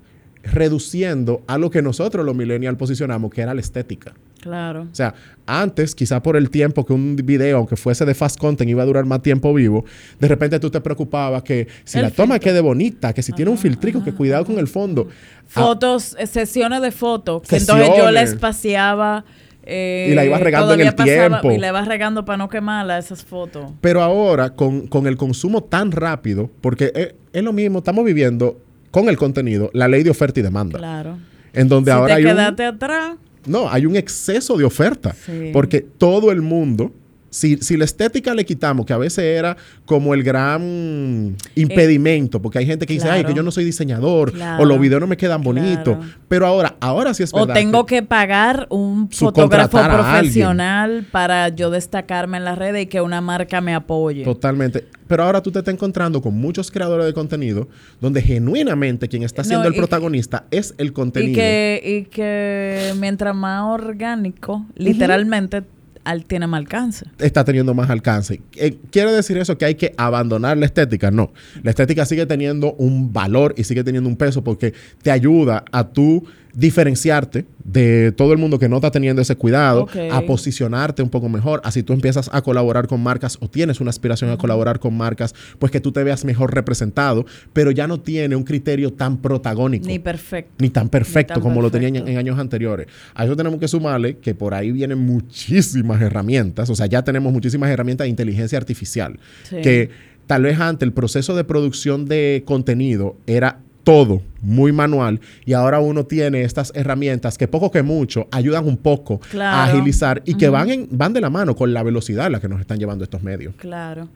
reduciendo 0.42 1.42
a 1.46 1.58
lo 1.58 1.70
que 1.70 1.82
nosotros 1.82 2.24
los 2.24 2.34
millennials 2.34 2.76
posicionamos, 2.76 3.30
que 3.30 3.42
era 3.42 3.54
la 3.54 3.60
estética. 3.60 4.14
Claro. 4.40 4.88
O 4.90 4.94
sea, 4.94 5.14
antes, 5.46 5.94
quizá 5.94 6.20
por 6.20 6.36
el 6.36 6.50
tiempo 6.50 6.84
que 6.84 6.92
un 6.92 7.14
video, 7.14 7.58
aunque 7.58 7.76
fuese 7.76 8.04
de 8.04 8.12
fast 8.12 8.38
content, 8.38 8.68
iba 8.68 8.82
a 8.82 8.86
durar 8.86 9.04
más 9.04 9.22
tiempo 9.22 9.54
vivo, 9.54 9.84
de 10.18 10.26
repente 10.26 10.58
tú 10.58 10.68
te 10.68 10.80
preocupabas 10.80 11.44
que 11.44 11.68
si 11.84 12.00
la 12.00 12.10
toma 12.10 12.40
quede 12.40 12.60
bonita, 12.60 13.12
que 13.12 13.22
si 13.22 13.32
tiene 13.32 13.52
un 13.52 13.58
filtrico, 13.58 14.02
que 14.02 14.12
cuidado 14.12 14.44
con 14.44 14.58
el 14.58 14.66
fondo. 14.66 15.06
Fotos, 15.46 16.16
eh, 16.18 16.26
sesiones 16.26 16.82
de 16.82 16.90
fotos, 16.90 17.42
que 17.42 17.56
entonces 17.56 17.88
yo 17.96 18.10
la 18.10 18.22
espaciaba. 18.22 19.24
Eh, 19.64 20.08
y 20.10 20.14
la 20.16 20.24
iba 20.24 20.38
regando 20.38 20.74
en 20.74 20.80
el 20.80 20.94
tiempo. 20.96 21.52
Y 21.52 21.58
la 21.58 21.68
iba 21.68 21.84
regando 21.84 22.24
para 22.24 22.36
no 22.36 22.48
quemarla 22.48 22.98
esas 22.98 23.24
fotos. 23.24 23.70
Pero 23.80 24.02
ahora, 24.02 24.50
con, 24.50 24.88
el 25.06 25.16
consumo 25.16 25.62
tan 25.62 25.92
rápido, 25.92 26.50
porque 26.60 26.90
es, 26.96 27.14
es 27.32 27.44
lo 27.44 27.52
mismo, 27.52 27.78
estamos 27.78 28.04
viviendo 28.04 28.58
con 28.92 29.08
el 29.08 29.16
contenido 29.16 29.70
la 29.72 29.88
ley 29.88 30.04
de 30.04 30.10
oferta 30.10 30.38
y 30.38 30.44
demanda. 30.44 30.78
Claro. 30.78 31.18
En 31.52 31.66
donde 31.66 31.90
si 31.90 31.96
ahora 31.96 32.14
te 32.14 32.20
hay 32.20 32.24
quedaste 32.24 32.64
atrás. 32.64 33.16
No, 33.46 33.68
hay 33.68 33.86
un 33.86 33.96
exceso 33.96 34.56
de 34.56 34.64
oferta. 34.64 35.16
Porque 35.52 35.80
todo 35.80 36.30
el 36.30 36.42
mundo 36.42 36.92
si, 37.32 37.76
la 37.78 37.84
estética 37.84 38.34
le 38.34 38.44
quitamos, 38.44 38.84
que 38.84 38.92
a 38.92 38.98
veces 38.98 39.24
era 39.24 39.56
como 39.86 40.12
el 40.12 40.22
gran 40.22 41.34
impedimento, 41.54 42.42
porque 42.42 42.58
hay 42.58 42.66
gente 42.66 42.86
que 42.86 42.92
dice, 42.92 43.08
ay, 43.08 43.24
que 43.24 43.32
yo 43.32 43.42
no 43.42 43.50
soy 43.50 43.64
diseñador, 43.64 44.34
o 44.58 44.64
los 44.64 44.78
videos 44.78 45.00
no 45.00 45.06
me 45.06 45.16
quedan 45.16 45.42
bonitos. 45.42 45.96
Pero 46.28 46.46
ahora, 46.46 46.76
ahora 46.80 47.14
sí 47.14 47.22
es 47.22 47.32
verdad. 47.32 47.50
O 47.50 47.54
tengo 47.54 47.86
que, 47.86 48.02
pagar 48.02 48.66
un 48.68 49.08
fotógrafo 49.10 49.82
profesional 49.82 51.06
para 51.10 51.48
yo 51.48 51.70
destacarme 51.70 52.36
en 52.36 52.44
las 52.44 52.58
redes 52.58 52.82
y 52.82 52.86
que 52.86 53.00
una 53.00 53.20
marca 53.20 53.60
me 53.60 53.74
apoye. 53.74 54.24
Totalmente. 54.24 54.86
Pero 55.06 55.24
ahora 55.24 55.42
tú 55.42 55.50
te 55.50 55.58
estás 55.58 55.72
encontrando 55.72 56.20
con 56.20 56.34
muchos 56.34 56.70
creadores 56.70 57.06
de 57.06 57.12
contenido 57.12 57.68
donde 58.00 58.22
genuinamente 58.22 59.08
quien 59.08 59.22
está 59.22 59.44
siendo 59.44 59.68
el 59.68 59.74
protagonista 59.74 60.44
es 60.50 60.74
el 60.78 60.92
contenido. 60.92 61.32
Y 61.32 61.34
que, 61.34 61.82
y 61.84 62.10
que 62.10 62.92
mientras 62.98 63.34
más 63.34 63.62
orgánico, 63.62 64.66
literalmente 64.74 65.62
al, 66.04 66.24
tiene 66.24 66.46
más 66.46 66.58
alcance. 66.58 67.06
Está 67.18 67.44
teniendo 67.44 67.74
más 67.74 67.90
alcance. 67.90 68.40
Eh, 68.56 68.78
¿Quiere 68.90 69.12
decir 69.12 69.38
eso 69.38 69.58
que 69.58 69.64
hay 69.64 69.74
que 69.74 69.94
abandonar 69.96 70.56
la 70.56 70.66
estética? 70.66 71.10
No. 71.10 71.32
La 71.62 71.70
estética 71.70 72.04
sigue 72.06 72.26
teniendo 72.26 72.74
un 72.74 73.12
valor 73.12 73.54
y 73.56 73.64
sigue 73.64 73.84
teniendo 73.84 74.08
un 74.08 74.16
peso 74.16 74.42
porque 74.42 74.74
te 75.02 75.10
ayuda 75.10 75.64
a 75.72 75.88
tú 75.88 76.24
diferenciarte 76.54 77.46
de 77.64 78.12
todo 78.12 78.32
el 78.32 78.38
mundo 78.38 78.58
que 78.58 78.68
no 78.68 78.76
está 78.76 78.90
teniendo 78.90 79.22
ese 79.22 79.36
cuidado, 79.36 79.86
a 80.10 80.20
posicionarte 80.22 81.02
un 81.02 81.08
poco 81.08 81.28
mejor, 81.28 81.60
así 81.64 81.82
tú 81.82 81.92
empiezas 81.92 82.28
a 82.32 82.42
colaborar 82.42 82.86
con 82.86 83.02
marcas 83.02 83.38
o 83.40 83.48
tienes 83.48 83.80
una 83.80 83.90
aspiración 83.90 84.30
a 84.30 84.36
colaborar 84.36 84.78
con 84.78 84.96
marcas, 84.96 85.34
pues 85.58 85.72
que 85.72 85.80
tú 85.80 85.92
te 85.92 86.02
veas 86.02 86.24
mejor 86.24 86.54
representado, 86.54 87.24
pero 87.52 87.70
ya 87.70 87.86
no 87.86 88.00
tiene 88.00 88.36
un 88.36 88.44
criterio 88.44 88.92
tan 88.92 89.18
protagónico. 89.18 89.86
Ni 89.86 89.98
perfecto. 89.98 90.52
Ni 90.58 90.70
tan 90.70 90.88
perfecto 90.88 91.40
como 91.40 91.62
lo 91.62 91.70
tenía 91.70 91.88
en, 91.88 92.18
años 92.18 92.38
anteriores. 92.38 92.86
A 93.14 93.24
eso 93.24 93.36
tenemos 93.36 93.58
que 93.58 93.68
sumarle 93.68 94.18
que 94.18 94.34
por 94.34 94.54
ahí 94.54 94.72
vienen 94.72 94.98
muchísimas 94.98 96.02
herramientas, 96.02 96.68
o 96.68 96.74
sea, 96.74 96.86
ya 96.86 97.02
tenemos 97.02 97.32
muchísimas 97.32 97.70
herramientas 97.70 98.04
de 98.04 98.10
inteligencia 98.10 98.58
artificial, 98.58 99.18
que 99.50 99.90
tal 100.26 100.42
vez 100.42 100.60
antes 100.60 100.86
el 100.86 100.92
proceso 100.92 101.34
de 101.34 101.44
producción 101.44 102.06
de 102.06 102.42
contenido 102.44 103.16
era 103.26 103.60
todo 103.84 104.22
muy 104.40 104.72
manual 104.72 105.20
y 105.44 105.52
ahora 105.52 105.80
uno 105.80 106.04
tiene 106.04 106.42
estas 106.42 106.72
herramientas 106.74 107.38
que 107.38 107.48
poco 107.48 107.70
que 107.70 107.82
mucho 107.82 108.28
ayudan 108.30 108.66
un 108.66 108.76
poco 108.76 109.20
a 109.40 109.64
agilizar 109.64 110.22
y 110.24 110.34
que 110.34 110.48
van, 110.48 110.70
en, 110.70 110.88
van 110.90 111.12
de 111.12 111.20
la 111.20 111.30
mano 111.30 111.54
con 111.54 111.72
la 111.72 111.82
velocidad 111.82 112.26
a 112.26 112.30
la 112.30 112.40
que 112.40 112.48
nos 112.48 112.60
están 112.60 112.78
llevando 112.78 113.04
estos 113.04 113.22
medios. 113.22 113.54
Claro. 113.56 114.08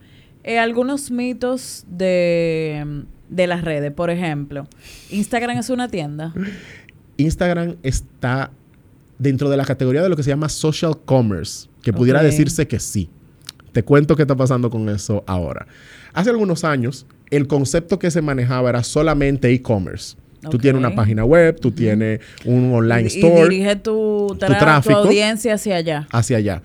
Eh, 0.43 0.59
algunos 0.59 1.11
mitos 1.11 1.85
de, 1.89 3.03
de 3.29 3.47
las 3.47 3.63
redes, 3.63 3.91
por 3.91 4.09
ejemplo, 4.09 4.67
¿Instagram 5.09 5.57
es 5.57 5.69
una 5.69 5.89
tienda? 5.89 6.33
Instagram 7.17 7.75
está 7.83 8.51
dentro 9.19 9.49
de 9.49 9.57
la 9.57 9.65
categoría 9.65 10.01
de 10.01 10.09
lo 10.09 10.15
que 10.15 10.23
se 10.23 10.29
llama 10.29 10.49
social 10.49 10.97
commerce, 11.05 11.67
que 11.81 11.91
pudiera 11.91 12.21
decirse 12.21 12.67
que 12.67 12.79
sí. 12.79 13.09
Te 13.71 13.83
cuento 13.83 14.15
qué 14.15 14.23
está 14.23 14.35
pasando 14.35 14.69
con 14.69 14.87
eso 14.89 15.23
ahora. 15.27 15.67
Hace 16.13 16.29
algunos 16.29 16.63
años, 16.63 17.05
el 17.29 17.47
concepto 17.47 17.99
que 17.99 18.11
se 18.11 18.21
manejaba 18.21 18.69
era 18.69 18.83
solamente 18.83 19.51
e-commerce. 19.51 20.15
Tú 20.49 20.57
tienes 20.57 20.79
una 20.79 20.95
página 20.95 21.25
web, 21.25 21.59
tú 21.59 21.71
tienes 21.71 22.21
un 22.45 22.73
online 22.73 23.07
store. 23.07 23.47
Y 23.47 23.49
dirige 23.49 23.75
tu, 23.75 24.35
tráfico, 24.39 25.01
tu 25.01 25.07
audiencia 25.07 25.55
hacia 25.55 25.75
allá. 25.75 26.07
Hacia 26.11 26.37
allá. 26.37 26.61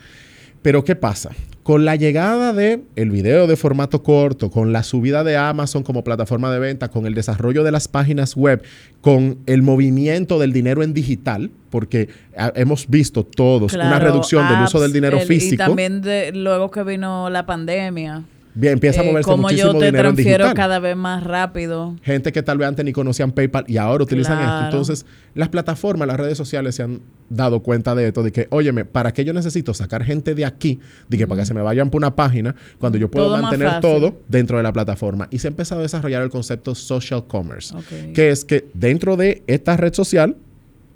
Pero 0.63 0.85
¿qué 0.85 0.95
pasa? 0.95 1.31
Con 1.65 1.85
la 1.85 1.97
llegada 1.97 2.53
de 2.53 2.83
el 2.97 3.11
video 3.11 3.47
de 3.47 3.57
formato 3.57 4.03
corto, 4.03 4.51
con 4.51 4.73
la 4.73 4.83
subida 4.83 5.25
de 5.25 5.37
Amazon 5.37 5.83
como 5.83 6.05
plataforma 6.05 6.53
de 6.53 6.59
venta, 6.59 6.89
con 6.89 7.07
el 7.07 7.15
desarrollo 7.15 7.65
de 7.65 7.73
las 7.73 7.89
páginas 7.89 8.37
web, 8.37 8.63
con 9.01 9.39
el 9.47 9.63
movimiento 9.63 10.39
del 10.39 10.53
dinero 10.53 10.83
en 10.83 10.93
digital, 10.93 11.51
porque 11.71 12.09
ah, 12.37 12.53
hemos 12.57 12.89
visto 12.89 13.25
todos 13.25 13.75
una 13.75 13.99
reducción 13.99 14.49
del 14.49 14.63
uso 14.63 14.81
del 14.81 14.93
dinero 14.93 15.19
físico. 15.21 15.55
Y 15.55 15.57
también 15.57 16.03
luego 16.35 16.71
que 16.71 16.83
vino 16.83 17.31
la 17.31 17.47
pandemia 17.47 18.25
Bien, 18.55 18.75
empieza 18.75 19.01
a 19.01 19.05
Eh, 19.05 19.07
moverse 19.09 19.31
Como 19.31 19.43
muchísimo 19.45 19.73
yo 19.73 19.79
te 19.79 19.87
dinero 19.87 20.09
en 20.11 20.15
transfiero 20.15 20.45
digital. 20.45 20.55
cada 20.55 20.79
vez 20.79 20.97
más 20.97 21.25
rápido. 21.25 21.97
Gente 22.03 22.33
que 22.33 22.43
tal 22.43 22.59
vez 22.59 22.69
antes 22.69 22.85
ni 22.85 22.93
conocían 22.93 23.33
PayPal 23.33 23.65
y 23.67 23.79
ahora 23.79 24.05
utilizan 24.05 24.39
esto. 24.41 24.65
Entonces, 24.65 25.07
las 25.35 25.49
plataformas, 25.49 26.07
las 26.07 26.19
redes 26.19 26.37
sociales 26.37 26.75
se 26.75 26.83
han 26.83 27.01
dado 27.31 27.61
cuenta 27.61 27.95
de 27.95 28.09
esto, 28.09 28.23
de 28.23 28.31
que, 28.31 28.49
óyeme, 28.51 28.85
¿para 28.85 29.13
qué 29.13 29.25
yo 29.25 29.33
necesito 29.33 29.73
sacar 29.73 30.05
gente 30.05 30.35
de 30.35 30.45
aquí? 30.45 30.81
De 31.09 31.17
que 31.17 31.27
para 31.27 31.41
que 31.41 31.47
se 31.47 31.55
me 31.55 31.63
vayan 31.63 31.89
por 31.89 31.99
una 32.01 32.15
página, 32.15 32.55
cuando 32.79 32.99
yo 32.99 33.11
puedo 33.11 33.29
Todo 33.29 33.39
mantener 33.41 33.81
todo 33.81 34.21
dentro 34.29 34.59
de 34.59 34.63
la 34.63 34.73
plataforma. 34.73 35.29
Y 35.31 35.39
se 35.39 35.49
ha 35.49 35.51
empezado 35.51 35.81
a 35.81 35.83
desarrollar 35.83 36.23
el 36.23 36.29
concepto 36.31 36.75
social 36.75 37.27
commerce, 37.27 37.75
que 38.15 38.29
es 38.31 38.45
que 38.45 38.69
dentro 38.75 39.17
de 39.17 39.43
esta 39.47 39.79
red 39.79 39.95
social, 39.95 40.37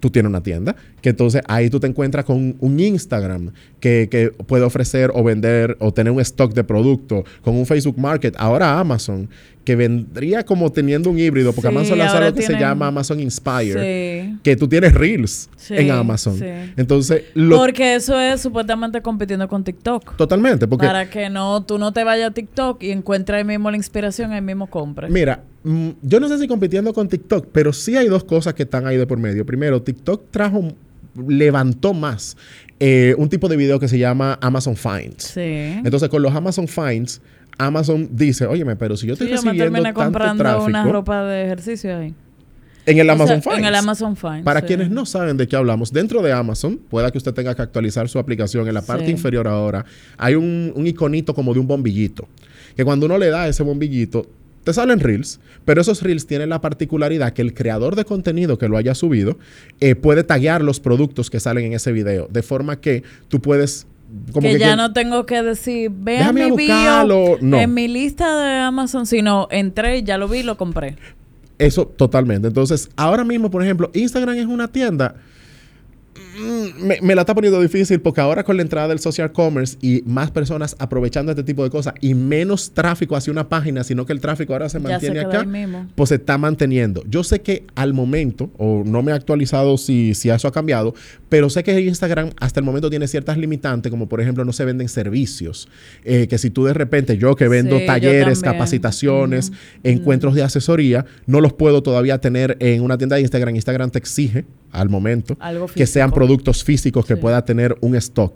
tú 0.00 0.10
tienes 0.10 0.30
una 0.30 0.42
tienda, 0.42 0.76
que 1.00 1.10
entonces 1.10 1.42
ahí 1.48 1.70
tú 1.70 1.80
te 1.80 1.86
encuentras 1.86 2.24
con 2.24 2.56
un 2.58 2.80
Instagram 2.80 3.52
que, 3.80 4.08
que 4.10 4.30
puede 4.30 4.64
ofrecer 4.64 5.10
o 5.14 5.22
vender 5.22 5.76
o 5.80 5.92
tener 5.92 6.12
un 6.12 6.20
stock 6.20 6.52
de 6.54 6.64
producto, 6.64 7.24
con 7.42 7.56
un 7.56 7.66
Facebook 7.66 7.98
Market, 7.98 8.34
ahora 8.38 8.78
Amazon, 8.78 9.28
que 9.66 9.74
vendría 9.76 10.44
como 10.44 10.70
teniendo 10.70 11.10
un 11.10 11.18
híbrido, 11.18 11.52
porque 11.52 11.68
Sí, 11.68 11.76
Amazon 11.76 11.98
lanzó 11.98 12.20
lo 12.20 12.32
que 12.32 12.42
se 12.42 12.52
llama 12.58 12.86
Amazon 12.86 13.18
Inspire, 13.20 14.22
Sí. 14.22 14.38
que 14.44 14.54
tú 14.56 14.68
tienes 14.68 14.94
Reels 14.94 15.50
Sí, 15.56 15.74
en 15.76 15.90
Amazon. 15.90 16.38
sí. 16.38 16.44
Entonces, 16.76 17.24
lo, 17.34 17.56
Porque 17.58 17.96
eso 17.96 18.18
es 18.20 18.40
supuestamente 18.40 19.02
compitiendo 19.02 19.48
con 19.48 19.64
TikTok. 19.64 20.16
totalmente, 20.16 20.68
porque 20.68 20.86
Para 20.86 21.10
que 21.10 21.28
no, 21.30 21.64
tú 21.64 21.78
no 21.78 21.92
te 21.92 22.04
vayas 22.04 22.30
a 22.30 22.32
TikTok 22.32 22.80
y 22.84 22.92
encuentres 22.92 23.38
ahí 23.38 23.44
mismo 23.44 23.68
la 23.70 23.76
inspiración, 23.76 24.30
ahí 24.32 24.40
mismo 24.40 24.68
compres. 24.68 25.10
Mira, 25.10 25.42
mm, 25.64 25.88
yo 26.00 26.20
no 26.20 26.28
sé 26.28 26.38
si 26.38 26.46
compitiendo 26.46 26.94
con 26.94 27.08
TikTok, 27.08 27.48
pero 27.50 27.72
sí 27.72 27.96
hay 27.96 28.06
dos 28.06 28.22
cosas 28.22 28.54
que 28.54 28.62
están 28.62 28.86
ahí 28.86 28.96
de 28.96 29.06
por 29.08 29.18
medio. 29.18 29.44
Primero, 29.44 29.82
TikTok 29.82 30.30
trajo, 30.30 30.72
levantó 31.26 31.92
más 31.94 32.36
eh, 32.78 33.14
un 33.18 33.28
tipo 33.28 33.48
de 33.48 33.56
video 33.56 33.80
que 33.80 33.88
se 33.88 33.98
llama 33.98 34.38
Amazon 34.42 34.76
Finds. 34.76 35.24
Sí. 35.24 35.40
Entonces, 35.40 36.08
con 36.08 36.22
los 36.22 36.34
Amazon 36.34 36.68
Finds, 36.68 37.20
Amazon 37.58 38.08
dice, 38.12 38.46
óyeme, 38.46 38.76
pero 38.76 38.96
si 38.96 39.06
yo 39.06 39.16
Sí, 39.16 39.24
estoy 39.24 39.56
yo 39.56 39.70
me 39.70 39.80
tanto 39.82 40.00
comprando 40.00 40.42
tráfico 40.42 40.64
una 40.66 40.84
ropa 40.84 41.24
de 41.24 41.44
ejercicio 41.44 41.96
ahí. 41.96 42.14
en 42.84 42.98
el 42.98 43.08
O 43.08 43.12
Amazon 43.12 43.42
sea, 43.42 43.52
Finds. 43.52 43.58
En 43.58 43.64
el 43.64 43.74
Amazon 43.74 44.16
Finds. 44.16 44.42
Para 44.44 44.60
sí. 44.60 44.66
quienes 44.66 44.90
no 44.90 45.06
saben 45.06 45.36
de 45.36 45.48
qué 45.48 45.56
hablamos, 45.56 45.92
dentro 45.92 46.22
de 46.22 46.32
Amazon, 46.32 46.78
pueda 46.90 47.10
que 47.10 47.18
usted 47.18 47.32
tenga 47.34 47.54
que 47.54 47.62
actualizar 47.62 48.08
su 48.08 48.18
aplicación. 48.18 48.68
En 48.68 48.74
la 48.74 48.82
parte 48.82 49.06
Sí. 49.06 49.10
inferior 49.12 49.48
ahora 49.48 49.84
hay 50.18 50.34
un, 50.34 50.72
un 50.76 50.86
iconito 50.86 51.34
como 51.34 51.52
de 51.54 51.60
un 51.60 51.66
bombillito. 51.66 52.28
Que 52.76 52.84
cuando 52.84 53.06
uno 53.06 53.16
le 53.18 53.28
da 53.30 53.48
ese 53.48 53.62
bombillito, 53.62 54.26
te 54.62 54.72
salen 54.72 55.00
reels, 55.00 55.40
pero 55.64 55.80
esos 55.80 56.02
reels 56.02 56.26
tienen 56.26 56.48
la 56.50 56.60
particularidad 56.60 57.32
que 57.32 57.40
el 57.40 57.54
creador 57.54 57.94
de 57.96 58.04
contenido 58.04 58.58
que 58.58 58.68
lo 58.68 58.76
haya 58.76 58.94
subido 58.94 59.38
eh, 59.80 59.94
puede 59.94 60.24
taguear 60.24 60.62
los 60.62 60.80
productos 60.80 61.30
que 61.30 61.40
salen 61.40 61.66
en 61.66 61.72
ese 61.72 61.92
video. 61.92 62.28
De 62.30 62.42
forma 62.42 62.80
que 62.80 63.02
tú 63.28 63.40
puedes. 63.40 63.86
Como 64.32 64.46
que, 64.46 64.54
que 64.54 64.58
ya 64.58 64.76
no 64.76 64.92
tengo 64.92 65.26
que 65.26 65.42
decir, 65.42 65.90
ve 65.90 66.16
a 66.16 66.32
Déjame 66.32 66.50
mi 66.50 66.56
bio. 66.56 67.38
No. 67.40 67.58
en 67.58 67.74
mi 67.74 67.88
lista 67.88 68.40
de 68.40 68.54
Amazon, 68.58 69.06
sino 69.06 69.48
entré, 69.50 70.02
ya 70.02 70.18
lo 70.18 70.28
vi, 70.28 70.42
lo 70.42 70.56
compré. 70.56 70.96
Eso 71.58 71.86
totalmente. 71.86 72.48
Entonces, 72.48 72.90
ahora 72.96 73.24
mismo, 73.24 73.50
por 73.50 73.62
ejemplo, 73.62 73.90
Instagram 73.94 74.36
es 74.36 74.46
una 74.46 74.68
tienda. 74.68 75.16
Mm, 76.38 76.86
Me, 76.86 77.00
me 77.02 77.14
la 77.14 77.22
está 77.22 77.34
poniendo 77.34 77.60
difícil 77.60 78.00
porque 78.00 78.20
ahora 78.20 78.44
con 78.44 78.56
la 78.56 78.62
entrada 78.62 78.88
del 78.88 78.98
social 78.98 79.32
commerce 79.32 79.76
y 79.80 80.02
más 80.06 80.30
personas 80.30 80.76
aprovechando 80.78 81.32
este 81.32 81.42
tipo 81.42 81.64
de 81.64 81.70
cosas 81.70 81.94
y 82.00 82.14
menos 82.14 82.70
tráfico 82.72 83.16
hacia 83.16 83.32
una 83.32 83.48
página, 83.48 83.82
sino 83.84 84.06
que 84.06 84.12
el 84.12 84.20
tráfico 84.20 84.52
ahora 84.52 84.68
se 84.68 84.76
se 84.76 84.80
mantiene 84.80 85.20
queda 85.20 85.40
acá, 85.40 85.86
pues 85.94 86.08
se 86.10 86.16
está 86.16 86.38
manteniendo. 86.38 87.02
Yo 87.08 87.24
sé 87.24 87.40
que 87.40 87.64
al 87.74 87.94
momento, 87.94 88.50
o 88.58 88.82
no 88.84 89.02
me 89.02 89.12
he 89.12 89.14
actualizado 89.14 89.78
si, 89.78 90.14
si 90.14 90.30
eso 90.30 90.48
ha 90.48 90.52
cambiado, 90.52 90.94
pero 91.28 91.50
sé 91.50 91.64
que 91.64 91.80
Instagram 91.80 92.30
hasta 92.38 92.60
el 92.60 92.66
momento 92.66 92.90
tiene 92.90 93.08
ciertas 93.08 93.38
limitantes, 93.38 93.90
como 93.90 94.08
por 94.08 94.20
ejemplo 94.20 94.44
no 94.44 94.52
se 94.52 94.64
venden 94.64 94.88
servicios. 94.88 95.68
Eh, 96.04 96.26
que 96.28 96.38
si 96.38 96.50
tú 96.50 96.64
de 96.64 96.74
repente, 96.74 97.18
yo 97.18 97.34
que 97.36 97.48
vendo 97.48 97.78
Sí, 97.78 97.86
talleres, 97.86 98.40
capacitaciones, 98.40 99.52
encuentros 99.82 100.34
de 100.34 100.42
asesoría, 100.42 101.04
no 101.26 101.40
los 101.40 101.52
puedo 101.52 101.82
todavía 101.82 102.18
tener 102.18 102.56
en 102.60 102.82
una 102.82 102.98
tienda 102.98 103.16
de 103.16 103.22
Instagram. 103.22 103.54
Instagram 103.54 103.90
te 103.90 103.98
exige 103.98 104.44
al 104.72 104.88
momento 104.88 105.36
Algo 105.40 105.66
que 105.66 105.86
sean 105.86 106.10
productos 106.12 106.62
físicos 106.64 107.06
que 107.06 107.14
Sí. 107.14 107.20
pueda 107.20 107.44
tener 107.44 107.76
un 107.80 107.94
stock. 107.96 108.34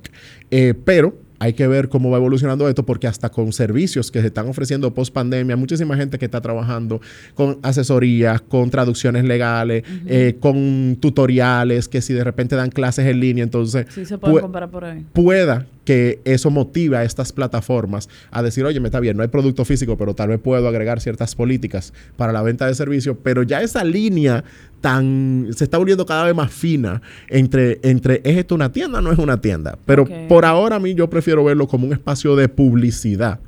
Eh, 0.50 0.74
pero 0.84 1.16
hay 1.42 1.54
que 1.54 1.66
ver 1.66 1.88
cómo 1.88 2.10
va 2.10 2.18
evolucionando 2.18 2.68
esto 2.68 2.84
porque 2.84 3.06
hasta 3.06 3.30
con 3.30 3.50
servicios 3.54 4.10
que 4.10 4.20
se 4.20 4.26
están 4.26 4.46
ofreciendo 4.48 4.92
post 4.92 5.10
pandemia, 5.14 5.56
muchísima 5.56 5.96
gente 5.96 6.18
que 6.18 6.26
está 6.26 6.40
trabajando 6.42 7.00
con 7.34 7.58
asesorías, 7.62 8.42
con 8.42 8.68
traducciones 8.68 9.24
legales, 9.24 9.82
eh, 10.06 10.36
con 10.38 10.98
tutoriales, 11.00 11.88
que 11.88 12.02
si 12.02 12.12
de 12.12 12.24
repente 12.24 12.56
dan 12.56 12.68
clases 12.70 13.06
en 13.06 13.20
línea, 13.20 13.42
entonces 13.44 13.86
Sí 13.88 14.04
se 14.04 14.18
pueden 14.18 14.36
pu- 14.36 14.40
comprar 14.42 14.70
por 14.70 14.84
ahí. 14.84 15.06
pueda 15.14 15.66
que 15.90 16.20
eso 16.24 16.50
motive 16.50 16.96
a 16.96 17.02
estas 17.02 17.32
plataformas 17.32 18.08
a 18.30 18.44
decir, 18.44 18.64
oye, 18.64 18.78
me 18.78 18.86
está 18.86 19.00
bien, 19.00 19.16
no 19.16 19.24
hay 19.24 19.28
producto 19.28 19.64
físico, 19.64 19.98
pero 19.98 20.14
tal 20.14 20.28
vez 20.28 20.38
puedo 20.38 20.68
agregar 20.68 21.00
ciertas 21.00 21.34
políticas 21.34 21.92
para 22.16 22.32
la 22.32 22.42
venta 22.42 22.68
de 22.68 22.76
servicios, 22.76 23.16
pero 23.24 23.42
ya 23.42 23.60
esa 23.60 23.82
línea 23.82 24.44
tan 24.80 25.48
se 25.52 25.64
está 25.64 25.78
volviendo 25.78 26.06
cada 26.06 26.26
vez 26.26 26.34
más 26.36 26.52
fina 26.52 27.02
entre, 27.28 27.80
entre 27.82 28.20
¿es 28.22 28.36
esto 28.36 28.54
una 28.54 28.70
tienda 28.70 29.00
o 29.00 29.02
no 29.02 29.10
es 29.10 29.18
una 29.18 29.40
tienda? 29.40 29.80
Pero 29.84 30.06
por 30.28 30.44
ahora 30.44 30.76
a 30.76 30.78
mí 30.78 30.94
yo 30.94 31.10
prefiero 31.10 31.42
verlo 31.42 31.66
como 31.66 31.88
un 31.88 31.92
espacio 31.92 32.36
de 32.36 32.48
publicidad 32.48 33.40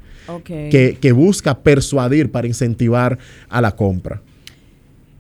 que, 0.43 0.99
que 1.01 1.13
busca 1.13 1.61
persuadir 1.61 2.33
para 2.33 2.49
incentivar 2.49 3.19
a 3.49 3.61
la 3.61 3.77
compra. 3.77 4.21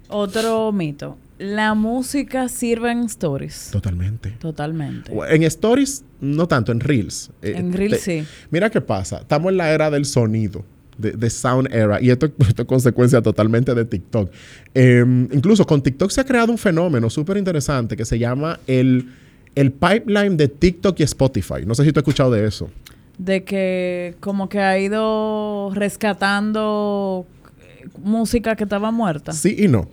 Otro 0.08 0.72
mito. 0.72 1.16
La 1.38 1.74
música 1.74 2.48
sirve 2.48 2.92
en 2.92 3.00
stories. 3.04 3.70
Totalmente. 3.72 4.30
Totalmente. 4.38 5.12
En 5.30 5.42
stories, 5.44 6.04
no 6.20 6.46
tanto, 6.46 6.70
en 6.72 6.80
reels. 6.80 7.30
Eh, 7.42 7.54
En 7.56 7.72
Reels 7.72 8.04
te- 8.04 8.22
sí. 8.22 8.26
Mira 8.50 8.70
qué 8.70 8.80
pasa. 8.80 9.18
Estamos 9.18 9.50
en 9.50 9.56
la 9.56 9.70
era 9.72 9.90
del 9.90 10.04
sonido. 10.04 10.64
De, 10.98 11.12
de 11.12 11.30
sound 11.30 11.68
era. 11.74 12.00
Y 12.02 12.10
esto, 12.10 12.26
esto 12.38 12.62
es 12.62 12.68
consecuencia 12.68 13.20
totalmente 13.22 13.74
de 13.74 13.84
TikTok. 13.84 14.30
Eh, 14.74 15.04
incluso 15.32 15.66
con 15.66 15.82
TikTok 15.82 16.10
se 16.10 16.20
ha 16.20 16.24
creado 16.24 16.52
un 16.52 16.58
fenómeno 16.58 17.08
súper 17.10 17.38
interesante 17.38 17.96
que 17.96 18.04
se 18.04 18.18
llama 18.18 18.60
el, 18.66 19.10
el 19.54 19.72
pipeline 19.72 20.36
de 20.36 20.48
TikTok 20.48 21.00
y 21.00 21.02
Spotify. 21.04 21.64
No 21.66 21.74
sé 21.74 21.84
si 21.84 21.92
tú 21.92 21.98
has 22.00 22.02
escuchado 22.02 22.30
de 22.30 22.46
eso. 22.46 22.70
De 23.18 23.42
que 23.42 24.14
como 24.20 24.48
que 24.48 24.60
ha 24.60 24.78
ido 24.78 25.70
rescatando 25.74 27.26
eh, 27.60 27.88
música 28.02 28.54
que 28.54 28.64
estaba 28.64 28.90
muerta. 28.90 29.32
Sí 29.32 29.56
y 29.58 29.68
no. 29.68 29.88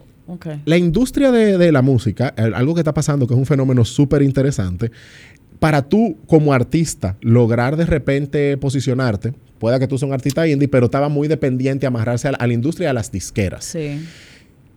La 0.66 0.78
industria 0.78 1.32
de, 1.32 1.58
de 1.58 1.72
la 1.72 1.82
música, 1.82 2.34
algo 2.54 2.74
que 2.74 2.82
está 2.82 2.94
pasando 2.94 3.28
que 3.28 3.34
es 3.34 3.40
un 3.40 3.46
fenómeno 3.46 3.86
súper 3.86 4.22
interesante, 4.22 4.92
para 5.60 5.82
tú 5.82 6.18
como 6.28 6.54
artista 6.54 7.18
lograr 7.22 7.76
de 7.76 7.86
repente 7.86 8.58
posicionarte, 8.58 9.34
pueda 9.60 9.80
que 9.80 9.88
tú 9.88 9.98
seas 9.98 10.08
un 10.08 10.14
artista 10.14 10.48
indie, 10.48 10.68
pero 10.68 10.86
estaba 10.86 11.10
muy 11.10 11.28
dependiente 11.28 11.86
a 11.86 11.90
amarrarse 11.90 12.30
a 12.30 12.32
la, 12.32 12.38
a 12.38 12.48
la 12.48 12.54
industria 12.54 12.88
y 12.88 12.90
a 12.90 12.94
las 12.94 13.12
disqueras. 13.12 13.66
Sí. 13.66 14.00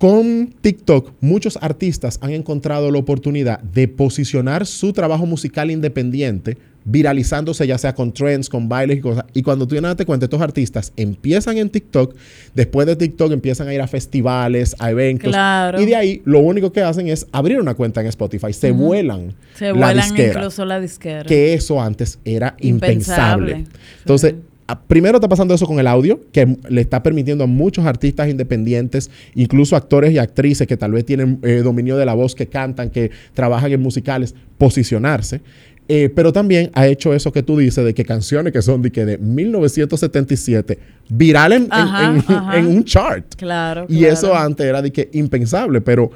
Con 0.03 0.53
TikTok, 0.61 1.13
muchos 1.21 1.57
artistas 1.63 2.19
han 2.23 2.33
encontrado 2.33 2.91
la 2.91 2.99
oportunidad 2.99 3.61
de 3.61 3.87
posicionar 3.87 4.67
su 4.67 4.93
trabajo 4.93 5.27
musical 5.27 5.71
independiente, 5.71 6.59
viralizándose 6.85 7.65
ya 7.69 7.79
sea 7.79 7.95
con 7.95 8.13
trends, 8.13 8.49
con 8.49 8.69
bailes 8.69 8.99
y 8.99 9.01
cosas. 9.01 9.27
Y 9.33 9.43
cuando 9.43 9.65
tú 9.69 9.77
date 9.81 10.05
cuenta, 10.05 10.27
estos 10.27 10.41
artistas 10.41 10.93
empiezan 10.97 11.57
en 11.59 11.71
TikTok, 11.71 12.17
después 12.53 12.89
de 12.89 12.97
TikTok 12.97 13.31
empiezan 13.31 13.69
a 13.69 13.75
ir 13.75 13.81
a 13.81 13.87
festivales, 13.87 14.75
a 14.81 14.91
eventos. 14.91 15.31
Claro. 15.31 15.81
Y 15.81 15.87
de 15.87 15.95
ahí 15.95 16.21
lo 16.25 16.41
único 16.41 16.73
que 16.73 16.81
hacen 16.83 17.07
es 17.07 17.29
abrir 17.31 17.61
una 17.61 17.75
cuenta 17.75 18.01
en 18.01 18.09
Spotify. 18.09 18.53
Se 18.53 18.73
Ujú. 18.73 18.87
vuelan 18.87 19.37
Se 19.55 19.67
la 19.67 19.73
vuelan 19.75 19.97
disquera. 19.99 20.41
incluso 20.41 20.65
la 20.65 20.81
disquera. 20.81 21.23
Que 21.23 21.55
eso 21.55 21.81
antes 21.81 22.19
era 22.25 22.57
impensable. 22.59 23.53
Impensable. 23.53 23.79
Entonces, 24.01 24.33
Sí. 24.33 24.52
Primero 24.89 25.17
está 25.19 25.29
pasando 25.29 25.55
eso 25.55 25.67
con 25.67 25.79
el 25.79 25.87
audio, 25.87 26.21
que 26.33 26.57
le 26.69 26.81
está 26.81 27.03
permitiendo 27.03 27.45
a 27.45 27.47
muchos 27.47 27.85
artistas 27.85 28.29
independientes, 28.29 29.11
incluso 29.35 29.77
actores 29.77 30.13
y 30.13 30.19
actrices 30.19 30.67
que 30.67 30.77
tal 30.77 30.93
vez 30.93 31.05
tienen 31.05 31.39
eh, 31.43 31.63
dominio 31.65 31.97
de 31.97 32.07
la 32.07 32.15
voz, 32.15 32.35
que 32.35 32.47
cantan, 32.47 32.91
que 32.91 33.11
trabajan 33.35 33.73
en 33.73 33.81
musicales, 33.83 34.35
posicionarse. 34.59 35.41
Eh, 35.89 36.09
pero 36.15 36.33
también 36.33 36.71
ha 36.75 36.87
hecho 36.87 37.13
eso 37.13 37.33
que 37.33 37.43
tú 37.43 37.59
dices, 37.59 37.85
de 37.85 37.93
que 37.93 38.05
canciones 38.05 38.53
que 38.53 38.63
son 38.63 38.81
de, 38.83 38.91
que 38.93 39.05
de 39.05 39.19
1977 39.19 40.79
viralen 41.09 41.65
en- 41.65 41.69
Ajá, 41.73 42.05
en, 42.15 42.19
ajá. 42.27 42.59
en 42.59 42.67
un 42.67 42.85
chart. 42.85 43.35
Claro. 43.37 43.87
Y 43.89 43.99
claro. 43.99 44.15
eso 44.15 44.35
antes 44.37 44.65
era 44.67 44.81
de 44.81 44.93
que 44.93 45.09
impensable, 45.13 45.81
pero 45.81 46.11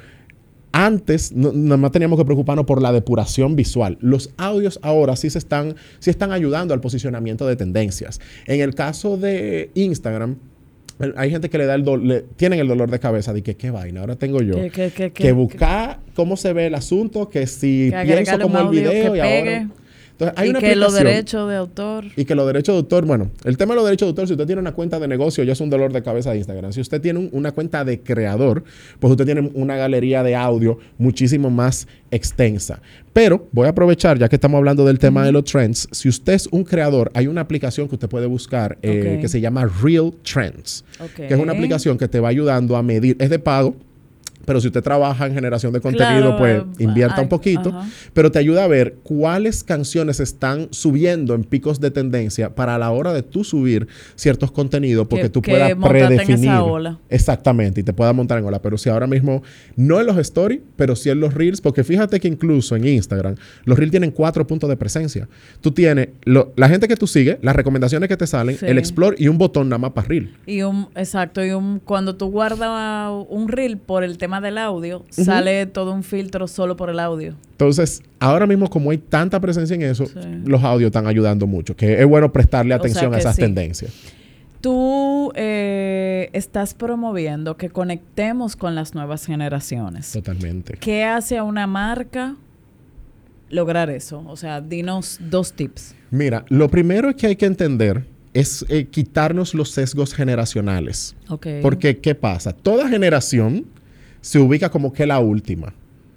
antes 0.84 1.32
no- 1.32 1.52
nada 1.52 1.78
más 1.78 1.90
teníamos 1.92 2.18
que 2.18 2.24
preocuparnos 2.24 2.66
por 2.66 2.82
la 2.82 2.92
depuración 2.92 3.56
visual. 3.56 3.96
Los 4.00 4.30
audios 4.36 4.78
ahora 4.82 5.16
sí 5.16 5.30
se 5.30 5.38
están, 5.38 5.74
sí 6.00 6.10
están 6.10 6.32
ayudando 6.32 6.74
al 6.74 6.80
posicionamiento 6.80 7.46
de 7.46 7.56
tendencias. 7.56 8.20
En 8.46 8.60
el 8.60 8.74
caso 8.74 9.16
de 9.16 9.70
Instagram, 9.74 10.36
hay 11.16 11.30
gente 11.30 11.48
que 11.50 11.58
le 11.58 11.66
da 11.66 11.74
el 11.74 11.84
do- 11.84 11.96
le- 11.96 12.22
tienen 12.36 12.58
el 12.58 12.68
dolor 12.68 12.90
de 12.90 12.98
cabeza 12.98 13.32
de 13.32 13.42
que 13.42 13.54
qué 13.56 13.70
vaina, 13.70 14.00
ahora 14.00 14.16
tengo 14.16 14.40
yo. 14.42 14.54
Que- 15.12 15.32
buscar 15.32 16.00
cómo 16.14 16.36
se 16.36 16.52
ve 16.52 16.66
el 16.66 16.74
asunto, 16.74 17.28
que 17.30 17.46
si 17.46 17.90
pienso 18.14 18.32
como 18.42 18.54
el 18.58 18.64
video 18.70 18.92
que 18.92 18.98
y 19.18 19.20
pegue. 19.22 19.54
ahora. 19.56 19.68
Entonces, 20.18 20.34
hay 20.38 20.46
y 20.46 20.50
una 20.50 20.60
que 20.60 20.74
los 20.76 20.94
derechos 20.94 21.48
de 21.48 21.56
autor. 21.56 22.04
y 22.16 22.24
que 22.24 22.34
los 22.34 22.46
derechos 22.46 22.74
de 22.74 22.78
autor, 22.78 23.04
bueno, 23.04 23.30
el 23.44 23.58
tema 23.58 23.74
de 23.74 23.76
los 23.76 23.84
derechos 23.84 24.06
de 24.06 24.10
autor, 24.10 24.26
si 24.26 24.32
usted 24.32 24.46
tiene 24.46 24.60
una 24.62 24.72
cuenta 24.72 24.98
de 24.98 25.06
negocio, 25.08 25.44
ya 25.44 25.52
es 25.52 25.60
un 25.60 25.68
dolor 25.68 25.92
de 25.92 26.02
cabeza 26.02 26.30
de 26.30 26.38
Instagram. 26.38 26.72
Si 26.72 26.80
usted 26.80 27.02
tiene 27.02 27.18
un- 27.18 27.28
una 27.32 27.52
cuenta 27.52 27.84
de 27.84 28.00
creador, 28.00 28.64
pues 28.98 29.10
usted 29.10 29.26
tiene 29.26 29.50
una 29.52 29.76
galería 29.76 30.22
de 30.22 30.34
audio 30.34 30.78
muchísimo 30.96 31.50
más 31.50 31.86
extensa. 32.10 32.80
Pero 33.12 33.46
voy 33.52 33.66
a 33.66 33.70
aprovechar, 33.70 34.18
ya 34.18 34.28
que 34.28 34.36
estamos 34.36 34.56
hablando 34.58 34.86
del 34.86 34.98
tema 34.98 35.22
de 35.24 35.32
los 35.32 35.44
trends, 35.44 35.86
si 35.92 36.08
usted 36.08 36.32
es 36.32 36.46
un 36.50 36.64
creador, 36.64 37.10
hay 37.14 37.26
una 37.26 37.42
aplicación 37.42 37.86
que 37.88 37.96
usted 37.96 38.08
puede 38.08 38.26
buscar 38.26 38.78
eh, 38.82 39.18
que 39.20 39.28
se 39.28 39.40
llama 39.40 39.66
Real 39.82 40.12
Trends, 40.22 40.84
que 41.14 41.34
es 41.34 41.38
una 41.38 41.52
aplicación 41.52 41.98
que 41.98 42.08
te 42.08 42.20
va 42.20 42.28
ayudando 42.28 42.76
a 42.76 42.82
medir, 42.82 43.16
es 43.20 43.28
de 43.28 43.38
pago. 43.38 43.76
Pero 44.44 44.60
si 44.60 44.68
usted 44.68 44.82
trabaja 44.82 45.26
en 45.26 45.34
generación 45.34 45.72
de 45.72 45.80
contenido, 45.80 46.36
Claro, 46.36 46.38
pues 46.38 46.62
eh, 46.78 46.84
invierta 46.84 47.16
ay, 47.18 47.22
un 47.24 47.28
poquito 47.28 47.70
ajá. 47.70 47.88
pero 48.12 48.30
te 48.30 48.38
ayuda 48.38 48.64
a 48.64 48.68
ver 48.68 48.96
cuáles 49.02 49.64
canciones 49.64 50.20
están 50.20 50.68
subiendo 50.70 51.34
en 51.34 51.42
picos 51.44 51.80
de 51.80 51.90
tendencia 51.90 52.54
para 52.54 52.74
a 52.74 52.78
la 52.78 52.90
hora 52.90 53.12
de 53.12 53.22
tú 53.22 53.42
subir 53.44 53.88
ciertos 54.14 54.50
contenidos 54.52 55.06
porque 55.08 55.24
Que- 55.24 55.28
tú 55.30 55.42
que 55.42 55.50
puedas 55.52 55.76
montarte 55.76 55.98
en 55.98 56.12
esa 56.12 56.24
predefinir. 56.24 56.50
ola. 56.60 56.98
Exactamente, 57.08 57.80
y 57.80 57.84
te 57.84 57.92
puedas 57.92 58.14
montar 58.14 58.38
en 58.38 58.44
ola. 58.44 58.60
Pero 58.60 58.78
si 58.78 58.88
ahora 58.90 59.06
mismo, 59.06 59.42
no 59.76 60.00
en 60.00 60.06
los 60.06 60.16
stories, 60.18 60.60
pero 60.76 60.94
sí 60.96 61.10
en 61.10 61.18
los 61.20 61.34
reels, 61.34 61.60
porque 61.60 61.82
fíjate 61.82 62.20
que 62.20 62.28
incluso 62.28 62.76
en 62.76 62.86
Instagram, 62.86 63.34
los 63.64 63.78
reels 63.78 63.90
tienen 63.90 64.10
cuatro 64.10 64.46
puntos 64.46 64.68
de 64.68 64.76
presencia. 64.76 65.28
Tú 65.60 65.70
tienes 65.72 66.10
lo- 66.24 66.52
la 66.56 66.68
gente 66.68 66.86
que 66.88 66.96
tú 66.96 67.06
sigues, 67.06 67.38
las 67.42 67.56
recomendaciones 67.56 68.08
que 68.08 68.16
te 68.16 68.26
salen, 68.26 68.56
Sí. 68.58 68.66
el 68.66 68.78
explore 68.78 69.16
y 69.18 69.28
un 69.28 69.38
botón 69.38 69.68
nada 69.68 69.78
más 69.78 69.92
para 69.92 70.08
reel. 70.08 70.34
Y 70.46 70.62
un, 70.62 70.88
exacto, 70.94 71.44
y 71.44 71.50
un, 71.50 71.80
cuando 71.80 72.16
tú 72.16 72.26
guardas 72.30 73.10
un 73.28 73.48
reel 73.48 73.78
por 73.78 74.04
el 74.04 74.18
tema 74.26 74.40
del 74.40 74.58
audio, 74.58 75.04
sale 75.10 75.66
todo 75.66 75.92
un 75.92 76.02
filtro 76.02 76.48
solo 76.48 76.76
por 76.76 76.90
el 76.90 76.98
audio. 76.98 77.36
Entonces, 77.52 78.02
ahora 78.18 78.44
mismo 78.44 78.68
como 78.68 78.90
hay 78.90 78.98
tanta 78.98 79.38
presencia 79.38 79.76
en 79.76 79.82
eso, 79.82 80.04
Sí. 80.06 80.18
los 80.44 80.64
audios 80.64 80.88
están 80.88 81.06
ayudando 81.06 81.46
mucho, 81.46 81.76
que 81.76 82.00
es 82.00 82.06
bueno 82.06 82.32
prestarle 82.32 82.74
O 82.74 82.78
sea 82.78 82.80
atención 82.80 83.14
a 83.14 83.18
esas 83.18 83.36
sí. 83.36 83.42
tendencias. 83.42 83.92
Tú 84.60 85.30
eh, 85.36 86.28
estás 86.32 86.74
promoviendo 86.74 87.56
que 87.56 87.70
conectemos 87.70 88.56
con 88.56 88.74
las 88.74 88.96
nuevas 88.96 89.24
generaciones. 89.26 90.10
Totalmente. 90.10 90.76
¿Qué 90.80 91.04
hace 91.04 91.38
a 91.38 91.44
una 91.44 91.68
marca 91.68 92.34
lograr 93.48 93.90
eso? 93.90 94.24
O 94.26 94.36
sea, 94.36 94.60
dinos 94.60 95.20
dos 95.20 95.52
tips. 95.52 95.94
Mira, 96.10 96.44
lo 96.48 96.68
primero 96.68 97.14
que 97.14 97.28
hay 97.28 97.36
que 97.36 97.46
entender 97.46 98.04
es 98.34 98.66
eh, 98.68 98.86
quitarnos 98.86 99.54
los 99.54 99.70
sesgos 99.70 100.12
generacionales. 100.14 101.14
Porque, 101.62 101.98
¿qué 101.98 102.16
pasa? 102.16 102.52
Toda 102.52 102.88
generación 102.88 103.66
se 104.26 104.40
ubica 104.40 104.68
como 104.70 104.92
que 104.92 105.06
la 105.06 105.20
última. 105.20 105.72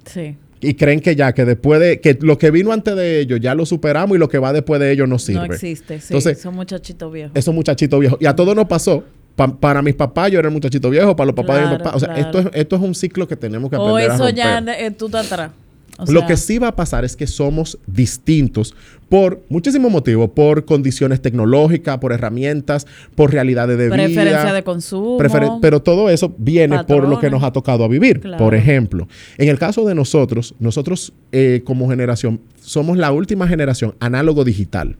Sí. 0.05 0.35
Y 0.61 0.73
creen 0.73 0.99
que 0.99 1.15
ya, 1.15 1.31
que 1.31 1.45
después 1.45 1.79
de, 1.79 2.01
que 2.01 2.17
lo 2.21 2.37
que 2.39 2.49
vino 2.49 2.71
antes 2.71 2.95
de 2.95 3.19
ellos 3.19 3.39
ya 3.39 3.53
lo 3.53 3.65
superamos 3.67 4.15
y 4.15 4.19
lo 4.19 4.27
que 4.27 4.39
va 4.39 4.51
después 4.51 4.81
de 4.81 4.91
ellos 4.91 5.07
no 5.07 5.19
sirve. 5.19 5.47
No 5.47 5.53
existe, 5.53 5.99
sí. 5.99 6.07
Entonces, 6.09 6.41
son 6.41 6.55
muchachitos 6.55 7.13
viejos. 7.13 7.31
esos 7.35 7.53
muchachitos 7.53 7.99
viejos. 7.99 8.17
Y 8.19 8.25
a 8.25 8.35
todos 8.35 8.55
nos 8.55 8.65
pasó. 8.65 9.03
Pa- 9.35 9.55
para 9.55 9.81
mis 9.83 9.93
papás 9.93 10.31
yo 10.31 10.39
era 10.39 10.47
el 10.49 10.53
muchachito 10.53 10.89
viejo, 10.89 11.15
para 11.15 11.27
los 11.27 11.35
papás 11.35 11.55
de 11.57 11.61
mi 11.61 11.67
Claro, 11.67 11.83
papá. 11.83 11.95
O 11.95 11.99
sea, 11.99 12.13
claro. 12.13 12.21
esto, 12.25 12.39
es, 12.39 12.47
esto 12.55 12.75
es 12.75 12.81
un 12.81 12.95
ciclo 12.95 13.27
que 13.27 13.35
tenemos 13.37 13.69
que 13.69 13.77
o 13.77 13.87
aprender 13.95 14.11
a 14.11 14.15
eso 14.15 14.29
ya 14.29 14.57
eh, 14.59 14.91
tú 14.91 15.05
estás 15.05 15.31
atrás. 15.31 15.51
O 15.99 16.11
Lo 16.11 16.25
que 16.25 16.37
sí 16.37 16.57
va 16.57 16.69
a 16.69 16.75
pasar 16.75 17.03
es 17.05 17.15
que 17.15 17.27
somos 17.27 17.77
distintos 17.87 18.73
por 19.09 19.41
muchísimos 19.49 19.91
motivos, 19.91 20.29
por 20.29 20.65
condiciones 20.65 21.21
tecnológicas, 21.21 21.97
por 21.97 22.13
herramientas, 22.13 22.85
por 23.15 23.31
realidades 23.31 23.77
de 23.77 23.89
preferencia 23.89 24.43
vida. 24.43 24.53
de 24.53 24.63
consumo. 24.63 25.17
pero 25.61 25.81
todo 25.81 26.09
eso 26.09 26.33
viene 26.37 26.83
por 26.83 27.07
lo 27.07 27.19
que 27.19 27.29
nos 27.29 27.43
ha 27.43 27.51
tocado 27.51 27.83
a 27.83 27.87
vivir. 27.87 28.19
Claro. 28.19 28.37
Por 28.37 28.55
ejemplo, 28.55 29.07
en 29.37 29.49
el 29.49 29.57
caso 29.57 29.85
de 29.85 29.95
nosotros, 29.95 30.55
nosotros 30.59 31.13
eh, 31.31 31.61
como 31.65 31.89
generación 31.89 32.39
somos 32.61 32.97
la 32.97 33.11
última 33.11 33.47
generación 33.47 33.95
análogo 33.99 34.43
digital. 34.43 34.95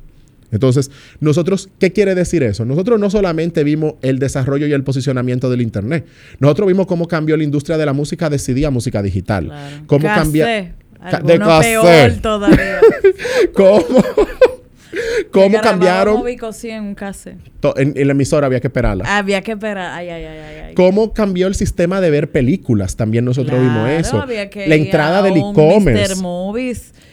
Entonces, 0.52 0.90
nosotros, 1.20 1.70
¿qué 1.80 1.92
quiere 1.92 2.16
decir 2.16 2.44
eso? 2.44 2.66
Nosotros 2.66 3.00
no 3.00 3.10
solamente 3.10 3.64
vimos 3.64 3.96
el 4.02 4.20
desarrollo 4.20 4.68
y 4.68 4.74
el 4.74 4.84
posicionamiento 4.84 5.50
del 5.50 5.62
Internet, 5.62 6.06
nosotros 6.40 6.68
vimos 6.68 6.88
cómo 6.88 7.08
cambió 7.08 7.38
la 7.38 7.44
industria 7.44 7.78
de 7.78 7.86
la 7.86 7.94
música 7.94 8.30
de 8.30 8.40
CD 8.40 8.66
a 8.66 8.72
música 8.72 9.02
digital. 9.02 9.46
Claro. 9.46 9.84
Cómo 9.86 10.06
Casé. 10.06 10.74
De 11.00 11.34
Alguno 11.34 11.60
peor 11.60 11.86
cassette. 11.86 12.22
todavía. 12.22 12.80
cómo, 13.54 14.04
cómo 15.32 15.62
cambiaron. 15.62 16.24
100 16.54 16.76
en 16.76 16.84
un 16.84 16.96
cassette. 16.96 17.38
En, 17.78 17.94
en 17.96 18.08
la 18.08 18.12
emisora 18.12 18.48
había 18.48 18.60
que 18.60 18.68
esperarla. 18.68 19.18
Había 19.18 19.42
que 19.42 19.54
esperar. 19.54 19.94
Ay, 19.94 20.10
ay, 20.10 20.26
ay, 20.26 20.40
ay. 20.68 20.74
Cómo 20.76 21.14
cambió 21.14 21.48
el 21.48 21.56
sistema 21.56 22.02
de 22.02 22.10
ver 22.10 22.32
películas. 22.32 22.96
También 22.96 23.26
nosotros 23.26 23.60
vimos 23.60 23.90
eso. 23.90 24.22
había 24.22 24.50
que 24.50 24.68
La 24.68 24.76
entrada 24.76 25.22
del 25.22 25.38
e-commerce. 25.38 26.16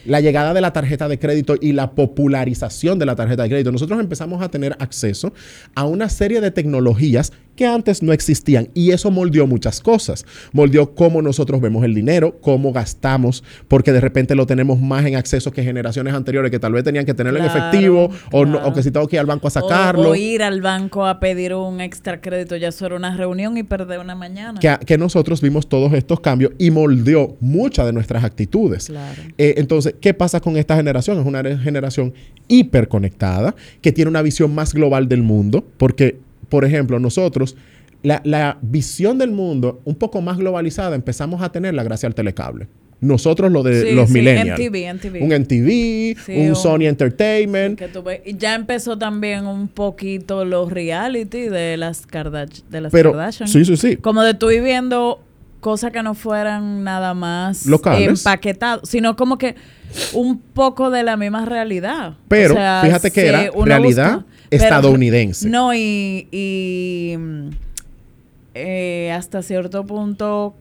La 0.05 0.20
llegada 0.20 0.55
de 0.55 0.61
la 0.61 0.72
tarjeta 0.72 1.09
de 1.09 1.18
crédito 1.18 1.57
y 1.61 1.72
la 1.72 1.90
popularización 1.90 2.99
de 2.99 3.07
la 3.07 3.16
tarjeta 3.16 3.42
de 3.42 3.49
crédito. 3.49 3.72
Nosotros 3.72 3.99
empezamos 3.99 4.40
a 4.40 4.49
tener 4.49 4.77
acceso 4.79 5.33
a 5.75 5.85
una 5.85 6.09
serie 6.09 6.40
de 6.40 6.53
tecnologías 6.53 7.33
que 7.57 7.66
antes 7.66 8.03
no 8.03 8.12
existían 8.12 8.69
y 8.75 8.90
eso 8.92 9.11
moldeó 9.11 9.47
muchas 9.47 9.81
cosas. 9.81 10.25
Moldeó 10.53 10.95
cómo 10.95 11.23
nosotros 11.23 11.61
vemos 11.61 11.85
el 11.85 11.95
dinero, 11.95 12.38
cómo 12.40 12.73
gastamos, 12.73 13.42
porque 13.66 13.92
de 13.92 14.01
repente 14.01 14.35
lo 14.35 14.47
tenemos 14.47 14.81
más 14.81 15.05
en 15.07 15.16
acceso 15.16 15.51
que 15.51 15.64
generaciones 15.64 16.14
anteriores 16.14 16.51
que 16.51 16.59
tal 16.59 16.73
vez 16.73 16.85
tenían 16.85 17.05
que 17.07 17.14
tenerlo 17.14 17.38
en 17.40 17.47
efectivo 17.47 18.11
o, 18.31 18.45
no- 18.45 18.59
o 18.66 18.73
que 18.73 18.83
si 18.83 18.90
tengo 18.90 19.09
que 19.09 19.16
ir 19.16 19.21
al 19.21 19.27
banco 19.27 19.49
a 19.49 19.51
sacarlo. 19.51 20.11
O, 20.11 20.14
ir 20.14 20.42
al 20.42 20.61
banco 20.61 21.07
a 21.07 21.19
pedir 21.19 21.55
un 21.55 21.81
extra 21.81 22.21
crédito. 22.21 22.55
Ya 22.57 22.69
era 22.79 22.95
una 22.95 23.16
reunión 23.16 23.57
y 23.57 23.62
perder 23.62 23.99
una 24.01 24.14
mañana. 24.14 24.61
que, 24.61 24.77
que 24.85 24.99
nosotros 24.99 25.40
vimos 25.40 25.66
todos 25.69 25.92
estos 25.95 26.21
cambios 26.21 26.53
y 26.59 26.71
moldeó 26.71 27.37
muchas 27.40 27.87
de 27.87 27.92
nuestras 27.95 28.23
actitudes. 28.23 28.87
Claro. 28.87 29.23
Eh, 29.38 29.55
entonces, 29.57 29.95
¿qué 30.01 30.12
pasa 30.12 30.40
con 30.40 30.57
esta 30.59 30.77
generación? 30.77 31.19
Es 31.19 31.27
una 31.27 31.42
generación 31.59 32.12
hiperconectada, 32.49 33.55
que 33.81 33.92
tiene 33.92 34.11
una 34.11 34.23
visión 34.23 34.55
más 34.55 34.75
global 34.75 35.09
del 35.09 35.23
mundo, 35.23 35.64
porque, 35.79 36.19
por 36.48 36.64
ejemplo, 36.64 36.98
nosotros, 36.98 37.56
la, 38.02 38.20
la 38.24 38.59
visión 38.62 39.18
del 39.18 39.30
mundo 39.32 39.80
un 39.85 39.94
poco 39.96 40.20
más 40.20 40.37
globalizada 40.38 40.94
empezamos 40.94 41.42
a 41.42 41.50
tenerla 41.50 41.82
gracias 41.82 42.09
al 42.11 42.14
telecable. 42.14 42.68
Nosotros 42.98 43.52
lo 43.52 43.62
de 43.62 43.90
Sí, 43.90 43.94
los 43.94 44.09
sí, 44.09 44.14
millennials. 44.14 44.59
MTV, 44.59 44.94
MTV. 44.94 45.22
Un 45.22 45.32
MTV, 45.32 46.16
Sí, 46.24 46.32
un 46.37 46.48
un- 46.48 46.56
Sony 46.56 46.87
Entertainment. 46.87 47.78
Que 47.78 48.22
y 48.24 48.37
ya 48.38 48.54
empezó 48.54 48.96
también 48.96 49.46
un 49.46 49.68
poquito 49.68 50.44
los 50.46 50.72
reality 50.72 51.48
de 51.48 51.76
las, 51.76 52.09
Kardach- 52.09 52.62
de 52.70 52.80
las 52.80 52.92
Pero, 52.92 53.12
Kardashian. 53.12 53.48
sí, 53.50 53.64
sí, 53.66 53.76
sí. 53.76 53.96
Como 53.96 54.22
de 54.22 54.35
ir 54.54 54.62
viendo 54.62 55.20
cosas 55.61 55.90
que 55.90 56.02
no 56.02 56.14
fueran 56.14 56.85
nada 56.85 57.12
más 57.12 57.66
Locales. 57.66 58.20
empaquetadas, 58.20 58.88
sino 58.88 59.14
como 59.16 59.37
que 59.37 59.56
un 60.14 60.38
poco 60.38 60.90
de 60.90 61.02
la 61.02 61.16
misma 61.18 61.44
realidad. 61.44 62.14
Pero, 62.28 62.54
O 62.54 62.56
sea, 62.56 62.80
fíjate 62.85 63.11
que 63.11 63.26
era 63.26 63.50
realidad 63.62 64.24
estadounidense. 64.50 65.48
no, 65.48 65.74
y, 65.74 66.28
y, 66.30 67.16
mm, 67.16 67.48
eh, 68.54 69.12
hasta 69.12 69.42
cierto 69.42 69.85
punto 69.85 70.54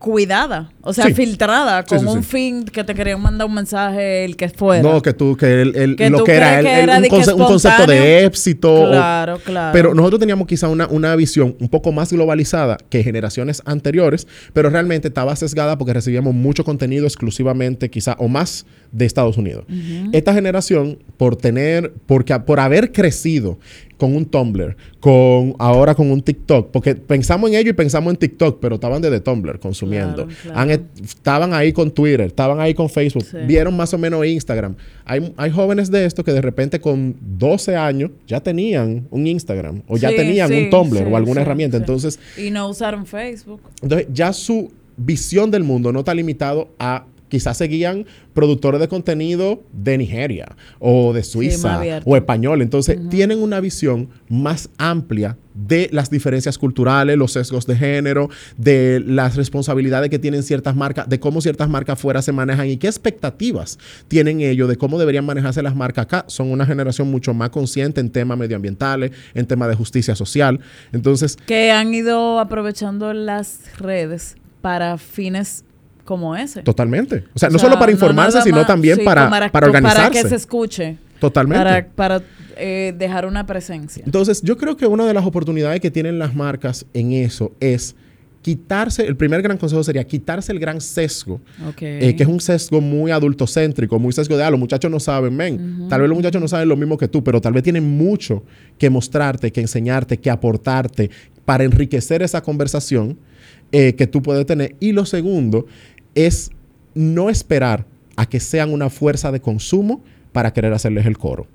cuidada, 0.00 0.72
o 0.80 0.94
sea, 0.94 1.04
Sí. 1.08 1.14
filtrada, 1.14 1.84
con 1.84 2.00
sí, 2.00 2.06
un 2.06 2.24
fin 2.24 2.64
que 2.64 2.82
te 2.82 2.94
querían 2.94 3.20
mandar 3.20 3.46
un 3.46 3.54
mensaje 3.54 4.24
el 4.24 4.34
que 4.34 4.48
fuera. 4.48 4.82
No, 4.82 5.02
que 5.02 5.12
tú, 5.12 5.36
que 5.36 5.60
el, 5.60 5.76
el- 5.76 5.94
Que 5.96 6.08
lo 6.08 6.18
tú 6.18 6.24
que 6.24 6.32
era, 6.36 6.58
el- 6.58 6.64
que 6.64 6.72
era 6.80 6.98
un, 6.98 7.04
conce- 7.04 7.36
concepto 7.36 7.86
de 7.86 8.24
éxito. 8.24 8.74
o- 8.84 8.88
Claro, 8.90 9.38
claro. 9.44 9.72
Pero 9.74 9.94
nosotros 9.94 10.18
teníamos 10.18 10.46
quizá 10.48 10.68
una, 10.68 10.86
una 10.88 11.14
visión 11.16 11.54
un 11.60 11.68
poco 11.68 11.92
más 11.92 12.10
globalizada 12.12 12.78
que 12.88 13.04
generaciones 13.04 13.62
anteriores, 13.66 14.26
pero 14.54 14.70
realmente 14.70 15.08
estaba 15.08 15.36
sesgada 15.36 15.76
porque 15.76 15.92
recibíamos 15.92 16.32
mucho 16.34 16.64
contenido 16.64 17.04
exclusivamente 17.06 17.90
quizá 17.90 18.16
o 18.18 18.26
más 18.26 18.64
de 18.92 19.04
Estados 19.04 19.36
Unidos. 19.36 19.64
Esta 20.12 20.32
generación, 20.32 20.98
por 21.18 21.36
tener, 21.36 21.92
porque, 22.06 22.36
por 22.40 22.58
haber 22.58 22.90
crecido 22.90 23.58
con 24.00 24.16
un 24.16 24.24
Tumblr, 24.26 24.76
con 24.98 25.54
ahora 25.60 25.94
con 25.94 26.10
un 26.10 26.20
TikTok, 26.22 26.70
porque 26.72 26.96
pensamos 26.96 27.48
en 27.50 27.56
ello 27.56 27.70
y 27.70 27.74
pensamos 27.74 28.10
en 28.12 28.16
TikTok, 28.16 28.58
pero 28.60 28.74
estaban 28.74 29.00
desde 29.00 29.20
Tumblr 29.20 29.60
consumiendo. 29.60 30.26
Claro, 30.26 30.40
claro. 30.42 30.58
Han 30.58 30.70
et- 30.72 30.82
estaban 31.04 31.54
ahí 31.54 31.72
con 31.72 31.92
Twitter, 31.92 32.22
estaban 32.22 32.58
ahí 32.58 32.74
con 32.74 32.88
Facebook, 32.90 33.22
Sí. 33.24 33.36
vieron 33.46 33.76
más 33.76 33.94
o 33.94 33.98
menos 33.98 34.26
Instagram. 34.26 34.74
Hay, 35.04 35.32
hay 35.36 35.50
jóvenes 35.52 35.90
de 35.92 36.04
estos 36.04 36.24
que 36.24 36.32
de 36.32 36.40
repente 36.40 36.80
con 36.80 37.14
12 37.20 37.76
años 37.76 38.10
ya 38.26 38.40
tenían 38.40 39.06
un 39.10 39.26
Instagram 39.28 39.82
o 39.86 39.96
ya 39.96 40.08
Sí, 40.10 40.16
tenían 40.16 40.48
sí, 40.48 40.64
un 40.64 40.70
Tumblr 40.70 41.06
o 41.06 41.16
alguna 41.16 41.42
herramienta. 41.42 41.76
Entonces, 41.76 42.18
Y 42.36 42.50
no 42.50 42.68
usaron 42.68 43.06
Facebook. 43.06 43.60
entonces, 43.82 44.08
ya 44.12 44.32
su 44.32 44.72
visión 44.96 45.50
del 45.50 45.64
mundo 45.64 45.92
no 45.92 46.00
está 46.00 46.12
limitado 46.14 46.68
a 46.78 47.06
quizás 47.30 47.56
seguían 47.56 48.04
productores 48.34 48.80
de 48.80 48.88
contenido 48.88 49.62
de 49.72 49.96
Nigeria 49.96 50.56
o 50.78 51.14
de 51.14 51.22
Suiza 51.22 51.80
o 52.04 52.16
español. 52.16 52.60
Entonces, 52.60 52.98
tienen 53.08 53.42
una 53.42 53.60
visión 53.60 54.10
más 54.28 54.68
amplia 54.76 55.38
de 55.54 55.88
las 55.92 56.10
diferencias 56.10 56.58
culturales, 56.58 57.16
los 57.16 57.32
sesgos 57.32 57.66
de 57.66 57.76
género, 57.76 58.30
de 58.56 59.02
las 59.04 59.36
responsabilidades 59.36 60.10
que 60.10 60.18
tienen 60.18 60.42
ciertas 60.42 60.76
marcas, 60.76 61.08
de 61.08 61.18
cómo 61.20 61.40
ciertas 61.40 61.68
marcas 61.68 61.98
fuera 61.98 62.22
se 62.22 62.32
manejan 62.32 62.68
y 62.68 62.76
qué 62.76 62.86
expectativas 62.86 63.78
tienen 64.08 64.40
ellos 64.40 64.68
de 64.68 64.76
cómo 64.76 64.98
deberían 64.98 65.26
manejarse 65.26 65.62
las 65.62 65.74
marcas 65.74 66.04
acá. 66.04 66.24
Son 66.28 66.50
una 66.50 66.66
generación 66.66 67.10
mucho 67.10 67.34
más 67.34 67.50
consciente 67.50 68.00
en 68.00 68.10
temas 68.10 68.38
medioambientales, 68.38 69.12
en 69.34 69.46
temas 69.46 69.68
de 69.68 69.74
justicia 69.74 70.14
social. 70.14 70.60
Entonces, 70.92 71.36
Que 71.46 71.70
han 71.70 71.92
ido 71.94 72.38
aprovechando 72.38 73.12
las 73.12 73.76
redes 73.78 74.36
para 74.60 74.98
fines 74.98 75.64
como 76.10 76.34
ese. 76.34 76.64
Totalmente. 76.64 77.22
O 77.32 77.38
sea, 77.38 77.50
no 77.50 77.58
solo 77.60 77.78
para 77.78 77.92
informarse, 77.92 78.42
sino 78.42 78.66
también 78.66 79.04
para, 79.04 79.30
para, 79.52 79.68
organizarse. 79.68 80.02
Para 80.02 80.10
que 80.10 80.28
se 80.28 80.34
escuche. 80.34 80.98
Totalmente. 81.20 81.64
Para, 81.64 81.86
para 82.18 82.22
eh, 82.56 82.92
dejar 82.98 83.26
una 83.26 83.46
presencia. 83.46 84.02
Entonces, 84.04 84.42
yo 84.42 84.56
creo 84.56 84.76
que 84.76 84.88
una 84.88 85.06
de 85.06 85.14
las 85.14 85.24
oportunidades 85.24 85.78
que 85.78 85.88
tienen 85.88 86.18
las 86.18 86.34
marcas 86.34 86.84
en 86.94 87.12
eso 87.12 87.52
es 87.60 87.94
quitarse, 88.42 89.06
el 89.06 89.14
primer 89.14 89.40
gran 89.40 89.56
consejo 89.56 89.84
sería 89.84 90.02
quitarse 90.02 90.50
el 90.50 90.58
gran 90.58 90.80
sesgo, 90.80 91.40
eh, 91.80 92.16
que 92.16 92.24
es 92.24 92.28
un 92.28 92.40
sesgo 92.40 92.80
muy 92.80 93.12
adultocéntrico, 93.12 93.96
muy 94.00 94.12
sesgo 94.12 94.36
de, 94.36 94.42
ah, 94.42 94.50
los 94.50 94.58
muchachos 94.58 94.90
no 94.90 94.98
saben, 94.98 95.36
men, 95.36 95.86
tal 95.88 96.00
vez 96.00 96.08
los 96.08 96.18
muchachos 96.18 96.42
no 96.42 96.48
saben 96.48 96.68
lo 96.68 96.76
mismo 96.76 96.98
que 96.98 97.06
tú, 97.06 97.22
pero 97.22 97.40
tal 97.40 97.52
vez 97.52 97.62
tienen 97.62 97.84
mucho 97.84 98.42
que 98.78 98.90
mostrarte, 98.90 99.52
que 99.52 99.60
enseñarte, 99.60 100.18
que 100.18 100.28
aportarte 100.28 101.08
para 101.44 101.62
enriquecer 101.62 102.20
esa 102.20 102.42
conversación 102.42 103.16
eh, 103.72 103.94
que 103.94 104.08
tú 104.08 104.20
puedes 104.20 104.44
tener. 104.46 104.74
Y 104.80 104.90
lo 104.90 105.06
segundo 105.06 105.66
es 106.14 106.50
no 106.94 107.30
esperar 107.30 107.86
a 108.16 108.26
que 108.26 108.40
sean 108.40 108.72
una 108.72 108.90
fuerza 108.90 109.32
de 109.32 109.40
consumo 109.40 110.02
para 110.32 110.52
querer 110.52 110.72
hacerles 110.72 111.06
el 111.06 111.16
coro. 111.18 111.46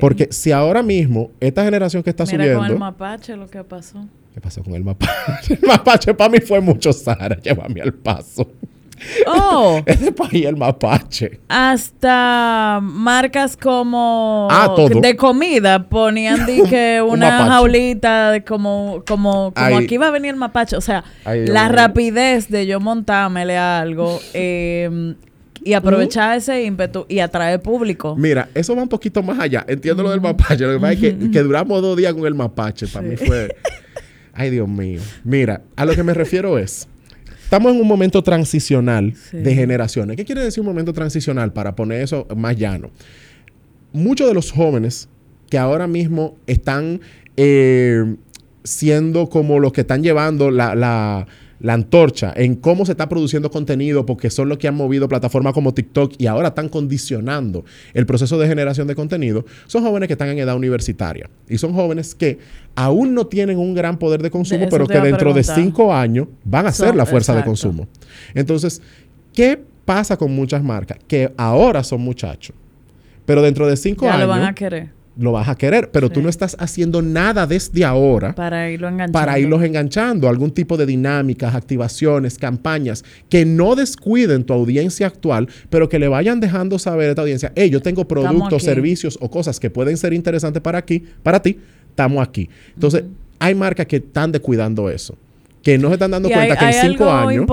Porque 0.00 0.28
si 0.30 0.52
ahora 0.52 0.82
mismo 0.82 1.32
esta 1.40 1.64
generación 1.64 2.02
que 2.02 2.10
está 2.10 2.24
Mira 2.24 2.44
subiendo... 2.44 2.60
con 2.60 2.70
el 2.70 2.78
mapache 2.78 3.36
lo 3.36 3.48
que 3.48 3.64
pasó. 3.64 4.06
¿Qué 4.32 4.40
pasó 4.40 4.62
con 4.62 4.74
el 4.74 4.84
mapache? 4.84 5.54
El 5.60 5.66
mapache 5.66 6.14
para 6.14 6.30
mí 6.30 6.38
fue 6.38 6.60
mucho 6.60 6.92
Sara. 6.92 7.36
Llévame 7.40 7.80
al 7.80 7.92
paso. 7.92 8.48
Oh. 9.26 9.80
Ese 9.86 10.12
país 10.12 10.46
el 10.46 10.56
mapache. 10.56 11.40
Hasta 11.48 12.80
marcas 12.82 13.56
como 13.56 14.48
ah, 14.50 14.74
de 14.88 15.16
comida 15.16 15.88
ponían 15.88 16.46
que 16.68 17.02
una 17.06 17.46
jaulita 17.46 18.32
de 18.32 18.44
como 18.44 19.02
como 19.06 19.52
como 19.54 19.76
aquí 19.76 19.96
va 19.96 20.08
a 20.08 20.10
venir 20.10 20.30
el 20.30 20.36
mapache, 20.36 20.76
o 20.76 20.80
sea, 20.80 21.04
la 21.24 21.68
rapidez 21.68 22.48
de 22.48 22.66
yo 22.66 22.80
montármele 22.80 23.56
algo 23.56 24.20
eh, 24.34 25.14
y 25.62 25.74
aprovechar 25.74 26.38
ese 26.38 26.62
ímpetu 26.62 27.06
y 27.08 27.18
atraer 27.18 27.60
público. 27.60 28.16
Mira, 28.16 28.48
eso 28.54 28.74
va 28.74 28.82
un 28.82 28.88
poquito 28.88 29.22
más 29.22 29.38
allá. 29.38 29.64
Entiendo 29.68 30.02
lo 30.02 30.10
del 30.10 30.20
mapache. 30.20 30.64
Lo 30.64 30.72
que 30.72 30.80
pasa 30.80 30.92
es 30.92 31.30
que, 31.30 31.42
duramos 31.42 31.82
dos 31.82 31.96
días 31.96 32.14
con 32.14 32.26
el 32.26 32.34
mapache. 32.34 32.86
Para 32.86 33.06
mí 33.06 33.16
fue. 33.16 33.54
Ay, 34.32 34.50
Dios 34.50 34.68
mío. 34.68 35.00
Mira, 35.22 35.62
a 35.76 35.84
lo 35.84 35.94
que 35.94 36.02
me 36.02 36.14
refiero 36.14 36.58
es. 36.58 36.88
Estamos 37.50 37.72
en 37.74 37.80
un 37.80 37.88
momento 37.88 38.22
transicional 38.22 39.12
de 39.32 39.54
generaciones. 39.56 40.16
¿Qué 40.16 40.24
quiere 40.24 40.40
decir 40.44 40.60
un 40.60 40.68
momento 40.68 40.92
transicional? 40.92 41.52
Para 41.52 41.74
poner 41.74 42.00
eso 42.00 42.24
más 42.36 42.56
llano. 42.56 42.90
Muchos 43.92 44.28
de 44.28 44.34
los 44.34 44.52
jóvenes 44.52 45.08
que 45.48 45.58
ahora 45.58 45.88
mismo 45.88 46.36
están 46.46 47.00
eh, 47.36 48.14
siendo 48.62 49.28
como 49.28 49.58
los 49.58 49.72
que 49.72 49.80
están 49.80 50.04
llevando 50.04 50.52
la 50.52 50.76
la 50.76 51.26
antorcha 51.68 52.32
en 52.36 52.54
cómo 52.54 52.86
se 52.86 52.92
está 52.92 53.08
produciendo 53.08 53.50
contenido, 53.50 54.06
porque 54.06 54.30
son 54.30 54.48
los 54.48 54.58
que 54.58 54.68
han 54.68 54.74
movido 54.74 55.08
plataformas 55.08 55.52
como 55.52 55.74
TikTok 55.74 56.14
y 56.18 56.26
ahora 56.26 56.48
están 56.48 56.68
condicionando 56.68 57.64
el 57.92 58.06
proceso 58.06 58.38
de 58.38 58.48
generación 58.48 58.86
de 58.86 58.94
contenido, 58.94 59.44
son 59.66 59.82
jóvenes 59.82 60.06
que 60.06 60.14
están 60.14 60.28
en 60.28 60.38
edad 60.38 60.56
universitaria. 60.56 61.28
Y 61.48 61.58
son 61.58 61.74
jóvenes 61.74 62.14
que 62.14 62.38
aún 62.74 63.14
no 63.14 63.26
tienen 63.26 63.58
un 63.58 63.74
gran 63.74 63.98
poder 63.98 64.22
de 64.22 64.30
consumo, 64.30 64.66
pero 64.70 64.86
que 64.86 65.00
dentro 65.00 65.34
de 65.34 65.42
cinco 65.42 65.92
años 65.94 66.28
van 66.44 66.66
a 66.66 66.72
ser 66.72 66.94
la 66.94 67.06
fuerza 67.06 67.34
de 67.34 67.44
consumo. 67.44 67.88
Entonces, 68.34 68.80
¿qué 69.34 69.60
pasa 69.84 70.16
con 70.16 70.34
muchas 70.34 70.62
marcas? 70.62 70.98
Que 71.06 71.32
ahora 71.36 71.84
son 71.84 72.00
muchachos, 72.00 72.56
pero 73.26 73.42
dentro 73.42 73.66
de 73.66 73.76
cinco 73.76 74.08
años... 74.08 74.20
lo 74.20 74.28
van 74.28 74.44
a 74.44 74.54
querer 74.54 74.99
lo 75.20 75.32
vas 75.32 75.48
a 75.48 75.54
querer, 75.54 75.90
pero 75.90 76.08
tú 76.08 76.22
no 76.22 76.30
estás 76.30 76.56
haciendo 76.58 77.02
nada 77.02 77.46
desde 77.46 77.84
ahora 77.84 78.34
para 78.34 78.70
irlo 78.70 78.88
enganchando. 78.88 79.12
Para 79.12 79.38
irlos 79.38 79.62
enganchando, 79.62 80.28
algún 80.28 80.50
tipo 80.50 80.78
de 80.78 80.86
dinámicas, 80.86 81.54
activaciones, 81.54 82.38
campañas 82.38 83.04
que 83.28 83.44
no 83.44 83.76
descuiden 83.76 84.44
tu 84.44 84.54
audiencia 84.54 85.06
actual, 85.06 85.48
pero 85.68 85.90
que 85.90 85.98
le 85.98 86.08
vayan 86.08 86.40
dejando 86.40 86.78
saber 86.78 87.08
a 87.08 87.10
esta 87.10 87.22
audiencia, 87.22 87.52
hey, 87.54 87.68
yo 87.68 87.82
tengo 87.82 88.08
productos, 88.08 88.62
servicios 88.62 89.18
o 89.20 89.30
cosas 89.30 89.60
que 89.60 89.68
pueden 89.68 89.98
ser 89.98 90.14
interesantes 90.14 90.62
para 90.62 90.78
aquí, 90.78 91.04
para 91.22 91.42
ti, 91.42 91.58
estamos 91.90 92.26
aquí. 92.26 92.48
Entonces, 92.74 93.04
hay 93.38 93.54
marcas 93.54 93.86
que 93.86 93.96
están 93.96 94.32
descuidando 94.32 94.88
eso 94.88 95.16
que 95.62 95.76
no 95.76 95.88
se 95.88 95.94
están 95.94 96.10
dando 96.10 96.30
cuenta 96.30 96.56
que 96.56 96.64
en 96.64 96.72
cinco 96.72 97.10
años 97.10 97.46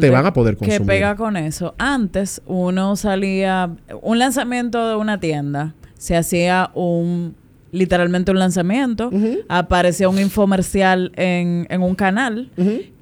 te 0.00 0.10
van 0.10 0.26
a 0.26 0.32
poder 0.32 0.56
consumir. 0.56 0.80
Que 0.80 0.84
pega 0.84 1.14
con 1.14 1.36
eso. 1.36 1.76
Antes 1.78 2.42
uno 2.46 2.96
salía, 2.96 3.70
un 4.02 4.18
lanzamiento 4.18 4.88
de 4.88 4.96
una 4.96 5.20
tienda 5.20 5.72
se 6.02 6.16
hacía 6.16 6.72
un 6.74 7.36
literalmente 7.70 8.32
un 8.32 8.38
lanzamiento, 8.40 9.08
aparecía 9.48 10.08
un 10.08 10.18
infomercial 10.18 11.12
en, 11.14 11.68
en 11.70 11.80
un 11.80 11.94
canal, 11.94 12.50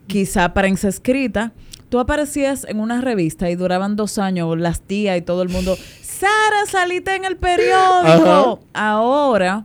quizá 0.07 0.53
prensa 0.53 0.89
escrita. 0.89 1.53
Tú 1.89 1.99
aparecías 1.99 2.67
en 2.69 2.79
una 2.79 3.01
revista 3.01 3.49
y 3.49 3.57
duraban 3.57 3.97
dos 3.97 4.19
años, 4.19 4.57
las 4.59 4.83
tías 4.83 5.17
y 5.17 5.23
todo 5.23 5.43
el 5.43 5.49
mundo, 5.49 5.79
Sara, 6.03 6.67
saliste 6.71 7.17
en 7.17 7.25
el 7.25 7.37
periódico. 7.39 8.61
Ahora, 8.75 9.65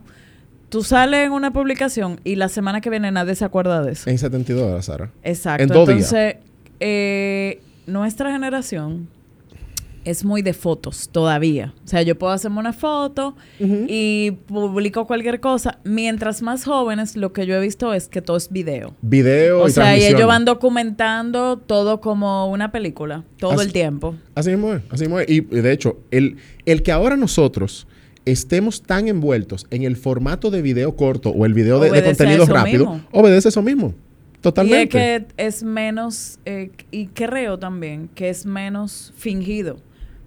tú 0.70 0.82
sales 0.82 1.26
en 1.26 1.32
una 1.32 1.52
publicación 1.52 2.18
y 2.24 2.36
la 2.36 2.48
semana 2.48 2.80
que 2.80 2.88
viene 2.88 3.12
nadie 3.12 3.34
se 3.34 3.44
acuerda 3.44 3.82
de 3.82 3.92
eso. 3.92 4.08
En 4.08 4.16
72 4.16 4.62
horas, 4.62 4.86
Sara. 4.86 5.10
Exacto. 5.22 5.62
En 5.62 5.68
dos 5.68 5.88
Entonces, 5.90 6.36
Eh, 6.80 7.60
nuestra 7.86 8.32
generación 8.32 9.08
es 10.06 10.24
muy 10.24 10.40
de 10.40 10.54
fotos 10.54 11.08
todavía. 11.10 11.74
O 11.84 11.88
sea, 11.88 12.00
yo 12.02 12.16
puedo 12.16 12.32
hacerme 12.32 12.60
una 12.60 12.72
foto 12.72 13.34
y 13.58 14.30
publico 14.46 15.04
cualquier 15.06 15.40
cosa. 15.40 15.80
Mientras 15.82 16.42
más 16.42 16.64
jóvenes, 16.64 17.16
lo 17.16 17.32
que 17.32 17.44
yo 17.44 17.56
he 17.56 17.60
visto 17.60 17.92
es 17.92 18.08
que 18.08 18.22
todo 18.22 18.36
es 18.36 18.50
video. 18.50 18.94
Video 19.02 19.62
o 19.62 19.68
sea, 19.68 19.98
y 19.98 20.04
ellos 20.04 20.28
van 20.28 20.44
documentando 20.44 21.58
todo 21.58 22.00
como 22.00 22.48
una 22.48 22.70
película, 22.70 23.24
todo 23.38 23.60
el 23.60 23.72
tiempo. 23.72 24.14
Así 24.36 24.50
mismo 24.50 24.74
es, 24.74 24.82
así 24.90 25.02
mismo 25.02 25.18
es. 25.18 25.28
Y 25.28 25.40
de 25.40 25.72
hecho, 25.72 25.98
el, 26.12 26.36
el 26.66 26.84
que 26.84 26.92
ahora 26.92 27.16
nosotros 27.16 27.88
estemos 28.24 28.82
tan 28.82 29.08
envueltos 29.08 29.66
en 29.70 29.82
el 29.82 29.96
formato 29.96 30.52
de 30.52 30.62
video 30.62 30.94
corto 30.94 31.30
o 31.30 31.46
el 31.46 31.52
video 31.52 31.80
de, 31.80 32.02
contenido 32.04 32.46
rápido, 32.46 33.00
obedece 33.10 33.48
eso 33.48 33.60
mismo. 33.60 33.92
Totalmente. 34.40 34.96
Y 34.96 35.00
es 35.00 35.24
que 35.24 35.26
es 35.36 35.62
menos, 35.64 36.38
eh, 36.44 36.70
y 36.92 37.08
creo 37.08 37.58
también 37.58 38.08
que 38.14 38.28
es 38.28 38.46
menos 38.46 39.12
fingido. 39.16 39.78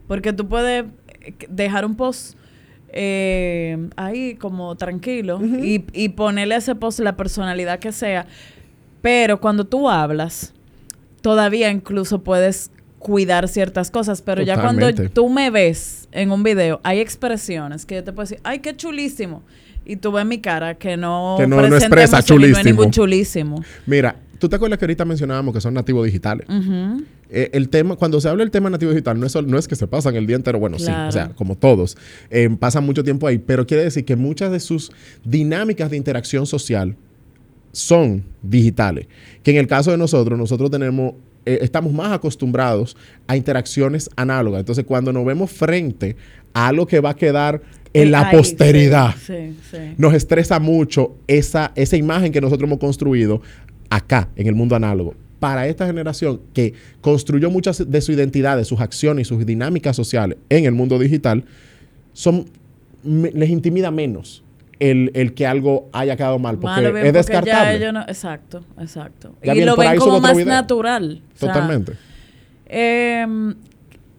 Porque 0.09 0.33
tú 0.33 0.47
puedes 0.47 0.85
eh, 1.21 1.33
dejar 1.47 1.85
un 1.85 1.95
post 1.95 2.35
eh, 2.91 3.77
ahí 3.95 4.33
como 4.33 4.75
tranquilo 4.75 5.39
y, 5.39 5.85
y 5.93 6.09
ponerle 6.09 6.55
a 6.55 6.57
ese 6.57 6.73
post 6.73 6.99
la 6.99 7.15
personalidad 7.15 7.77
que 7.77 7.91
sea. 7.91 8.25
Pero 9.03 9.39
cuando 9.39 9.65
tú 9.67 9.87
hablas, 9.87 10.55
todavía 11.21 11.69
incluso 11.69 12.23
puedes 12.23 12.71
cuidar 12.97 13.47
ciertas 13.47 13.91
cosas, 13.91 14.23
pero 14.23 14.41
ya 14.41 14.59
cuando 14.59 14.91
tú 15.13 15.29
me 15.29 15.51
ves 15.51 16.09
en 16.11 16.31
un 16.31 16.41
video, 16.41 16.81
hay 16.83 16.99
expresiones 16.99 17.85
que 17.85 17.93
yo 17.93 18.03
te 18.03 18.11
puedo 18.11 18.23
decir, 18.23 18.39
ay, 18.43 18.59
qué 18.59 18.75
chulísimo. 18.75 19.43
Y 19.85 19.97
tú 19.97 20.11
ves 20.11 20.25
mi 20.25 20.39
cara 20.39 20.73
que 20.73 20.97
no, 20.97 21.35
que 21.37 21.45
no, 21.45 21.61
no 21.61 21.75
expresa 21.75 22.23
chulísimo. 22.23 22.63
ningún 22.63 22.89
chulísimo. 22.89 23.63
Mira, 23.85 24.15
tú 24.39 24.49
te 24.49 24.55
acuerdas 24.55 24.79
que 24.79 24.85
ahorita 24.85 25.05
mencionábamos 25.05 25.53
que 25.53 25.61
son 25.61 25.73
nativos 25.73 26.05
digitales. 26.05 26.47
Eh, 27.29 27.49
el 27.53 27.69
tema, 27.69 27.95
cuando 27.95 28.19
se 28.19 28.27
habla 28.27 28.43
del 28.43 28.51
tema 28.51 28.69
nativo 28.69 28.91
digital, 28.91 29.19
no 29.19 29.27
es, 29.27 29.35
no 29.35 29.57
es 29.57 29.67
que 29.67 29.75
se 29.75 29.85
pasan 29.85 30.15
el 30.15 30.25
día 30.25 30.35
entero, 30.35 30.59
bueno, 30.59 30.79
sí, 30.79 30.89
o 30.91 31.11
sea, 31.11 31.29
como 31.35 31.55
todos, 31.55 31.95
eh, 32.31 32.49
pasan 32.59 32.85
mucho 32.85 33.03
tiempo 33.03 33.27
ahí, 33.27 33.37
pero 33.37 33.67
quiere 33.67 33.83
decir 33.83 34.05
que 34.05 34.15
muchas 34.15 34.51
de 34.51 34.59
sus 34.59 34.91
dinámicas 35.23 35.91
de 35.91 35.97
interacción 35.97 36.47
social 36.47 36.95
son 37.71 38.23
digitales. 38.41 39.07
Que 39.43 39.51
en 39.51 39.57
el 39.57 39.67
caso 39.67 39.91
de 39.91 39.97
nosotros, 39.97 40.39
nosotros 40.39 40.71
tenemos, 40.71 41.13
eh, 41.45 41.59
estamos 41.61 41.93
más 41.93 42.11
acostumbrados 42.11 42.97
a 43.27 43.35
interacciones 43.37 44.09
análogas. 44.15 44.61
Entonces, 44.61 44.85
cuando 44.85 45.13
nos 45.13 45.25
vemos 45.25 45.51
frente 45.51 46.15
a 46.53 46.67
algo 46.69 46.87
que 46.87 46.99
va 46.99 47.11
a 47.11 47.15
quedar 47.15 47.61
en 47.93 48.11
la 48.11 48.29
posteridad, 48.31 49.15
nos 49.97 50.13
estresa 50.13 50.59
mucho 50.59 51.15
esa, 51.27 51.71
esa 51.75 51.97
imagen 51.97 52.31
que 52.31 52.41
nosotros 52.41 52.67
hemos 52.67 52.79
construido 52.79 53.41
acá, 53.89 54.29
en 54.35 54.47
el 54.47 54.55
mundo 54.55 54.75
análogo 54.75 55.15
para 55.39 55.67
esta 55.67 55.85
generación 55.85 56.41
que 56.53 56.73
construyó 57.01 57.49
muchas 57.49 57.89
de 57.89 58.01
su 58.01 58.11
identidad, 58.11 58.57
de 58.57 58.65
sus 58.65 58.79
acciones 58.79 59.27
y 59.27 59.29
sus 59.29 59.45
dinámicas 59.45 59.95
sociales 59.95 60.37
en 60.49 60.65
el 60.65 60.73
mundo 60.73 60.99
digital, 60.99 61.45
son, 62.13 62.45
les 63.03 63.49
intimida 63.49 63.89
menos 63.89 64.43
el, 64.79 65.33
que 65.33 65.47
algo 65.47 65.89
haya 65.91 66.15
quedado 66.15 66.39
mal, 66.39 66.57
porque 66.57 67.07
es 67.07 67.13
descartable. 67.13 67.85
exacto, 68.07 68.63
exacto. 68.79 69.35
y 69.41 69.61
lo 69.61 69.75
ven 69.75 69.97
como 69.97 70.19
más 70.19 70.37
natural. 70.45 71.21
Totalmente. 71.39 71.93
Em, 72.65 73.55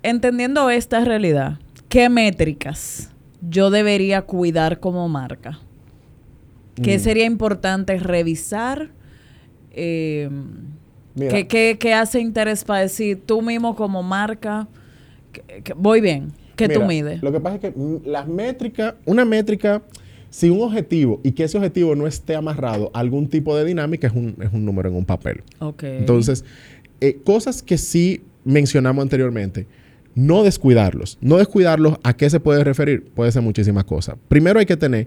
entendiendo 0.02 0.70
esta 0.70 1.04
realidad, 1.04 1.58
¿qué 1.88 2.08
métricas 2.08 3.10
yo 3.48 3.70
debería 3.70 4.22
cuidar 4.22 4.80
como 4.80 5.08
marca? 5.08 5.60
¿Qué 6.82 6.98
mm. 6.98 7.00
sería 7.00 7.24
importante 7.26 7.98
revisar? 7.98 8.90
Eh, 9.72 10.28
¿Qué, 11.16 11.94
hace 11.94 12.20
interés 12.20 12.64
para 12.64 12.80
decir 12.80 13.20
tú 13.24 13.42
mismo 13.42 13.74
como 13.76 14.02
marca, 14.02 14.68
que, 15.32 15.72
voy 15.74 16.00
bien, 16.00 16.32
que 16.56 16.68
tú 16.68 16.82
mides? 16.84 17.22
Lo 17.22 17.32
que 17.32 17.40
pasa 17.40 17.56
es 17.56 17.60
que 17.62 17.74
las 18.04 18.26
métricas, 18.28 18.94
una 19.04 19.24
métrica, 19.24 19.82
si 20.30 20.48
un 20.48 20.62
objetivo 20.62 21.20
y 21.24 21.32
que 21.32 21.44
ese 21.44 21.58
objetivo 21.58 21.94
no 21.96 22.06
esté 22.06 22.36
amarrado 22.36 22.90
a 22.94 23.00
algún 23.00 23.28
tipo 23.28 23.56
de 23.56 23.64
dinámica, 23.64 24.06
es 24.06 24.12
un, 24.12 24.36
es 24.40 24.52
un 24.52 24.64
número 24.64 24.88
en 24.88 24.94
un 24.94 25.04
papel. 25.04 25.42
Ok. 25.58 25.82
Entonces, 25.82 26.44
eh, 27.00 27.18
cosas 27.24 27.62
que 27.62 27.76
sí 27.76 28.22
mencionamos 28.44 29.02
anteriormente, 29.02 29.66
no 30.14 30.42
descuidarlos. 30.42 31.18
No 31.20 31.36
descuidarlos, 31.36 31.98
¿a 32.02 32.16
qué 32.16 32.30
se 32.30 32.40
puede 32.40 32.64
referir? 32.64 33.04
Puede 33.14 33.32
ser 33.32 33.42
muchísimas 33.42 33.84
cosas. 33.84 34.16
Primero 34.28 34.58
hay 34.58 34.66
que 34.66 34.76
tener 34.76 35.06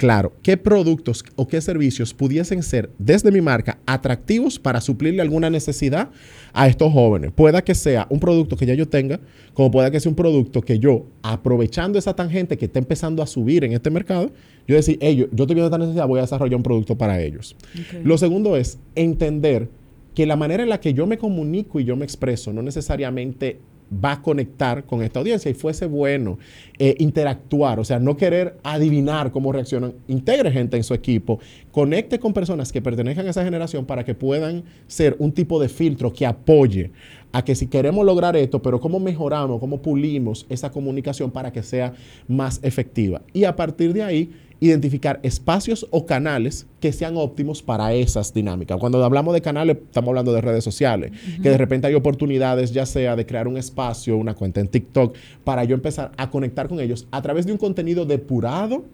claro 0.00 0.32
qué 0.42 0.56
productos 0.56 1.22
o 1.36 1.46
qué 1.46 1.60
servicios 1.60 2.14
pudiesen 2.14 2.62
ser 2.62 2.88
desde 2.98 3.30
mi 3.30 3.42
marca 3.42 3.78
atractivos 3.84 4.58
para 4.58 4.80
suplirle 4.80 5.20
alguna 5.20 5.50
necesidad 5.50 6.08
a 6.54 6.68
estos 6.68 6.90
jóvenes. 6.90 7.32
Pueda 7.32 7.62
que 7.62 7.74
sea 7.74 8.06
un 8.08 8.18
producto 8.18 8.56
que 8.56 8.64
ya 8.64 8.72
yo 8.72 8.88
tenga, 8.88 9.20
como 9.52 9.70
pueda 9.70 9.90
que 9.90 10.00
sea 10.00 10.08
un 10.08 10.16
producto 10.16 10.62
que 10.62 10.78
yo, 10.78 11.04
aprovechando 11.22 11.98
esa 11.98 12.16
tangente 12.16 12.56
que 12.56 12.64
está 12.64 12.78
empezando 12.78 13.22
a 13.22 13.26
subir 13.26 13.62
en 13.62 13.74
este 13.74 13.90
mercado, 13.90 14.32
yo 14.66 14.74
decir, 14.74 14.96
ellos, 15.02 15.28
yo 15.32 15.44
estoy 15.44 15.54
viendo 15.54 15.66
esta 15.66 15.76
necesidad, 15.76 16.08
voy 16.08 16.20
a 16.20 16.22
desarrollar 16.22 16.56
un 16.56 16.62
producto 16.62 16.96
para 16.96 17.20
ellos. 17.20 17.54
Lo 18.02 18.16
segundo 18.16 18.56
es 18.56 18.78
entender 18.94 19.68
que 20.14 20.24
la 20.24 20.36
manera 20.36 20.62
en 20.62 20.70
la 20.70 20.80
que 20.80 20.94
yo 20.94 21.06
me 21.06 21.18
comunico 21.18 21.78
y 21.78 21.84
yo 21.84 21.94
me 21.94 22.06
expreso 22.06 22.54
no 22.54 22.62
necesariamente 22.62 23.60
va 23.92 24.12
a 24.12 24.22
conectar 24.22 24.84
con 24.84 25.02
esta 25.02 25.18
audiencia 25.18 25.50
y 25.50 25.54
fuese 25.54 25.86
bueno 25.86 26.38
eh, 26.78 26.94
interactuar, 26.98 27.80
o 27.80 27.84
sea, 27.84 27.98
no 27.98 28.16
querer 28.16 28.56
adivinar 28.62 29.32
cómo 29.32 29.52
reaccionan, 29.52 29.94
integre 30.08 30.50
gente 30.52 30.76
en 30.76 30.84
su 30.84 30.94
equipo, 30.94 31.40
conecte 31.72 32.18
con 32.18 32.32
personas 32.32 32.72
que 32.72 32.80
pertenezcan 32.80 33.26
a 33.26 33.30
esa 33.30 33.44
generación 33.44 33.84
para 33.84 34.04
que 34.04 34.14
puedan 34.14 34.64
ser 34.86 35.16
un 35.18 35.32
tipo 35.32 35.60
de 35.60 35.68
filtro 35.68 36.12
que 36.12 36.26
apoye 36.26 36.90
a 37.32 37.44
que 37.44 37.54
si 37.54 37.66
queremos 37.66 38.04
lograr 38.04 38.36
esto, 38.36 38.60
pero 38.60 38.80
cómo 38.80 38.98
mejoramos, 38.98 39.60
cómo 39.60 39.82
pulimos 39.82 40.46
esa 40.48 40.70
comunicación 40.70 41.30
para 41.30 41.52
que 41.52 41.62
sea 41.62 41.94
más 42.26 42.60
efectiva. 42.62 43.22
Y 43.32 43.44
a 43.44 43.54
partir 43.54 43.92
de 43.92 44.02
ahí, 44.02 44.30
identificar 44.60 45.20
espacios 45.22 45.86
o 45.90 46.06
canales 46.06 46.66
que 46.80 46.92
sean 46.92 47.16
óptimos 47.16 47.62
para 47.62 47.94
esas 47.94 48.32
dinámicas. 48.34 48.78
Cuando 48.78 49.02
hablamos 49.02 49.32
de 49.34 49.40
canales, 49.40 49.78
estamos 49.86 50.08
hablando 50.08 50.32
de 50.32 50.42
redes 50.42 50.62
sociales, 50.62 51.12
que 51.42 51.48
de 51.48 51.56
repente 51.58 51.86
hay 51.86 51.94
oportunidades, 51.94 52.72
ya 52.72 52.84
sea 52.84 53.16
de 53.16 53.24
crear 53.24 53.48
un 53.48 53.56
espacio, 53.56 54.16
una 54.16 54.34
cuenta 54.34 54.60
en 54.60 54.68
TikTok, 54.68 55.16
para 55.44 55.64
yo 55.64 55.74
empezar 55.74 56.12
a 56.16 56.30
conectar 56.30 56.68
con 56.68 56.78
ellos 56.78 57.06
a 57.10 57.22
través 57.22 57.46
de 57.46 57.52
un 57.52 57.58
contenido 57.58 58.04
depurado 58.04 58.84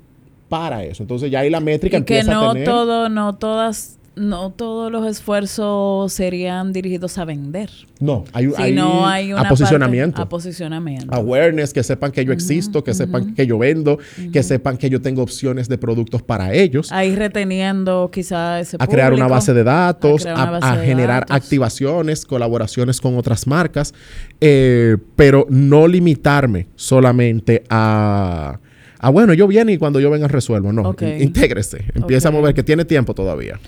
para 0.48 0.84
eso. 0.84 1.02
Entonces 1.02 1.30
ya 1.30 1.40
ahí 1.40 1.50
la 1.50 1.60
métrica 1.60 1.98
y 1.98 2.04
que 2.04 2.22
no 2.22 2.54
todo, 2.64 3.08
no 3.08 3.34
todas 3.34 3.95
no 4.16 4.50
todos 4.50 4.90
los 4.90 5.06
esfuerzos 5.06 6.10
serían 6.10 6.72
dirigidos 6.72 7.18
a 7.18 7.26
vender. 7.26 7.68
No, 8.00 8.24
hay, 8.32 8.50
hay, 8.56 9.32
a 9.32 9.48
posicionamiento. 9.48 10.22
a 10.22 10.28
posicionamiento. 10.28 11.14
Awareness, 11.14 11.74
que 11.74 11.82
sepan 11.82 12.10
que 12.12 12.24
yo 12.24 12.32
existo, 12.32 12.82
que 12.82 12.94
sepan 12.94 13.34
que 13.34 13.46
yo 13.46 13.58
vendo, 13.58 13.98
que 14.32 14.42
sepan 14.42 14.78
que 14.78 14.88
yo 14.88 15.02
tengo 15.02 15.22
opciones 15.22 15.68
de 15.68 15.76
productos 15.76 16.22
para 16.22 16.54
ellos. 16.54 16.90
Ahí 16.92 17.14
reteniendo 17.14 18.10
quizás 18.10 18.68
ese 18.68 18.76
A 18.80 18.86
crear 18.86 19.12
una 19.12 19.28
base 19.28 19.52
de 19.52 19.64
datos, 19.64 20.24
a, 20.26 20.76
generar 20.76 21.26
activaciones, 21.28 22.24
colaboraciones 22.24 23.02
con 23.02 23.18
otras 23.18 23.46
marcas, 23.46 23.92
eh, 24.40 24.96
pero 25.14 25.46
no 25.50 25.86
limitarme 25.86 26.68
solamente 26.74 27.64
a... 27.68 28.58
Ah, 28.98 29.10
bueno, 29.10 29.34
yo 29.34 29.46
viene 29.46 29.72
y 29.72 29.76
cuando 29.76 30.00
yo 30.00 30.10
venga 30.10 30.26
resuelvo. 30.26 30.72
No, 30.72 30.96
intégrese. 31.18 31.84
Empieza 31.94 32.30
a 32.30 32.32
mover, 32.32 32.54
que 32.54 32.62
tiene 32.62 32.86
tiempo 32.86 33.12
todavía. 33.12 33.60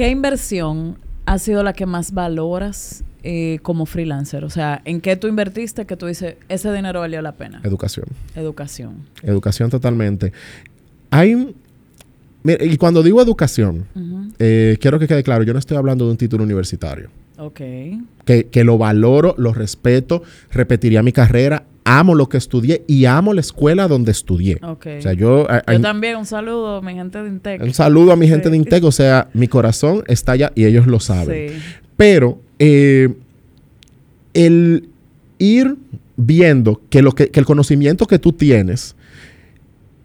¿Qué 0.00 0.08
inversión 0.08 0.96
ha 1.26 1.38
sido 1.38 1.62
la 1.62 1.74
que 1.74 1.84
más 1.84 2.14
valoras 2.14 3.04
eh, 3.22 3.58
como 3.60 3.84
freelancer? 3.84 4.46
O 4.46 4.48
sea, 4.48 4.80
¿en 4.86 5.02
qué 5.02 5.14
tú 5.14 5.28
invertiste 5.28 5.84
que 5.84 5.94
tú 5.94 6.06
dices, 6.06 6.36
ese 6.48 6.72
dinero 6.72 7.00
valió 7.00 7.20
la 7.20 7.32
pena? 7.32 7.60
Educación. 7.64 8.06
Educación. 8.34 8.94
Educación 9.22 9.68
totalmente. 9.68 10.32
Hay... 11.10 11.54
y 12.44 12.76
cuando 12.78 13.02
digo 13.02 13.20
educación, 13.20 13.84
eh, 14.38 14.78
quiero 14.80 14.98
que 14.98 15.06
quede 15.06 15.22
claro, 15.22 15.42
yo 15.42 15.52
no 15.52 15.58
estoy 15.58 15.76
hablando 15.76 16.06
de 16.06 16.12
un 16.12 16.16
título 16.16 16.44
universitario. 16.44 17.10
Ok. 17.36 17.60
Que, 18.24 18.46
que 18.50 18.64
lo 18.64 18.78
valoro, 18.78 19.34
lo 19.36 19.52
respeto, 19.52 20.22
repetiría 20.50 21.02
mi 21.02 21.12
carrera, 21.12 21.64
amo 21.84 22.14
lo 22.14 22.28
que 22.28 22.36
estudié 22.36 22.84
y 22.86 23.04
amo 23.04 23.34
la 23.34 23.40
escuela 23.40 23.88
donde 23.88 24.12
estudié. 24.12 24.58
Okay. 24.62 24.98
O 24.98 25.02
sea, 25.02 25.12
yo... 25.12 25.46
yo 25.66 25.80
también, 25.80 26.16
un 26.16 26.26
saludo 26.26 26.76
a 26.76 26.82
mi 26.82 26.94
gente 26.94 27.22
de 27.22 27.28
Intec. 27.28 27.62
Un 27.62 27.74
saludo 27.74 28.12
a 28.12 28.16
mi 28.16 28.28
gente 28.28 28.50
de 28.50 28.56
Intec, 28.56 28.84
o 28.84 28.92
sea, 28.92 29.28
mi 29.32 29.48
corazón 29.48 30.04
está 30.06 30.32
allá 30.32 30.52
y 30.54 30.64
ellos 30.64 30.86
lo 30.86 31.00
saben. 31.00 31.50
Sí. 31.50 31.56
Pero 31.96 32.38
eh, 32.58 33.14
el 34.34 34.88
ir 35.38 35.76
viendo 36.16 36.80
que, 36.90 37.02
lo 37.02 37.12
que, 37.12 37.30
el 37.32 37.44
conocimiento 37.44 38.06
que 38.06 38.18
tú 38.18 38.32
tienes, 38.32 38.94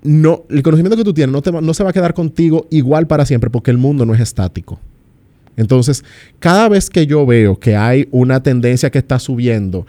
no, 0.01 0.43
el 0.49 0.63
conocimiento 0.63 0.97
que 0.97 1.03
tú 1.03 1.13
tienes 1.13 1.34
no, 1.34 1.41
te, 1.41 1.51
no 1.51 1.73
se 1.73 1.84
va 1.84 1.89
a 1.89 1.93
quedar 1.93 2.13
contigo 2.13 2.67
igual 2.69 3.07
para 3.07 3.26
siempre 3.26 3.49
porque 3.49 3.71
el 3.71 3.78
mundo 3.78 4.05
no 4.05 4.13
es 4.13 4.21
estático. 4.21 4.80
Entonces, 5.57 6.03
cada 6.39 6.67
vez 6.69 6.89
que 6.89 7.07
yo 7.07 7.26
veo 7.26 7.59
que 7.59 7.76
hay 7.76 8.07
una 8.11 8.43
tendencia 8.43 8.89
que 8.89 8.97
está 8.99 9.19
subiendo, 9.19 9.86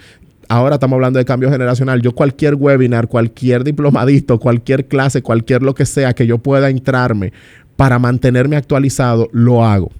ahora 0.48 0.76
estamos 0.76 0.96
hablando 0.96 1.18
de 1.18 1.24
cambio 1.24 1.50
generacional, 1.50 2.00
yo 2.02 2.12
cualquier 2.12 2.54
webinar, 2.54 3.08
cualquier 3.08 3.64
diplomadito, 3.64 4.38
cualquier 4.38 4.86
clase, 4.86 5.22
cualquier 5.22 5.62
lo 5.62 5.74
que 5.74 5.86
sea 5.86 6.14
que 6.14 6.26
yo 6.26 6.38
pueda 6.38 6.70
entrarme 6.70 7.32
para 7.76 7.98
mantenerme 7.98 8.56
actualizado, 8.56 9.28
lo 9.32 9.64
hago. 9.64 9.90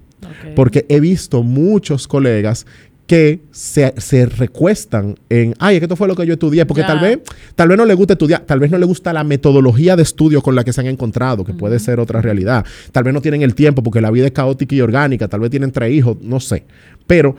Porque 0.55 0.85
he 0.89 0.99
visto 0.99 1.43
muchos 1.43 2.07
colegas 2.07 2.65
que 3.07 3.39
se, 3.51 4.25
recuestan 4.25 5.15
en, 5.29 5.53
ay, 5.59 5.75
es 5.75 5.79
que 5.79 5.85
esto 5.85 5.95
fue 5.95 6.09
lo 6.09 6.15
que 6.15 6.25
yo 6.25 6.33
estudié, 6.33 6.65
porque 6.65 6.83
tal 6.83 6.99
vez 6.99 7.19
tal 7.55 7.69
vez 7.69 7.77
no 7.77 7.85
le 7.85 7.93
gusta 7.93 8.13
estudiar, 8.13 8.41
tal 8.41 8.59
vez 8.59 8.69
no 8.69 8.77
le 8.77 8.85
gusta 8.85 9.13
la 9.13 9.23
metodología 9.23 9.95
de 9.95 10.03
estudio 10.03 10.41
con 10.41 10.55
la 10.55 10.65
que 10.65 10.73
se 10.73 10.81
han 10.81 10.87
encontrado, 10.87 11.45
que 11.45 11.53
puede 11.53 11.79
ser 11.79 12.01
otra 12.01 12.21
realidad. 12.21 12.65
Tal 12.91 13.05
vez 13.05 13.13
no 13.13 13.21
tienen 13.21 13.43
el 13.43 13.55
tiempo 13.55 13.81
porque 13.81 14.01
la 14.01 14.11
vida 14.11 14.25
es 14.25 14.33
caótica 14.33 14.75
y 14.75 14.81
orgánica, 14.81 15.29
tal 15.29 15.39
vez 15.39 15.49
tienen 15.49 15.71
tres 15.71 15.93
hijos, 15.93 16.17
no 16.21 16.41
sé. 16.41 16.65
Pero 17.07 17.37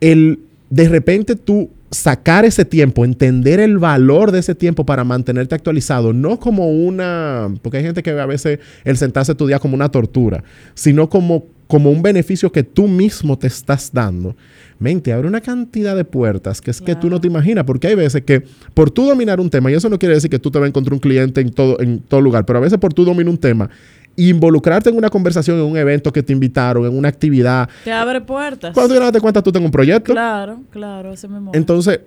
el 0.00 0.40
de 0.68 0.88
repente 0.88 1.36
tú 1.36 1.70
sacar 1.94 2.44
ese 2.44 2.64
tiempo, 2.64 3.04
entender 3.04 3.60
el 3.60 3.78
valor 3.78 4.32
de 4.32 4.40
ese 4.40 4.54
tiempo 4.54 4.84
para 4.84 5.04
mantenerte 5.04 5.54
actualizado, 5.54 6.12
no 6.12 6.38
como 6.38 6.70
una, 6.70 7.54
porque 7.62 7.78
hay 7.78 7.84
gente 7.84 8.02
que 8.02 8.12
ve 8.12 8.20
a 8.20 8.26
veces 8.26 8.58
el 8.84 8.96
sentarse 8.96 9.32
a 9.32 9.34
estudiar 9.34 9.60
como 9.60 9.74
una 9.74 9.88
tortura, 9.88 10.44
sino 10.74 11.08
como, 11.08 11.46
como 11.66 11.90
un 11.90 12.02
beneficio 12.02 12.50
que 12.52 12.62
tú 12.62 12.88
mismo 12.88 13.38
te 13.38 13.46
estás 13.46 13.90
dando. 13.92 14.36
Mente, 14.78 15.12
abre 15.12 15.28
una 15.28 15.40
cantidad 15.40 15.94
de 15.94 16.04
puertas 16.04 16.60
que 16.60 16.70
es 16.70 16.80
que 16.80 16.96
tú 16.96 17.08
no 17.08 17.20
te 17.20 17.28
imaginas, 17.28 17.64
porque 17.64 17.86
hay 17.86 17.94
veces 17.94 18.22
que 18.22 18.42
por 18.74 18.90
tú 18.90 19.06
dominar 19.06 19.40
un 19.40 19.48
tema, 19.48 19.70
y 19.70 19.74
eso 19.74 19.88
no 19.88 19.98
quiere 19.98 20.16
decir 20.16 20.30
que 20.30 20.38
tú 20.38 20.50
te 20.50 20.58
vas 20.58 20.66
a 20.66 20.68
encontrar 20.68 20.94
un 20.94 21.00
cliente 21.00 21.40
en 21.40 21.50
todo, 21.50 21.80
en 21.80 22.00
todo 22.00 22.20
lugar, 22.20 22.44
pero 22.44 22.58
a 22.58 22.62
veces 22.62 22.78
por 22.78 22.92
tú 22.92 23.04
dominar 23.04 23.30
un 23.30 23.38
tema, 23.38 23.70
involucrarte 24.16 24.90
en 24.90 24.96
una 24.96 25.10
conversación, 25.10 25.58
en 25.58 25.64
un 25.64 25.76
evento 25.76 26.12
que 26.12 26.22
te 26.22 26.32
invitaron, 26.32 26.86
en 26.86 26.96
una 26.96 27.08
actividad. 27.08 27.68
Te 27.84 27.92
abre 27.92 28.20
puertas. 28.20 28.74
Cuando 28.74 28.94
tú 28.94 29.12
te 29.12 29.20
cuenta, 29.20 29.42
tú 29.42 29.52
tengo 29.52 29.66
un 29.66 29.72
proyecto. 29.72 30.12
Claro, 30.12 30.60
claro, 30.70 31.12
ese 31.12 31.28
mismo. 31.28 31.52
Entonces, 31.54 32.00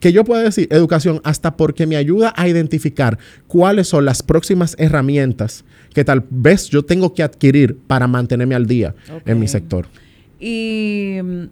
que 0.00 0.12
yo 0.12 0.24
pueda 0.24 0.42
decir 0.42 0.68
educación 0.70 1.20
hasta 1.24 1.56
porque 1.56 1.86
me 1.86 1.96
ayuda 1.96 2.32
a 2.36 2.48
identificar 2.48 3.18
cuáles 3.46 3.88
son 3.88 4.04
las 4.04 4.22
próximas 4.22 4.76
herramientas 4.78 5.64
que 5.94 6.04
tal 6.04 6.24
vez 6.30 6.68
yo 6.68 6.84
tengo 6.84 7.14
que 7.14 7.22
adquirir 7.22 7.76
para 7.86 8.06
mantenerme 8.06 8.54
al 8.54 8.66
día 8.66 8.94
en 9.24 9.40
mi 9.40 9.48
sector. 9.48 9.86
Y 10.38 11.18
mm, 11.22 11.44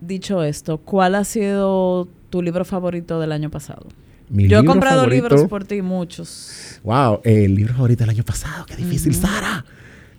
dicho 0.00 0.42
esto, 0.42 0.78
¿cuál 0.78 1.14
ha 1.14 1.24
sido 1.24 2.08
tu 2.30 2.42
libro 2.42 2.64
favorito 2.64 3.20
del 3.20 3.32
año 3.32 3.50
pasado? 3.50 3.86
Yo 4.32 4.60
he 4.60 4.64
comprado 4.64 5.06
libros 5.06 5.44
por 5.44 5.64
ti, 5.64 5.82
muchos. 5.82 6.78
Wow, 6.82 7.20
el 7.24 7.54
libro 7.54 7.74
favorito 7.74 8.00
del 8.00 8.10
año 8.10 8.24
pasado, 8.24 8.64
qué 8.66 8.76
difícil, 8.76 9.14
Sara. 9.14 9.64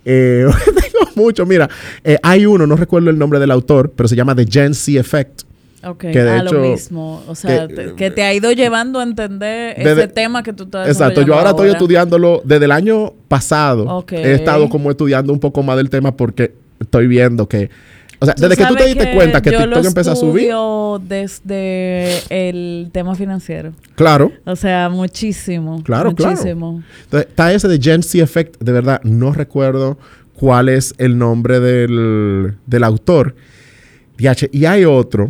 Eh, 0.05 0.45
tengo 0.65 1.09
muchos, 1.15 1.47
mira, 1.47 1.69
eh, 2.03 2.17
hay 2.21 2.45
uno, 2.45 2.67
no 2.67 2.75
recuerdo 2.75 3.09
el 3.09 3.17
nombre 3.17 3.39
del 3.39 3.51
autor, 3.51 3.91
pero 3.95 4.07
se 4.07 4.15
llama 4.15 4.35
The 4.35 4.45
Gen 4.49 4.73
Z 4.73 4.99
Effect. 4.99 5.43
Ok, 5.85 5.99
que 5.99 6.23
de 6.23 6.29
ah, 6.29 6.43
lo 6.43 6.61
mismo. 6.61 7.23
O 7.27 7.35
sea, 7.35 7.67
que, 7.67 8.09
te, 8.09 8.23
ha 8.23 8.33
ido 8.33 8.51
llevando 8.53 8.99
a 8.99 9.03
entender 9.03 9.75
ese 9.77 10.07
tema 10.07 10.41
que 10.41 10.53
tú 10.53 10.63
estás 10.63 10.87
Exacto, 10.87 11.23
yo 11.23 11.35
ahora, 11.35 11.49
estoy 11.49 11.71
estudiándolo 11.71 12.41
desde 12.45 12.65
el 12.65 12.71
año 12.71 13.13
pasado. 13.27 14.05
He 14.11 14.33
estado 14.33 14.69
como 14.69 14.91
estudiando 14.91 15.33
un 15.33 15.39
poco 15.39 15.61
más 15.61 15.75
del 15.75 15.89
tema 15.89 16.15
porque 16.15 16.53
estoy 16.79 17.07
viendo 17.07 17.49
que 17.49 17.69
o 18.23 18.25
sea, 18.25 18.35
desde 18.37 18.55
que 18.55 18.65
tú 18.65 18.75
te 18.75 18.85
diste 18.85 19.13
cuenta 19.13 19.41
que 19.41 19.51
TikTok 19.51 19.85
empezó 19.85 20.11
a 20.11 20.15
subir. 20.15 20.49
desde 21.05 22.21
el 22.29 22.89
tema 22.93 23.15
financiero. 23.15 23.73
Claro. 23.95 24.31
O 24.45 24.55
sea, 24.55 24.87
muchísimo. 24.87 25.83
Claro, 25.83 26.11
muchísimo. 26.11 26.81
Entonces, 27.03 27.27
está 27.29 27.51
ese 27.51 27.67
de 27.67 27.79
Gen 27.81 28.01
Z 28.01 28.23
Effect, 28.23 28.61
de 28.61 28.71
verdad, 28.71 29.01
no 29.03 29.33
recuerdo 29.33 29.97
cuál 30.37 30.69
es 30.69 30.93
el 30.99 31.17
nombre 31.17 31.59
del, 31.59 32.55
del 32.65 32.83
autor. 32.85 33.35
Y 34.17 34.65
hay 34.65 34.85
otro 34.85 35.29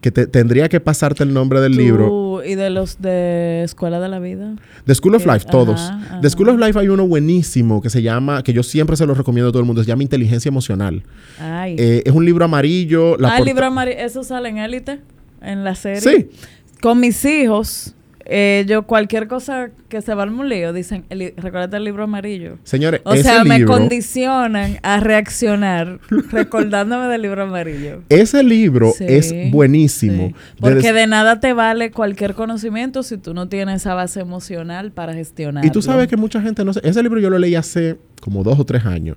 que 0.00 0.12
tendría 0.12 0.68
que 0.68 0.78
pasarte 0.78 1.24
el 1.24 1.34
nombre 1.34 1.60
del 1.60 1.72
libro. 1.72 2.23
¿Y 2.46 2.54
de 2.54 2.70
los 2.70 3.00
de 3.00 3.62
Escuela 3.64 4.00
de 4.00 4.08
la 4.08 4.18
Vida? 4.18 4.54
De 4.86 4.94
School 4.94 5.14
of 5.14 5.26
Life, 5.26 5.46
todos. 5.50 5.92
De 6.20 6.30
School 6.30 6.48
of 6.50 6.58
Life 6.58 6.78
hay 6.78 6.88
uno 6.88 7.06
buenísimo 7.06 7.80
que 7.80 7.90
se 7.90 8.02
llama, 8.02 8.42
que 8.42 8.52
yo 8.52 8.62
siempre 8.62 8.96
se 8.96 9.06
lo 9.06 9.14
recomiendo 9.14 9.48
a 9.48 9.52
todo 9.52 9.60
el 9.60 9.66
mundo, 9.66 9.82
se 9.82 9.88
llama 9.88 10.02
Inteligencia 10.02 10.48
Emocional. 10.48 11.02
Ay. 11.38 11.76
Eh, 11.78 12.02
es 12.04 12.12
un 12.12 12.24
libro 12.24 12.44
amarillo. 12.44 13.16
ah, 13.24 13.38
el 13.38 13.44
libro 13.44 13.66
amarillo, 13.66 13.98
¿eso 13.98 14.22
sale 14.22 14.48
en 14.48 14.58
Élite? 14.58 15.00
En 15.40 15.64
la 15.64 15.74
serie. 15.74 16.00
Sí. 16.00 16.28
Con 16.80 17.00
mis 17.00 17.24
hijos 17.24 17.94
Eh, 18.26 18.64
yo, 18.66 18.84
cualquier 18.84 19.28
cosa 19.28 19.70
que 19.88 20.00
se 20.00 20.14
va 20.14 20.22
al 20.22 20.48
lío, 20.48 20.72
dicen, 20.72 21.04
el, 21.10 21.34
recuérdate 21.36 21.76
el 21.76 21.84
libro 21.84 22.04
amarillo. 22.04 22.58
Señores, 22.64 23.00
o 23.04 23.14
sea, 23.16 23.44
me 23.44 23.64
condicionan 23.64 24.78
a 24.82 25.00
reaccionar 25.00 26.00
recordándome 26.30 27.06
del 27.08 27.22
libro 27.22 27.42
amarillo. 27.42 28.02
Ese 28.08 28.42
libro 28.42 28.92
es 29.00 29.34
buenísimo. 29.50 30.32
Porque 30.58 30.92
de 30.92 31.06
nada 31.06 31.40
te 31.40 31.52
vale 31.52 31.90
cualquier 31.90 32.34
conocimiento 32.34 33.02
si 33.02 33.18
tú 33.18 33.34
no 33.34 33.48
tienes 33.48 33.82
esa 33.82 33.94
base 33.94 34.20
emocional 34.20 34.92
para 34.92 35.12
gestionar. 35.14 35.64
Y 35.64 35.70
tú 35.70 35.82
sabes 35.82 36.08
que 36.08 36.16
mucha 36.16 36.40
gente 36.40 36.64
no 36.64 36.72
sé. 36.72 36.80
Ese 36.82 37.02
libro 37.02 37.20
yo 37.20 37.30
lo 37.30 37.38
leí 37.38 37.54
hace 37.54 37.96
como 38.20 38.42
dos 38.42 38.58
o 38.58 38.64
tres 38.64 38.84
años. 38.86 39.16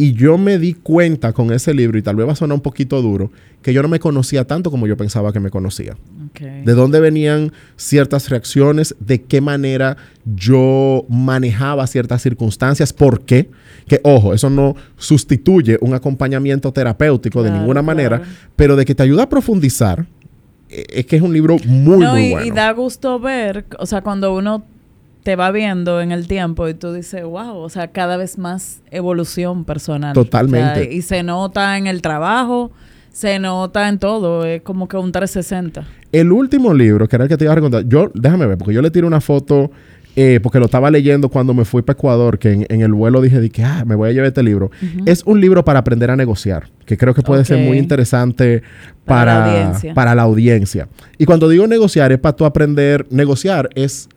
Y 0.00 0.12
yo 0.12 0.38
me 0.38 0.60
di 0.60 0.74
cuenta 0.74 1.32
con 1.32 1.52
ese 1.52 1.74
libro, 1.74 1.98
y 1.98 2.02
tal 2.02 2.14
vez 2.14 2.28
va 2.28 2.30
a 2.30 2.36
sonar 2.36 2.54
un 2.54 2.60
poquito 2.60 3.02
duro, 3.02 3.32
que 3.62 3.72
yo 3.72 3.82
no 3.82 3.88
me 3.88 3.98
conocía 3.98 4.46
tanto 4.46 4.70
como 4.70 4.86
yo 4.86 4.96
pensaba 4.96 5.32
que 5.32 5.40
me 5.40 5.50
conocía. 5.50 5.96
De 6.38 6.72
dónde 6.72 7.00
venían 7.00 7.52
ciertas 7.74 8.30
reacciones, 8.30 8.94
de 9.00 9.22
qué 9.22 9.40
manera 9.40 9.96
yo 10.24 11.04
manejaba 11.08 11.84
ciertas 11.88 12.22
circunstancias, 12.22 12.92
por 12.92 13.24
qué. 13.24 13.50
Que, 13.88 14.00
ojo, 14.04 14.34
eso 14.34 14.48
no 14.50 14.76
sustituye 14.96 15.78
un 15.80 15.94
acompañamiento 15.94 16.72
terapéutico 16.72 17.42
de 17.42 17.50
ninguna 17.50 17.82
manera, 17.82 18.22
pero 18.54 18.76
de 18.76 18.84
que 18.84 18.94
te 18.94 19.02
ayuda 19.02 19.24
a 19.24 19.28
profundizar, 19.28 20.06
e, 20.70 20.86
es 20.90 21.06
que 21.06 21.16
es 21.16 21.22
un 21.22 21.32
libro 21.32 21.56
muy, 21.66 22.06
muy 22.06 22.30
bueno. 22.30 22.46
Y 22.46 22.52
da 22.52 22.70
gusto 22.72 23.18
ver, 23.18 23.66
o 23.80 23.86
sea, 23.86 24.02
cuando 24.02 24.32
uno 24.32 24.64
te 25.28 25.36
va 25.36 25.50
viendo 25.50 26.00
en 26.00 26.10
el 26.10 26.26
tiempo 26.26 26.66
y 26.70 26.72
tú 26.72 26.94
dices, 26.94 27.22
wow, 27.22 27.58
o 27.58 27.68
sea, 27.68 27.88
cada 27.88 28.16
vez 28.16 28.38
más 28.38 28.80
evolución 28.90 29.66
personal. 29.66 30.14
Totalmente. 30.14 30.90
y 30.90 31.02
se 31.02 31.22
nota 31.22 31.76
en 31.76 31.86
el 31.86 32.00
trabajo, 32.00 32.72
se 33.12 33.38
nota 33.38 33.90
en 33.90 33.98
todo, 33.98 34.46
es 34.46 34.62
como 34.62 34.88
que 34.88 34.96
un 34.96 35.12
360. 35.12 35.84
El 36.12 36.32
último 36.32 36.72
libro, 36.72 37.06
que 37.06 37.16
era 37.16 37.24
el 37.24 37.28
que 37.28 37.36
te 37.36 37.44
iba 37.44 37.52
a 37.52 37.56
recordar, 37.56 37.84
yo, 37.86 38.10
déjame 38.14 38.46
ver, 38.46 38.56
porque 38.56 38.72
yo 38.72 38.80
le 38.80 38.90
tiré 38.90 39.06
una 39.06 39.20
foto, 39.20 39.70
eh, 40.16 40.40
porque 40.42 40.58
lo 40.60 40.64
estaba 40.64 40.90
leyendo 40.90 41.28
cuando 41.28 41.52
me 41.52 41.66
fui 41.66 41.82
para 41.82 41.98
Ecuador, 41.98 42.38
que 42.38 42.66
en, 42.66 42.80
el 42.80 42.94
vuelo 42.94 43.20
dije, 43.20 43.50
que 43.50 43.62
ah, 43.62 43.84
me 43.86 43.96
voy 43.96 44.08
a 44.08 44.12
llevar 44.12 44.28
este 44.28 44.42
libro. 44.42 44.70
Es 45.04 45.24
un 45.26 45.42
libro 45.42 45.62
para 45.62 45.80
aprender 45.80 46.10
a 46.10 46.16
negociar, 46.16 46.70
que 46.86 46.96
creo 46.96 47.12
que 47.12 47.20
puede 47.20 47.44
ser 47.44 47.58
muy 47.58 47.76
interesante 47.76 48.62
para, 49.04 49.78
para 49.94 50.14
la 50.14 50.22
audiencia. 50.22 50.88
Y 51.18 51.26
cuando 51.26 51.50
digo 51.50 51.66
negociar, 51.66 52.12
es 52.12 52.18
para 52.18 52.34
tú 52.34 52.46
aprender, 52.46 53.06
negociar 53.10 53.68
es 53.74 54.08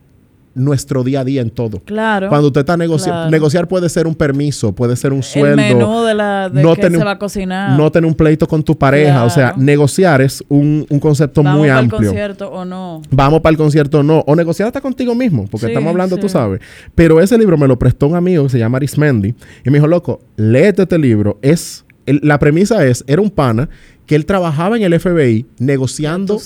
nuestro 0.53 1.03
día 1.03 1.21
a 1.21 1.23
día 1.23 1.41
en 1.41 1.49
todo. 1.49 1.79
Claro. 1.79 2.29
Cuando 2.29 2.47
usted 2.47 2.61
está 2.61 2.77
negociando, 2.77 3.29
negociar 3.29 3.67
puede 3.67 3.89
ser 3.89 4.07
un 4.07 4.15
permiso, 4.15 4.73
puede 4.73 4.95
ser 4.95 5.13
un 5.13 5.23
sueldo. 5.23 5.61
El 5.61 5.75
menú 5.75 6.03
de 6.03 6.13
la 6.13 6.49
de 6.49 6.61
no 6.61 6.75
que 6.75 6.89
se 6.89 7.03
va 7.03 7.11
a 7.11 7.19
cocinar. 7.19 7.77
No 7.77 7.91
tener 7.91 8.07
un 8.07 8.15
pleito 8.15 8.47
con 8.47 8.63
tu 8.63 8.77
pareja. 8.77 9.23
O 9.23 9.29
sea, 9.29 9.53
negociar 9.57 10.21
es 10.21 10.43
un, 10.49 10.85
concepto 10.99 11.43
muy 11.43 11.69
amplio. 11.69 12.11
Vamos 12.11 12.11
para 12.11 12.21
el 12.21 12.37
concierto 12.37 12.51
o 12.51 12.65
no. 12.65 13.01
Vamos 13.09 13.41
para 13.41 13.51
el 13.51 13.57
concierto 13.57 13.99
o 13.99 14.03
no. 14.03 14.19
O 14.27 14.35
negociar 14.35 14.67
hasta 14.67 14.81
contigo 14.81 15.15
mismo, 15.15 15.47
porque 15.49 15.67
estamos 15.67 15.89
hablando, 15.89 16.17
tú 16.17 16.29
sabes. 16.29 16.59
Pero 16.95 17.19
ese 17.21 17.37
libro 17.37 17.57
me 17.57 17.67
lo 17.67 17.77
prestó 17.77 18.07
un 18.07 18.15
amigo 18.15 18.43
que 18.43 18.49
se 18.49 18.59
llama 18.59 18.77
Arismendi. 18.77 19.33
Y 19.65 19.69
me 19.69 19.77
dijo, 19.77 19.87
loco, 19.87 20.21
léete 20.35 20.83
este 20.83 20.97
libro. 20.97 21.39
Es, 21.41 21.85
la 22.05 22.39
premisa 22.39 22.85
es, 22.85 23.03
era 23.07 23.21
un 23.21 23.29
pana 23.29 23.69
que 24.05 24.15
él 24.15 24.25
trabajaba 24.25 24.75
en 24.75 24.83
el 24.83 24.99
FBI 24.99 25.45
negociando 25.59 26.37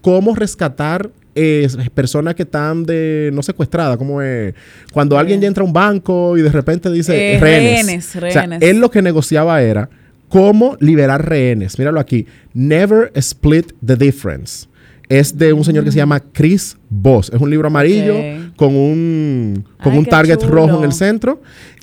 cómo 0.00 0.34
rescatar 0.34 1.10
eh, 1.34 1.68
personas 1.94 2.34
que 2.34 2.42
están 2.42 2.84
de 2.84 3.30
no 3.32 3.42
secuestradas, 3.42 3.96
como 3.96 4.20
es 4.20 4.54
cuando 4.92 5.18
alguien 5.18 5.40
ya 5.40 5.48
entra 5.48 5.62
a 5.62 5.66
un 5.66 5.72
banco 5.72 6.36
y 6.36 6.42
de 6.42 6.50
repente 6.50 6.90
dice 6.90 7.36
eh, 7.36 7.40
rehenes. 7.40 8.14
rehenes, 8.14 8.62
él 8.62 8.78
lo 8.78 8.90
que 8.90 9.02
negociaba 9.02 9.62
era 9.62 9.88
cómo 10.28 10.76
liberar 10.80 11.28
rehenes. 11.28 11.78
Míralo 11.78 12.00
aquí. 12.00 12.26
Never 12.54 13.12
split 13.14 13.72
the 13.84 13.96
difference. 13.96 14.66
Es 15.08 15.36
de 15.36 15.52
un 15.52 15.62
señor 15.62 15.84
que 15.84 15.92
se 15.92 15.98
llama 15.98 16.20
Chris 16.20 16.76
Voss. 16.88 17.30
Es 17.34 17.38
un 17.38 17.50
libro 17.50 17.66
amarillo 17.66 18.14
con 18.56 18.74
un, 18.74 19.62
con 19.82 19.96
un 19.96 20.06
target 20.06 20.42
rojo 20.42 20.78
en 20.78 20.84
el 20.84 20.92
centro. 20.92 21.42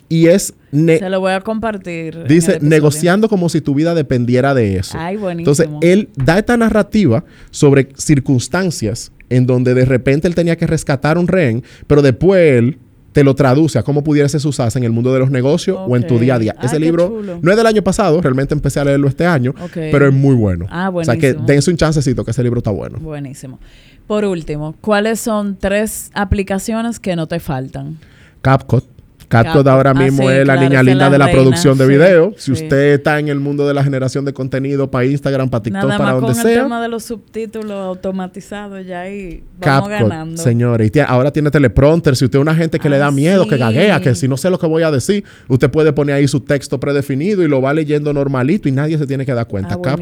Y 0.10 0.28
es... 0.28 0.54
Se 0.72 1.10
lo 1.10 1.20
voy 1.20 1.32
a 1.32 1.42
compartir. 1.42 2.26
Dice, 2.28 2.60
negociando 2.62 3.30
como 3.30 3.48
si 3.48 3.62
tu 3.62 3.76
vida 3.76 3.94
dependiera 3.96 4.54
de 4.54 4.78
eso. 4.78 4.98
Ay, 5.00 5.18
buenísimo. 5.18 5.52
Entonces, 5.52 5.70
él 5.82 6.10
da 6.16 6.40
esta 6.40 6.58
narrativa 6.58 7.24
sobre 7.52 7.90
circunstancias 7.96 9.12
en 9.30 9.46
donde 9.46 9.74
de 9.74 9.86
repente 9.86 10.28
él 10.28 10.36
tenía 10.36 10.56
que 10.58 10.68
rescatar 10.68 11.18
un 11.18 11.28
rehén, 11.28 11.64
pero 11.88 12.02
después 12.02 12.58
él 12.58 12.80
te 13.12 13.24
lo 13.24 13.36
traduce 13.36 13.80
a 13.80 13.84
cómo 13.84 14.04
pudiera 14.04 14.30
ser 14.30 14.46
usarse 14.46 14.78
en 14.78 14.86
el 14.86 14.92
mundo 14.92 15.12
de 15.14 15.20
los 15.20 15.32
negocios 15.32 15.78
o 15.80 15.96
en 15.96 16.06
tu 16.06 16.20
día 16.20 16.36
a 16.36 16.40
día. 16.40 16.56
Ese 16.62 16.80
libro 16.80 17.22
no 17.42 17.52
es 17.52 17.58
del 17.58 17.66
año 17.66 17.84
pasado, 17.84 18.22
realmente 18.22 18.54
empecé 18.54 18.80
a 18.80 18.86
leerlo 18.86 19.08
este 19.08 19.26
año, 19.26 19.54
pero 19.74 20.08
es 20.08 20.14
muy 20.14 20.36
bueno. 20.36 20.66
Ah, 20.70 20.90
buenísimo. 20.90 21.18
O 21.18 21.22
sea 21.22 21.34
que 21.34 21.40
dense 21.46 21.72
un 21.72 21.78
chancecito 21.78 22.24
que 22.24 22.32
ese 22.32 22.44
libro 22.44 22.60
está 22.60 22.72
bueno. 22.72 23.00
Buenísimo. 23.00 23.60
Por 24.08 24.26
último, 24.26 24.76
¿cuáles 24.82 25.20
son 25.20 25.58
tres 25.58 26.12
aplicaciones 26.14 27.00
que 27.00 27.16
no 27.16 27.28
te 27.28 27.40
faltan? 27.40 27.98
CapCut 28.42 28.86
CapCut 29.30 29.68
ahora 29.68 29.92
ah, 29.92 29.94
mismo 29.94 30.30
es 30.30 30.46
la 30.46 30.58
niña 30.58 30.82
linda 30.82 31.10
de 31.10 31.18
la 31.20 31.32
producción 31.32 31.78
de 31.78 31.88
video. 31.88 32.34
Si 32.36 32.52
usted 32.52 32.96
está 32.96 33.20
en 33.20 33.30
el 33.30 33.40
mundo 33.40 33.68
de 33.68 33.76
la 33.76 33.84
generación 33.84 34.26
de 34.26 34.34
contenido 34.34 34.90
para 34.90 35.06
Instagram, 35.06 35.50
para 35.50 35.64
TikTok, 35.64 35.98
para 35.98 36.12
donde 36.14 36.34
sea. 36.34 36.52
el 36.52 36.64
tema 36.64 36.82
de 36.82 36.88
los 36.88 37.04
subtítulos 37.04 37.72
automatizados 37.72 38.86
ya 38.86 39.02
ahí 39.02 39.44
vamos 39.60 39.90
ganando. 39.90 40.42
Señores, 40.42 40.92
y 40.94 41.00
ahora 41.00 41.32
tiene 41.32 41.52
teleprompter. 41.52 42.16
Si 42.16 42.26
usted 42.26 42.40
es 42.40 42.42
una 42.42 42.56
gente 42.56 42.80
que 42.80 42.90
le 42.90 42.98
da 42.98 43.08
ah, 43.08 43.12
miedo, 43.12 43.48
que 43.48 43.58
gaguea, 43.58 44.02
que 44.02 44.16
si 44.16 44.28
no 44.28 44.36
sé 44.36 44.50
lo 44.50 44.58
que 44.58 44.66
voy 44.66 44.82
a 44.82 44.92
decir, 44.92 45.24
usted 45.48 45.70
puede 45.70 45.94
poner 45.94 46.16
ahí 46.16 46.28
su 46.28 46.40
texto 46.40 46.80
predefinido 46.80 47.44
y 47.44 47.48
lo 47.48 47.62
va 47.62 47.74
leyendo 47.74 48.12
normalito 48.12 48.68
y 48.68 48.72
nadie 48.72 48.98
se 48.98 49.06
tiene 49.06 49.26
que 49.26 49.34
dar 49.34 49.48
cuenta. 49.48 49.78
Ah, 49.86 49.96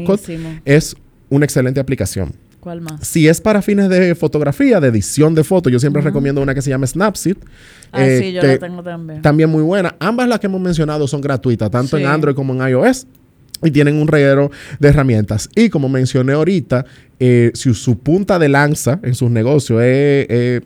es 0.64 0.96
una 1.28 1.44
excelente 1.44 1.80
aplicación. 1.80 2.32
¿Cuál 2.60 2.80
más? 2.80 3.06
Si 3.06 3.28
es 3.28 3.40
para 3.40 3.62
fines 3.62 3.88
de 3.88 4.14
fotografía, 4.14 4.80
de 4.80 4.88
edición 4.88 5.34
de 5.34 5.44
fotos, 5.44 5.72
yo 5.72 5.78
siempre 5.78 6.02
recomiendo 6.02 6.42
una 6.42 6.54
que 6.54 6.62
se 6.62 6.70
llama 6.70 6.86
Snapseed. 6.86 7.36
Ah, 7.92 8.04
sí, 8.04 8.24
eh, 8.24 8.32
yo 8.32 8.42
la 8.42 8.58
tengo 8.58 8.82
también. 8.82 9.22
También 9.22 9.48
muy 9.48 9.62
buena. 9.62 9.94
Ambas 10.00 10.28
las 10.28 10.40
que 10.40 10.46
hemos 10.46 10.60
mencionado 10.60 11.06
son 11.06 11.20
gratuitas, 11.20 11.70
tanto 11.70 11.96
en 11.96 12.06
Android 12.06 12.34
como 12.34 12.52
en 12.54 12.68
iOS. 12.68 13.06
Y 13.62 13.70
tienen 13.70 13.96
un 13.96 14.06
reguero 14.06 14.50
de 14.78 14.88
herramientas. 14.88 15.48
Y 15.54 15.68
como 15.68 15.88
mencioné 15.88 16.32
ahorita, 16.32 16.84
eh, 17.18 17.50
si 17.54 17.74
su 17.74 17.98
punta 17.98 18.38
de 18.38 18.48
lanza 18.48 19.00
en 19.02 19.14
sus 19.14 19.30
negocios 19.30 19.80
es... 19.82 20.26
Eh, 20.30 20.60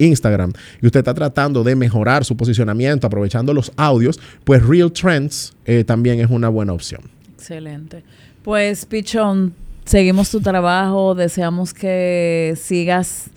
Instagram 0.00 0.52
y 0.82 0.86
usted 0.86 0.98
está 0.98 1.14
tratando 1.14 1.62
de 1.62 1.76
mejorar 1.76 2.24
su 2.24 2.36
posicionamiento 2.36 3.06
aprovechando 3.06 3.54
los 3.54 3.70
audios, 3.76 4.18
pues 4.42 4.66
Real 4.66 4.90
Trends 4.90 5.54
también 5.86 6.18
es 6.18 6.28
una 6.28 6.48
buena 6.48 6.72
opción. 6.72 7.02
Excelente. 7.36 8.02
Pues 8.42 8.84
Pichón, 8.84 9.54
seguimos 9.84 10.30
tu 10.30 10.40
trabajo, 10.40 11.14
deseamos 11.14 11.74
que 11.74 12.54
sigas 12.56 13.30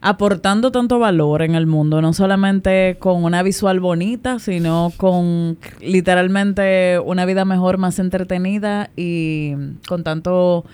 aportando 0.00 0.72
tanto 0.72 0.98
valor 0.98 1.42
en 1.42 1.54
el 1.54 1.66
mundo, 1.66 2.00
no 2.00 2.12
solamente 2.12 2.96
con 2.98 3.22
una 3.22 3.42
visual 3.42 3.80
bonita, 3.80 4.38
sino 4.38 4.92
con 4.96 5.58
literalmente 5.80 6.98
una 7.04 7.24
vida 7.26 7.44
mejor, 7.44 7.78
más 7.78 7.98
entretenida 7.98 8.90
y 8.96 9.54
con 9.86 10.02
tanto 10.02 10.64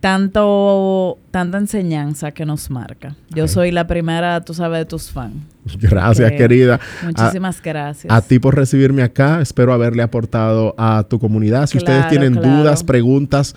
tanto 0.00 1.18
tanta 1.30 1.58
enseñanza 1.58 2.32
que 2.32 2.46
nos 2.46 2.70
marca. 2.70 3.16
Yo 3.30 3.48
soy 3.48 3.70
la 3.72 3.86
primera, 3.86 4.40
tú 4.44 4.54
sabes, 4.54 4.80
de 4.80 4.84
tus 4.84 5.10
fans. 5.10 5.34
Gracias, 5.80 6.30
querida. 6.32 6.78
Muchísimas 7.02 7.60
gracias. 7.60 8.12
A 8.12 8.20
ti 8.20 8.38
por 8.38 8.54
recibirme 8.54 9.02
acá. 9.02 9.40
Espero 9.40 9.72
haberle 9.72 10.02
aportado 10.02 10.74
a 10.78 11.04
tu 11.08 11.18
comunidad. 11.18 11.66
Si 11.66 11.78
ustedes 11.78 12.08
tienen 12.08 12.34
dudas, 12.34 12.84
preguntas, 12.84 13.56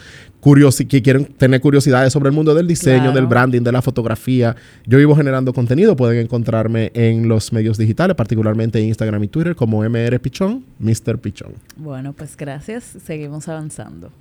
que 0.88 1.02
quieren 1.02 1.26
tener 1.26 1.62
curiosidades 1.62 2.14
sobre 2.14 2.30
el 2.30 2.36
mundo 2.36 2.54
del 2.54 2.68
diseño, 2.68 3.12
del 3.12 3.28
branding, 3.28 3.62
de 3.62 3.72
la 3.72 3.82
fotografía, 3.82 4.56
yo 4.86 4.98
vivo 4.98 5.16
generando 5.16 5.54
contenido. 5.54 5.96
Pueden 5.96 6.20
encontrarme 6.20 6.92
en 6.94 7.28
los 7.28 7.52
medios 7.52 7.78
digitales, 7.78 8.16
particularmente 8.16 8.80
en 8.80 8.86
Instagram 8.86 9.24
y 9.24 9.28
Twitter, 9.28 9.56
como 9.56 9.84
MR 9.84 10.20
Pichón, 10.20 10.66
Mr. 10.80 11.18
Pichón. 11.20 11.54
Bueno, 11.76 12.14
pues 12.14 12.36
gracias. 12.38 12.98
Seguimos 13.04 13.48
avanzando. 13.48 14.12